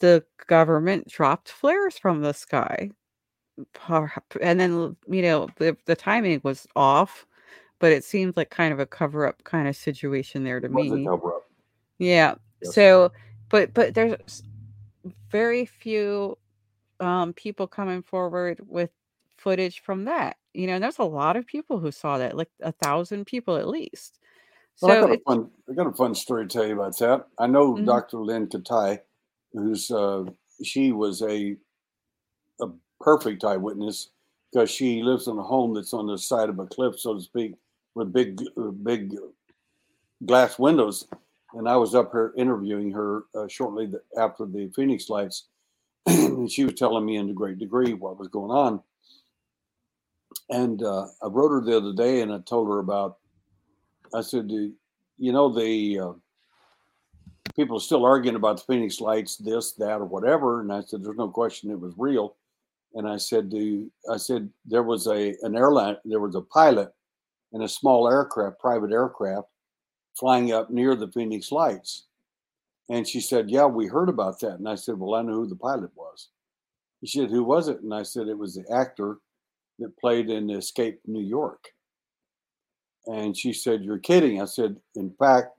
[0.00, 2.90] the government dropped flares from the sky.
[4.42, 7.26] And then you know the the timing was off,
[7.78, 10.72] but it seemed like kind of a cover up kind of situation there to It
[10.72, 11.08] was a me.
[11.98, 12.34] Yeah.
[12.62, 12.74] Yes.
[12.74, 13.12] So,
[13.50, 14.42] but but there's
[15.30, 16.36] very few
[17.00, 18.90] um people coming forward with
[19.36, 20.36] footage from that.
[20.52, 23.68] You know, there's a lot of people who saw that, like a thousand people at
[23.68, 24.18] least.
[24.80, 25.50] Well, I So got a fun.
[25.70, 27.26] I got a fun story to tell you about that.
[27.38, 27.86] I know Mhm.
[27.86, 28.18] Dr.
[28.18, 29.00] Lynne Kitei,
[29.52, 30.24] who's uh,
[30.62, 31.56] she was a
[32.60, 32.68] a
[33.00, 34.10] perfect eyewitness
[34.52, 37.20] because she lives in a home that's on the side of a cliff, so to
[37.20, 37.54] speak,
[37.94, 39.14] with big uh, big
[40.26, 41.06] glass windows.
[41.54, 45.46] And I was up here interviewing her uh, shortly after the Phoenix Lights,
[46.06, 48.82] and she was telling me in a great degree what was going on.
[50.50, 53.18] And uh, I wrote her the other day, and I told her about.
[54.12, 56.12] I said, you know the uh,
[57.54, 61.02] people are still arguing about the Phoenix Lights, this, that, or whatever?" And I said,
[61.02, 62.36] "There's no question it was real."
[62.94, 66.92] And I said, "Do I said there was a an airline, there was a pilot
[67.52, 69.48] in a small aircraft, private aircraft,
[70.18, 72.06] flying up near the Phoenix Lights."
[72.90, 75.46] And she said, "Yeah, we heard about that." And I said, "Well, I know who
[75.46, 76.28] the pilot was."
[77.04, 79.18] She said, "Who was it?" And I said, "It was the actor
[79.78, 81.70] that played in Escape New York."
[83.06, 85.56] And she said, "You're kidding." I said, "In fact,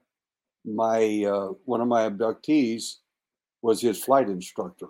[0.66, 2.96] my uh, one of my abductees
[3.62, 4.88] was his flight instructor."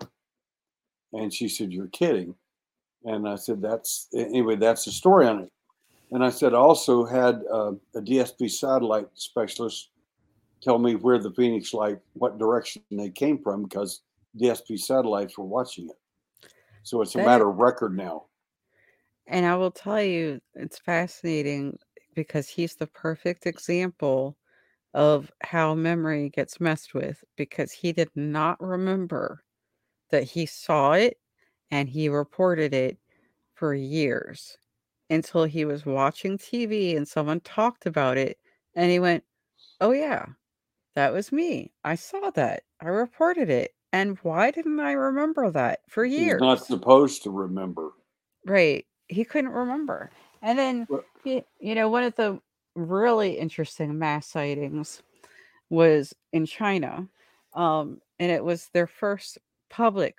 [1.12, 2.34] And she said, "You're kidding."
[3.04, 4.56] And I said, "That's anyway.
[4.56, 5.52] That's the story on it."
[6.12, 9.90] And I said, I also had uh, a DSP satellite specialist
[10.62, 14.02] tell me where the Phoenix light, what direction they came from, because
[14.40, 16.48] DSP satellites were watching it.
[16.84, 18.26] So it's a That- matter of record now.
[19.26, 21.76] And I will tell you, it's fascinating
[22.16, 24.36] because he's the perfect example
[24.94, 29.44] of how memory gets messed with because he did not remember
[30.10, 31.18] that he saw it
[31.70, 32.98] and he reported it
[33.54, 34.58] for years
[35.10, 38.38] until he was watching TV and someone talked about it
[38.74, 39.24] and he went,
[39.80, 40.26] Oh, yeah,
[40.94, 41.72] that was me.
[41.84, 42.64] I saw that.
[42.80, 43.72] I reported it.
[43.92, 46.40] And why didn't I remember that for He's years?
[46.40, 47.92] not supposed to remember.
[48.46, 48.86] Right.
[49.08, 50.10] He couldn't remember.
[50.46, 50.86] And then,
[51.24, 52.38] you know, one of the
[52.76, 55.02] really interesting mass sightings
[55.70, 57.08] was in China.
[57.54, 59.38] Um, and it was their first
[59.70, 60.14] public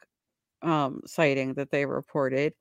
[0.62, 2.54] um, sighting that they reported.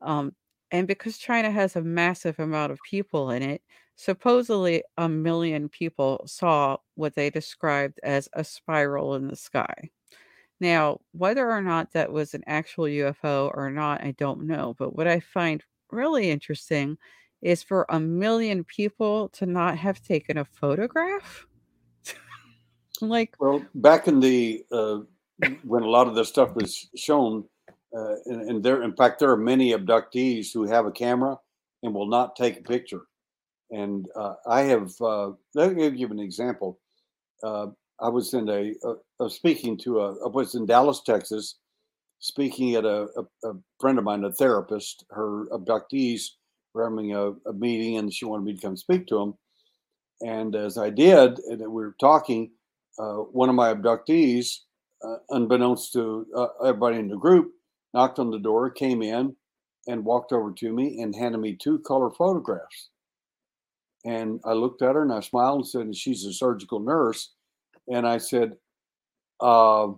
[0.00, 0.34] Um,
[0.72, 3.62] and because China has a massive amount of people in it,
[3.94, 9.90] supposedly a million people saw what they described as a spiral in the sky.
[10.58, 14.74] Now, whether or not that was an actual UFO or not, I don't know.
[14.76, 15.62] But what I find
[15.92, 16.98] really interesting
[17.42, 21.46] is for a million people to not have taken a photograph.
[23.00, 25.00] like, Well, back in the uh,
[25.64, 27.44] when a lot of this stuff was shown,
[27.96, 31.36] uh, and, and there, in fact, there are many abductees who have a camera
[31.82, 33.02] and will not take a picture.
[33.70, 34.92] And uh, I have.
[35.00, 36.78] Uh, let me give you an example.
[37.42, 37.68] Uh,
[38.00, 40.24] I was in a, a, a speaking to a.
[40.24, 41.56] I was in Dallas, Texas,
[42.22, 45.04] speaking at a, a, a friend of mine, a therapist.
[45.10, 46.28] Her abductees
[46.72, 49.34] were having a, a meeting, and she wanted me to come speak to them.
[50.20, 52.52] And as I did, and we were talking,
[52.98, 54.60] uh, one of my abductees,
[55.04, 57.50] uh, unbeknownst to uh, everybody in the group,
[57.92, 59.34] knocked on the door, came in,
[59.88, 62.90] and walked over to me and handed me two color photographs.
[64.04, 67.34] And I looked at her and I smiled and said, "She's a surgical nurse."
[67.88, 68.52] And I said,
[69.40, 69.88] uh,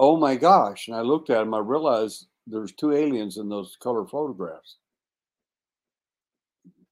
[0.00, 1.54] "Oh my gosh!" And I looked at him.
[1.54, 4.78] I realized there's two aliens in those color photographs.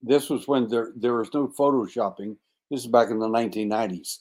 [0.03, 2.37] This was when there there was no photoshopping.
[2.71, 4.19] This is back in the 1990s,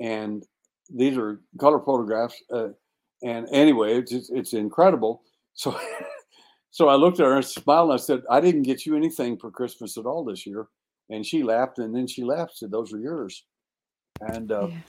[0.00, 0.44] and
[0.88, 2.42] these are color photographs.
[2.50, 2.68] Uh,
[3.22, 5.22] and anyway, it's it's, it's incredible.
[5.58, 5.74] So,
[6.70, 7.88] so I looked at her and smiled.
[7.90, 10.68] And I said, "I didn't get you anything for Christmas at all this year."
[11.08, 12.58] And she laughed, and then she laughed.
[12.58, 13.44] Said, "Those are yours."
[14.20, 14.80] And uh, Yeah.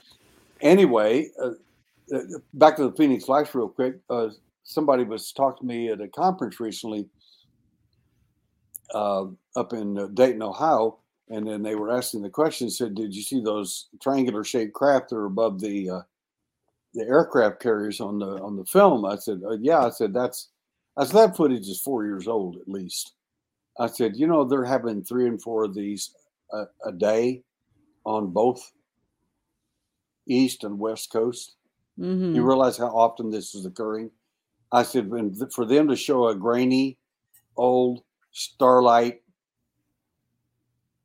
[0.60, 1.52] anyway, uh,
[2.54, 3.96] back to the Phoenix Lights real quick.
[4.08, 4.28] Uh,
[4.64, 7.08] somebody was talking to me at a conference recently
[8.94, 9.26] uh,
[9.56, 10.98] up in uh, Dayton, Ohio,
[11.30, 12.70] and then they were asking the question.
[12.70, 16.02] Said, "Did you see those triangular shaped craft that are above the uh,
[16.94, 20.48] the aircraft carriers on the on the film?" I said, uh, "Yeah." I said, "That's."
[20.96, 23.14] I said, "That footage is four years old at least."
[23.78, 26.10] I said, "You know, they're having three and four of these
[26.52, 27.42] a, a day
[28.04, 28.72] on both
[30.26, 31.56] east and west coast."
[31.98, 32.34] Mhm.
[32.34, 34.10] You realize how often this is occurring?
[34.70, 35.10] I said,
[35.52, 36.98] for them to show a grainy,
[37.56, 38.02] old
[38.32, 39.22] starlight,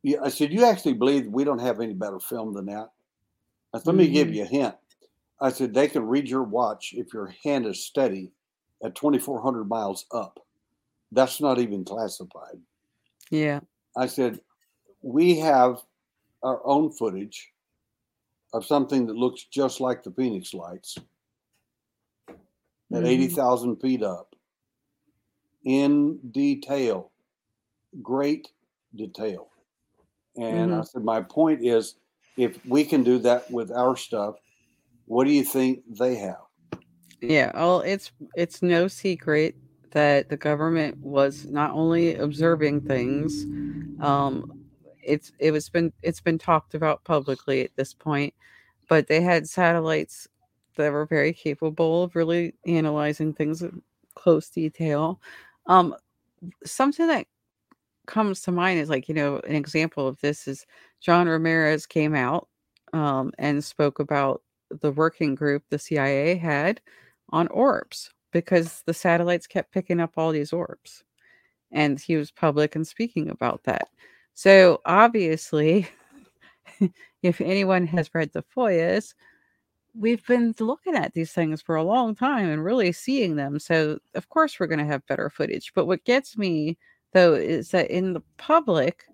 [0.03, 2.91] yeah, I said, you actually believe we don't have any better film than that?
[3.73, 4.33] I said, let me give Mhm.
[4.35, 4.75] you a hint.
[5.39, 8.33] I said, they can read your watch if your hand is steady
[8.83, 10.45] at 2,400 miles up.
[11.11, 12.61] That's not even classified.
[13.29, 13.61] Yeah.
[13.95, 14.41] I said,
[15.01, 15.85] we have
[16.43, 17.52] our own footage
[18.53, 20.97] of something that looks just like the Phoenix lights
[22.29, 23.07] at Mhm.
[23.07, 24.35] 80,000 feet up
[25.65, 27.11] in detail,
[28.01, 28.51] great
[28.95, 29.49] detail.
[30.37, 31.95] And I said, my point is,
[32.37, 34.35] if we can do that with our stuff,
[35.05, 36.41] what do you think they have?
[37.21, 39.55] Yeah, well, it's it's no secret
[39.91, 43.45] that the government was not only observing things,
[44.01, 44.52] um,
[45.05, 48.33] it's it was been it's been talked about publicly at this point,
[48.89, 50.27] but they had satellites
[50.77, 53.81] that were very capable of really analyzing things in
[54.15, 55.21] close detail.
[55.67, 55.95] Um,
[56.65, 57.27] something that
[58.07, 60.65] comes to mind is like you know an example of this is
[61.01, 62.47] John Ramirez came out
[62.93, 64.41] um, and spoke about
[64.81, 66.81] the working group the CIA had
[67.29, 71.03] on orbs because the satellites kept picking up all these orbs.
[71.71, 73.87] And he was public and speaking about that.
[74.33, 75.87] So obviously,
[77.23, 79.13] if anyone has read the FOIAs,
[79.95, 83.59] we've been looking at these things for a long time and really seeing them.
[83.59, 85.73] So of course we're going to have better footage.
[85.75, 86.77] But what gets me
[87.13, 89.05] though is that in the public,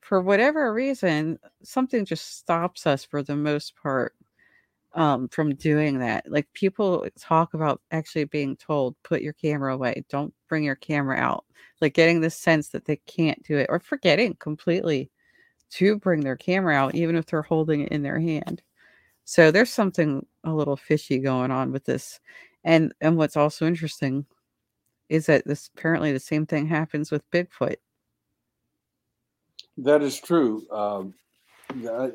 [0.00, 4.14] for whatever reason, something just stops us for the most part
[4.94, 6.30] um, from doing that.
[6.30, 11.16] Like people talk about actually being told, put your camera away, don't bring your camera
[11.18, 11.44] out.
[11.80, 15.10] Like getting the sense that they can't do it or forgetting completely
[15.70, 18.62] to bring their camera out, even if they're holding it in their hand.
[19.24, 22.20] So there's something a little fishy going on with this.
[22.64, 24.26] And and what's also interesting
[25.08, 27.76] is that this apparently the same thing happens with Bigfoot.
[29.78, 30.66] That is true.
[30.70, 31.14] Um,
[31.70, 32.10] I,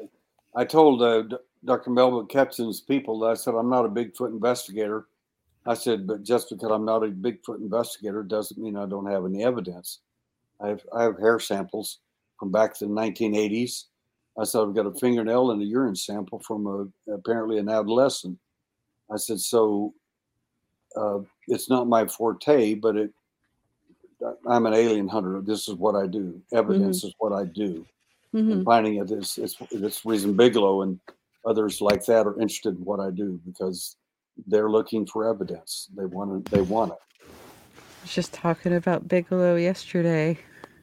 [0.55, 1.23] I, told uh,
[1.63, 1.91] Dr.
[1.91, 5.05] Melba Ketchum's people that I said I'm not a Bigfoot investigator.
[5.65, 9.25] I said, but just because I'm not a Bigfoot investigator doesn't mean I don't have
[9.25, 9.99] any evidence.
[10.59, 11.99] I have, I have hair samples
[12.39, 13.85] from back to the 1980s.
[14.39, 18.39] I said, I've got a fingernail and a urine sample from a, apparently an adolescent.
[19.11, 19.93] I said, so
[20.95, 23.11] uh, it's not my forte, but it,
[24.47, 25.41] I'm an alien hunter.
[25.41, 26.41] This is what I do.
[26.53, 27.07] Evidence mm-hmm.
[27.07, 27.85] is what I do.
[28.33, 28.51] Mm-hmm.
[28.51, 30.99] And finding it is, it's, it's reason Bigelow and
[31.45, 33.97] others like that are interested in what I do because
[34.47, 35.89] they're looking for evidence.
[35.95, 36.97] They want to, they want it.
[37.27, 40.39] I was just talking about Bigelow yesterday,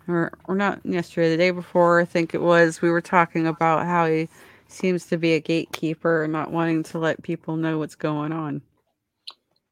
[0.06, 2.00] or or not yesterday, the day before.
[2.00, 2.80] I think it was.
[2.80, 4.28] We were talking about how he
[4.68, 8.62] seems to be a gatekeeper and not wanting to let people know what's going on.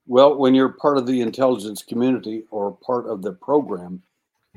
[0.06, 4.02] Well, when you're part of the intelligence community or part of the program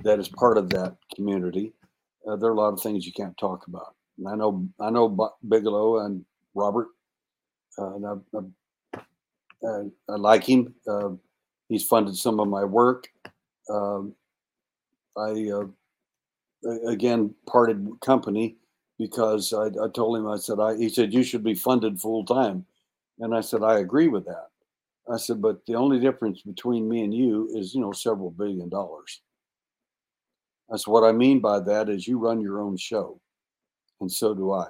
[0.04, 1.74] that is part of that community,
[2.28, 3.96] uh, there are a lot of things you can't talk about.
[4.18, 6.26] And I know I know Bigelow and
[6.56, 6.88] Robert.
[7.78, 8.42] Uh, and I, I,
[9.66, 10.74] uh, I, like him.
[10.88, 11.12] Uh,
[11.68, 13.08] he's funded some of my work.
[13.70, 14.14] Um,
[15.18, 15.68] I uh,
[16.88, 18.58] again parted company
[18.98, 22.26] because I, I, told him I said I he said you should be funded full
[22.26, 22.66] time,
[23.20, 24.50] and I said I agree with that.
[25.12, 28.70] I said, but the only difference between me and you is, you know, several billion
[28.70, 29.22] dollars.
[30.70, 33.20] That's what I mean by that is you run your own show,
[34.02, 34.68] and so do I,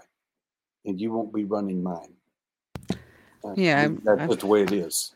[0.85, 2.13] and you won't be running mine.
[3.55, 5.15] Yeah, that's just the way it is.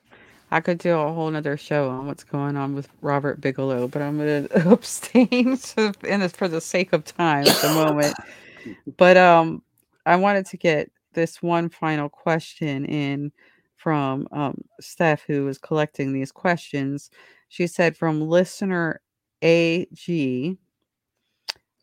[0.51, 4.03] I could do a whole nother show on what's going on with Robert Bigelow, but
[4.03, 8.15] I'm going to abstain to, and for the sake of time at the moment.
[8.97, 9.63] but um,
[10.05, 13.31] I wanted to get this one final question in
[13.77, 17.09] from um, Steph, who is collecting these questions.
[17.49, 19.01] She said, from listener
[19.41, 20.57] AG,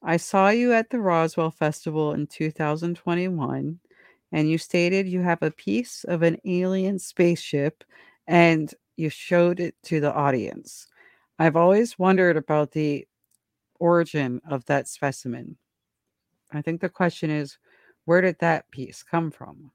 [0.03, 3.79] I saw you at the Roswell Festival in 2021,
[4.33, 7.85] and you stated you have a piece of an alien spaceship
[8.27, 10.87] and you showed it to the audience.
[11.39, 13.07] I've always wondered about the
[13.79, 15.57] origin of that specimen.
[16.53, 17.59] I think the question is,
[18.05, 19.73] where did that piece come from?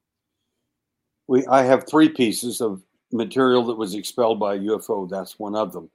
[1.27, 5.09] we I have three pieces of material that was expelled by UFO.
[5.09, 5.89] That's one of them.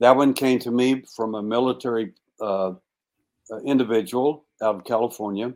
[0.00, 2.72] That one came to me from a military uh,
[3.50, 5.54] uh, individual out of California.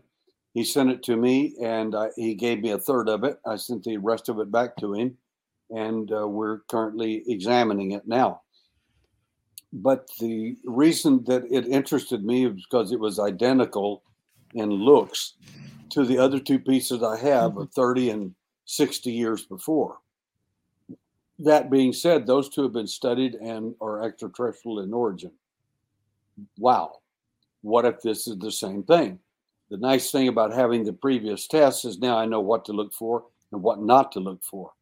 [0.54, 3.38] He sent it to me, and I, he gave me a third of it.
[3.46, 5.16] I sent the rest of it back to him,
[5.70, 8.42] and uh, we're currently examining it now.
[9.72, 14.02] But the reason that it interested me was because it was identical
[14.54, 15.34] in looks
[15.90, 18.34] to the other two pieces I have of 30 and
[18.64, 19.98] 60 years before.
[21.38, 25.32] That being said, those two have been studied and are extraterrestrial in origin.
[26.58, 26.98] Wow.
[27.62, 29.18] What if this is the same thing?
[29.70, 32.92] The nice thing about having the previous tests is now I know what to look
[32.92, 34.72] for and what not to look for.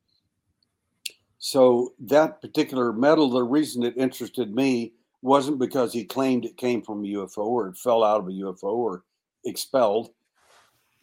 [1.39, 4.93] So, that particular metal, the reason it interested me
[5.23, 8.33] wasn't because he claimed it came from a UFO or it fell out of a
[8.33, 9.03] UFO or
[9.45, 10.11] expelled.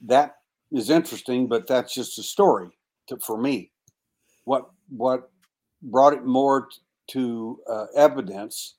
[0.01, 0.37] That
[0.71, 2.69] is interesting, but that's just a story
[3.07, 3.71] to, for me.
[4.45, 5.29] What what
[5.81, 6.77] brought it more t-
[7.07, 8.75] to uh, evidence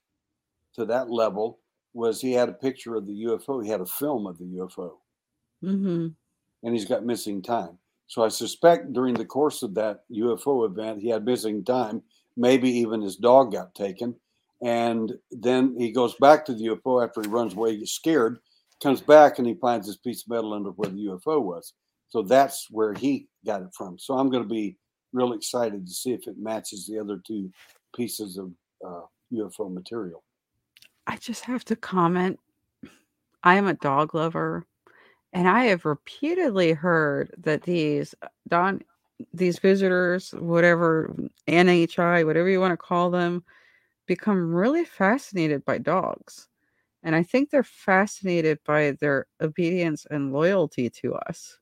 [0.75, 1.61] to that level
[1.95, 3.63] was he had a picture of the UFO.
[3.63, 4.93] He had a film of the UFO,
[5.63, 6.09] mm-hmm.
[6.63, 7.79] and he's got missing time.
[8.07, 12.03] So I suspect during the course of that UFO event, he had missing time.
[12.37, 14.15] Maybe even his dog got taken,
[14.63, 18.39] and then he goes back to the UFO after he runs away, gets scared,
[18.83, 21.73] comes back, and he finds this piece of metal under where the UFO was.
[22.09, 23.99] So that's where he got it from.
[23.99, 24.77] So I'm going to be
[25.13, 27.51] real excited to see if it matches the other two
[27.95, 28.51] pieces of
[28.87, 29.03] uh,
[29.33, 30.23] UFO material.
[31.07, 32.41] I just have to comment.
[33.43, 34.65] I am a dog lover,
[35.33, 38.83] and I have repeatedly heard that these uh, don
[39.33, 41.15] these visitors, whatever
[41.49, 43.45] NHI, whatever you want to call them,
[44.07, 46.49] become really fascinated by dogs.
[47.03, 51.59] And I think they're fascinated by their obedience and loyalty to us.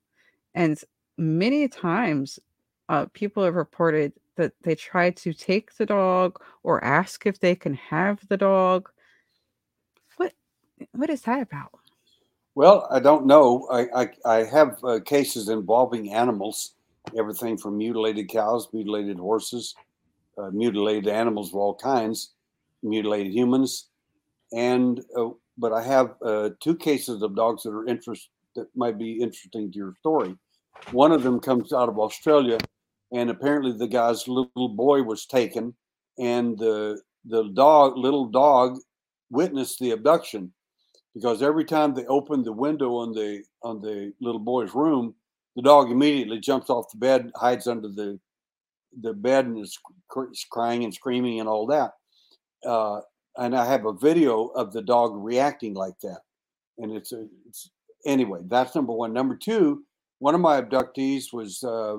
[0.54, 0.80] And
[1.18, 2.38] many times,
[2.88, 7.54] uh, people have reported that they try to take the dog or ask if they
[7.54, 8.90] can have the dog.
[10.92, 11.70] What is that about?
[12.54, 13.66] Well, I don't know.
[13.70, 16.74] I I, I have uh, cases involving animals,
[17.16, 19.74] everything from mutilated cows, mutilated horses,
[20.36, 22.32] uh, mutilated animals of all kinds,
[22.82, 23.88] mutilated humans,
[24.52, 28.98] and uh, but I have uh, two cases of dogs that are interest that might
[28.98, 30.36] be interesting to your story.
[30.90, 32.58] One of them comes out of Australia,
[33.12, 35.74] and apparently the guy's little boy was taken,
[36.18, 38.78] and the the dog little dog
[39.30, 40.52] witnessed the abduction
[41.14, 45.14] because every time they opened the window on the on the little boy's room,
[45.56, 48.18] the dog immediately jumps off the bed, hides under the
[49.00, 49.78] the bed, and is
[50.50, 51.92] crying and screaming and all that.
[52.66, 53.00] Uh,
[53.36, 56.20] and I have a video of the dog reacting like that.
[56.78, 57.70] And it's a, it's
[58.06, 58.40] anyway.
[58.46, 59.12] That's number one.
[59.12, 59.84] Number two,
[60.18, 61.98] one of my abductees was uh,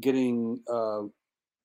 [0.00, 1.02] getting uh,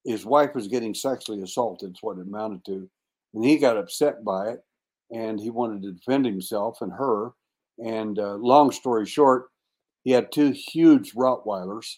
[0.06, 1.92] his wife was getting sexually assaulted.
[1.92, 2.90] Is what it amounted to,
[3.34, 4.64] and he got upset by it,
[5.12, 7.32] and he wanted to defend himself and her.
[7.78, 9.48] And uh, long story short,
[10.04, 11.98] he had two huge Rottweilers,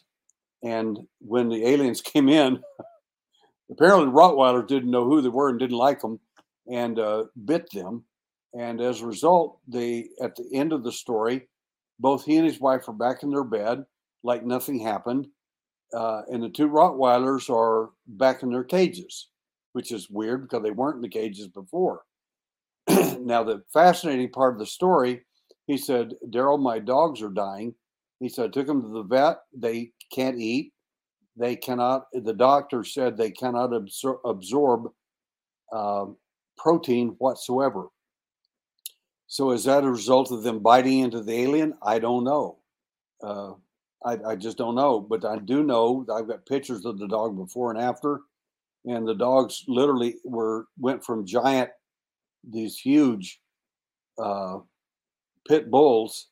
[0.64, 2.62] and when the aliens came in,
[3.72, 6.20] apparently Rottweilers didn't know who they were and didn't like them
[6.72, 8.06] and uh, bit them.
[8.54, 11.48] And as a result, they at the end of the story,
[12.00, 13.86] both he and his wife are back in their bed,
[14.24, 15.28] like nothing happened,
[15.96, 19.30] uh, and the two Rottweilers are back in their cages,
[19.74, 22.02] which is weird because they weren't in the cages before.
[23.20, 25.22] now, the fascinating part of the story,
[25.68, 27.74] he said, Derrel, my dogs are dying.
[28.20, 29.38] He said, I took them to the vet.
[29.56, 30.74] They can't eat.
[31.38, 34.92] They cannot, the doctor said they cannot absor- absorb
[35.72, 36.06] uh,
[36.58, 37.88] protein whatsoever.
[39.28, 41.74] So is that a result of them biting into the alien?
[41.82, 42.58] I don't know.
[43.24, 43.54] Uh,
[44.04, 45.00] I, I, just don't know.
[45.00, 48.22] But I do know I've got pictures of the dog before and after,
[48.86, 51.70] and the dogs literally were went from giant,
[52.44, 53.40] these huge
[54.18, 54.60] uh,
[55.48, 56.28] pit bulls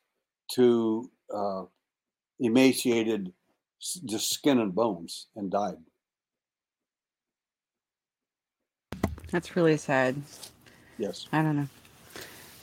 [0.52, 1.62] to uh,
[2.38, 3.32] emaciated,
[4.04, 5.76] just skin and bones, and died.
[9.30, 10.16] That's really sad.
[10.98, 11.28] Yes.
[11.32, 11.68] I don't know.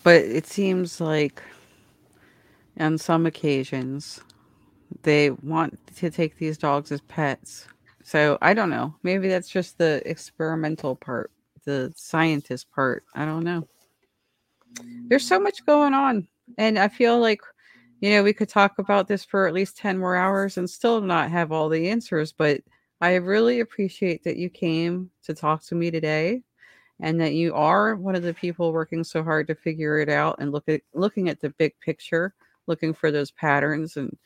[0.03, 1.41] But it seems like
[2.79, 4.21] on some occasions
[5.03, 7.67] they want to take these dogs as pets.
[8.03, 8.95] So I don't know.
[9.03, 11.31] Maybe that's just the experimental part,
[11.67, 13.03] the scientist part.
[13.13, 13.67] I don't know.
[15.07, 16.25] There's so much going on.
[16.57, 17.41] And I feel like,
[17.99, 21.01] you know, we could talk about this for at least 10 more hours and still
[21.01, 22.31] not have all the answers.
[22.31, 22.61] But
[23.01, 26.41] I really appreciate that you came to talk to me today
[27.01, 30.37] and that you are one of the people working so hard to figure it out
[30.39, 32.33] and look at looking at the big picture
[32.65, 34.17] looking for those patterns and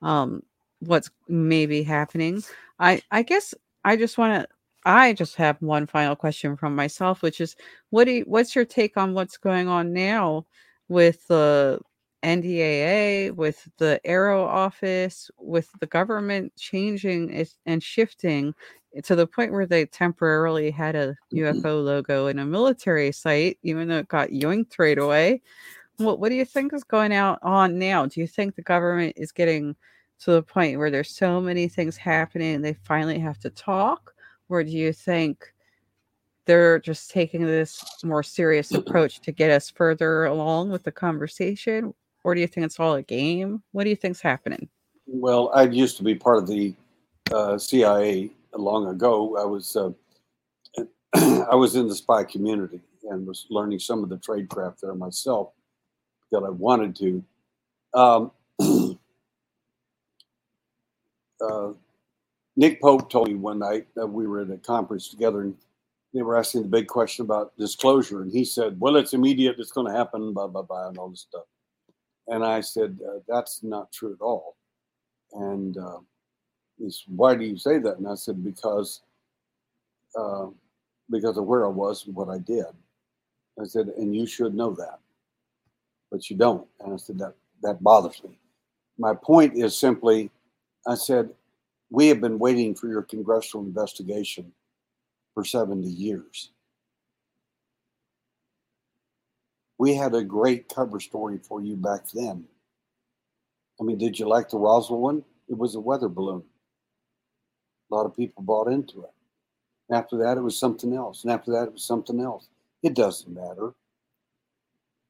[0.00, 0.42] um,
[0.80, 2.42] what's maybe happening
[2.78, 3.54] i i guess
[3.84, 4.53] i just want to
[4.84, 7.56] i just have one final question from myself which is
[7.90, 10.44] what do you, what's your take on what's going on now
[10.88, 11.80] with the
[12.24, 18.54] NDAA, with the AARO office, with the government changing and shifting
[19.02, 21.38] to the point where they temporarily had a mm-hmm.
[21.38, 25.42] UFO logo in a military site, even though it got yoinked right away.
[25.98, 28.06] What what do you think is going out on now?
[28.06, 29.76] Do you think the government is getting
[30.20, 34.13] to the point where there's so many things happening and they finally have to talk?
[34.48, 35.52] Or do you think
[36.46, 41.94] they're just taking this more serious approach to get us further along with the conversation?
[42.22, 43.62] Or do you think it's all a game?
[43.72, 44.68] What do you think's happening?
[45.06, 46.74] Well, I used to be part of the
[47.32, 49.90] uh, CIA long ago, I was uh,
[51.50, 55.52] I was in the spy community and was learning some of the tradecraft there myself
[56.32, 57.24] that I wanted to.
[57.94, 58.30] Um,
[61.40, 61.72] uh,
[62.56, 65.56] Nick Pope told me one night that we were at a conference together and
[66.14, 68.22] they were asking the big question about disclosure.
[68.22, 71.08] And he said, Well, it's immediate, it's going to happen, blah, blah, blah, and all
[71.10, 71.44] this stuff.
[72.28, 74.56] And I said, uh, That's not true at all.
[75.32, 75.98] And uh,
[76.78, 77.98] he said, Why do you say that?
[77.98, 79.02] And I said, Because
[80.18, 80.46] uh,
[81.10, 82.66] because of where I was and what I did.
[83.60, 84.98] I said, and you should know that,
[86.10, 86.66] but you don't.
[86.80, 88.38] And I said, that that bothers me.
[88.98, 90.30] My point is simply,
[90.86, 91.30] I said,
[91.94, 94.50] we have been waiting for your congressional investigation
[95.32, 96.50] for 70 years.
[99.78, 102.44] We had a great cover story for you back then.
[103.80, 105.24] I mean, did you like the Roswell one?
[105.48, 106.42] It was a weather balloon.
[107.90, 109.12] A lot of people bought into it.
[109.92, 111.22] After that, it was something else.
[111.22, 112.48] And after that, it was something else.
[112.82, 113.72] It doesn't matter.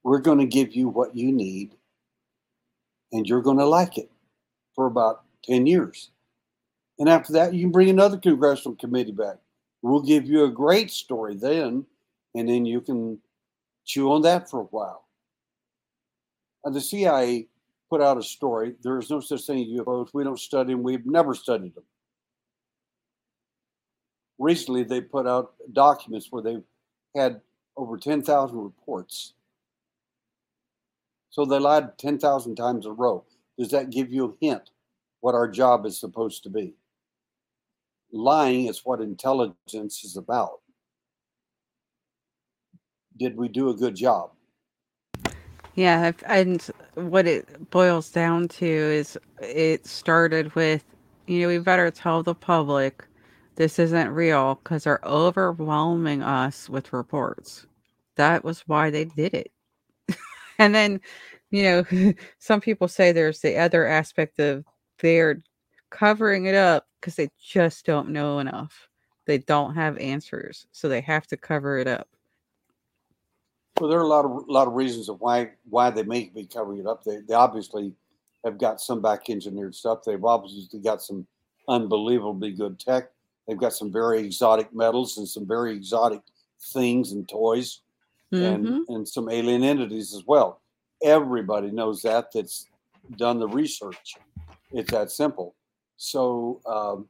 [0.03, 1.77] We're going to give you what you need,
[3.11, 4.11] and you're going to like it
[4.75, 6.11] for about 10 years.
[6.99, 9.37] And after that, you can bring another congressional committee back.
[9.83, 11.85] We'll give you a great story then,
[12.35, 13.19] and then you can
[13.85, 15.07] chew on that for a while.
[16.65, 17.49] And the CIA
[17.91, 18.75] put out a story.
[18.83, 20.09] There is no such thing as UFOs.
[20.15, 20.83] We don't study them.
[20.83, 21.85] We've never studied them
[24.39, 26.59] recently they put out documents where they
[27.15, 27.41] had
[27.77, 29.35] over 10,000 reports.
[31.31, 33.25] So they lied 10,000 times a row.
[33.59, 34.71] Does that give you a hint
[35.21, 36.75] what our job is supposed to be?
[38.15, 40.61] Lying is what intelligence is about.
[43.17, 44.31] Did we do a good job?
[45.75, 46.65] Yeah, and
[46.95, 50.85] what it boils down to is it started with,
[51.27, 53.05] you know, we better tell the public
[53.57, 57.67] this isn't real because they're overwhelming us with reports.
[58.15, 59.51] That was why they did it.
[60.59, 61.01] and then,
[61.51, 61.85] you know,
[62.39, 64.65] some people say there's the other aspect of
[65.01, 65.43] they're
[65.95, 68.89] covering it up because they just don't know enough.
[69.27, 72.09] They don't have answers, so they have to cover it up.
[73.81, 76.31] Well, there are a lot of a lot of reasons of why why they may
[76.35, 77.05] be covering it up.
[77.05, 77.93] They they obviously
[78.45, 80.01] have got some back engineered stuff.
[80.05, 81.27] They've obviously got some
[81.69, 83.11] unbelievably good tech.
[83.47, 86.21] They've got some very exotic metals and some very exotic
[86.73, 87.81] things and toys,
[88.33, 88.45] mm-hmm.
[88.45, 90.61] and and some alien entities as well.
[91.03, 92.33] Everybody knows that.
[92.33, 92.69] That's
[93.17, 94.17] done the research.
[94.73, 95.55] It's that simple.
[95.97, 97.09] So um,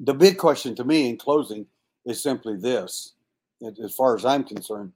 [0.00, 1.66] the big question to me in closing
[2.06, 3.14] is simply this:
[3.82, 4.92] as far as I'm concerned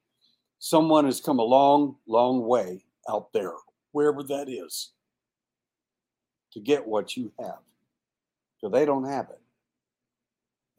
[0.59, 3.53] someone has come a long, long way out there,
[3.93, 4.91] wherever that is,
[6.53, 7.59] to get what you have.
[8.61, 9.41] So they don't have it.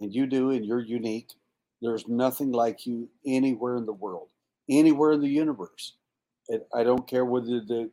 [0.01, 1.29] And you do, and you're unique.
[1.81, 4.27] There's nothing like you anywhere in the world,
[4.69, 5.93] anywhere in the universe.
[6.49, 7.89] And I don't care whether the,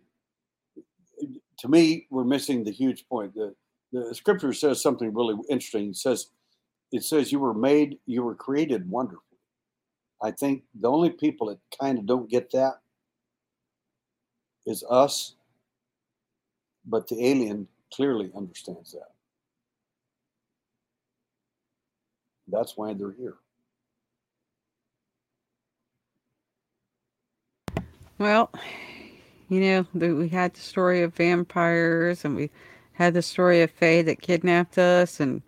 [1.58, 3.34] to me, we're missing the huge point.
[3.34, 3.54] The,
[4.04, 5.90] the scripture says something really interesting.
[5.90, 6.28] It says,
[6.92, 9.22] it says you were made, you were created wonderful.
[10.22, 12.80] I think the only people that kind of don't get that
[14.66, 15.34] is us,
[16.84, 19.12] but the alien clearly understands that.
[22.48, 23.34] That's why they're here.
[28.18, 28.50] Well,
[29.48, 32.50] you know, we had the story of vampires and we
[32.96, 35.42] had the story of fae that kidnapped us and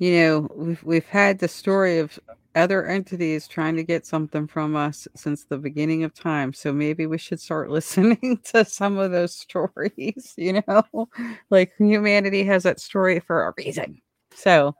[0.00, 2.18] you know, we've we've had the story of
[2.56, 6.52] other entities trying to get something from us since the beginning of time.
[6.52, 11.08] So maybe we should start listening to some of those stories, you know?
[11.50, 14.00] Like humanity has that story for a reason.
[14.34, 14.74] So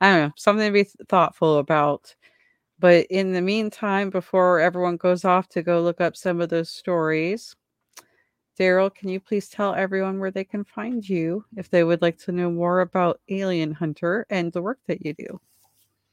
[0.00, 2.14] I don't know, something to be thoughtful about.
[2.80, 6.70] But in the meantime, before everyone goes off to go look up some of those
[6.70, 7.56] stories,
[8.58, 12.18] Derrel, can you please tell everyone where they can find you if they would like
[12.18, 15.40] to know more about Alien Hunter and the work that you do?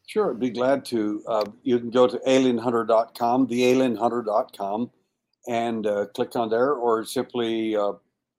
[0.07, 1.23] Sure, I'd be glad to.
[1.27, 4.91] Uh, you can go to alienhunter.com, thealienhunter.com,
[5.47, 7.93] and uh, click on there, or simply uh,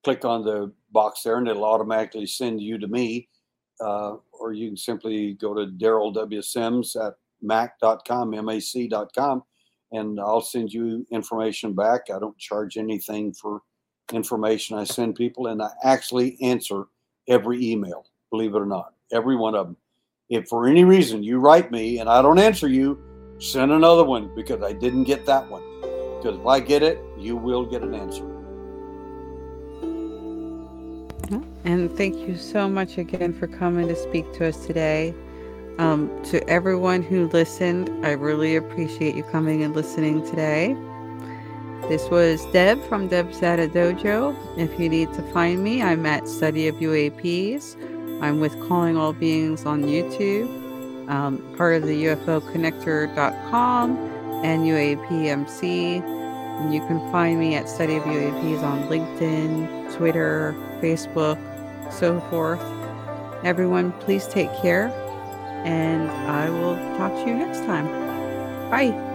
[0.05, 3.29] click on the box there, and it'll automatically send you to me.
[3.81, 6.41] Uh, or you can simply go to Derrel W.
[6.41, 9.43] Sims at mac.com, mac.com,
[9.93, 12.03] and I'll send you information back.
[12.15, 13.63] I don't charge anything for
[14.13, 16.85] information I send people, and I actually answer
[17.29, 19.77] every email, believe it or not, every one of them.
[20.29, 23.01] If for any reason you write me and I don't answer you,
[23.39, 25.63] send another one because I didn't get that one.
[25.81, 28.37] Because if I get it, you will get an answer.
[31.67, 35.13] And thank you so much again for coming to speak to us today.
[35.79, 40.77] Um, to everyone who listened, I really appreciate you coming and listening today.
[41.83, 44.35] This was Deb from Deb's Data Dojo.
[44.59, 47.77] If you need to find me, I'm at Study of UAPs.
[48.21, 50.49] I'm with Calling All Beings on YouTube,
[51.09, 53.97] um, part of the UFOconnector.com
[54.45, 56.03] and UAPMC.
[56.03, 61.39] And you can find me at Study of UAPs on LinkedIn, Twitter, Facebook,
[61.93, 62.61] so forth.
[63.45, 64.89] Everyone, please take care,
[65.65, 67.87] and I will talk to you next time.
[68.71, 69.06] Bye.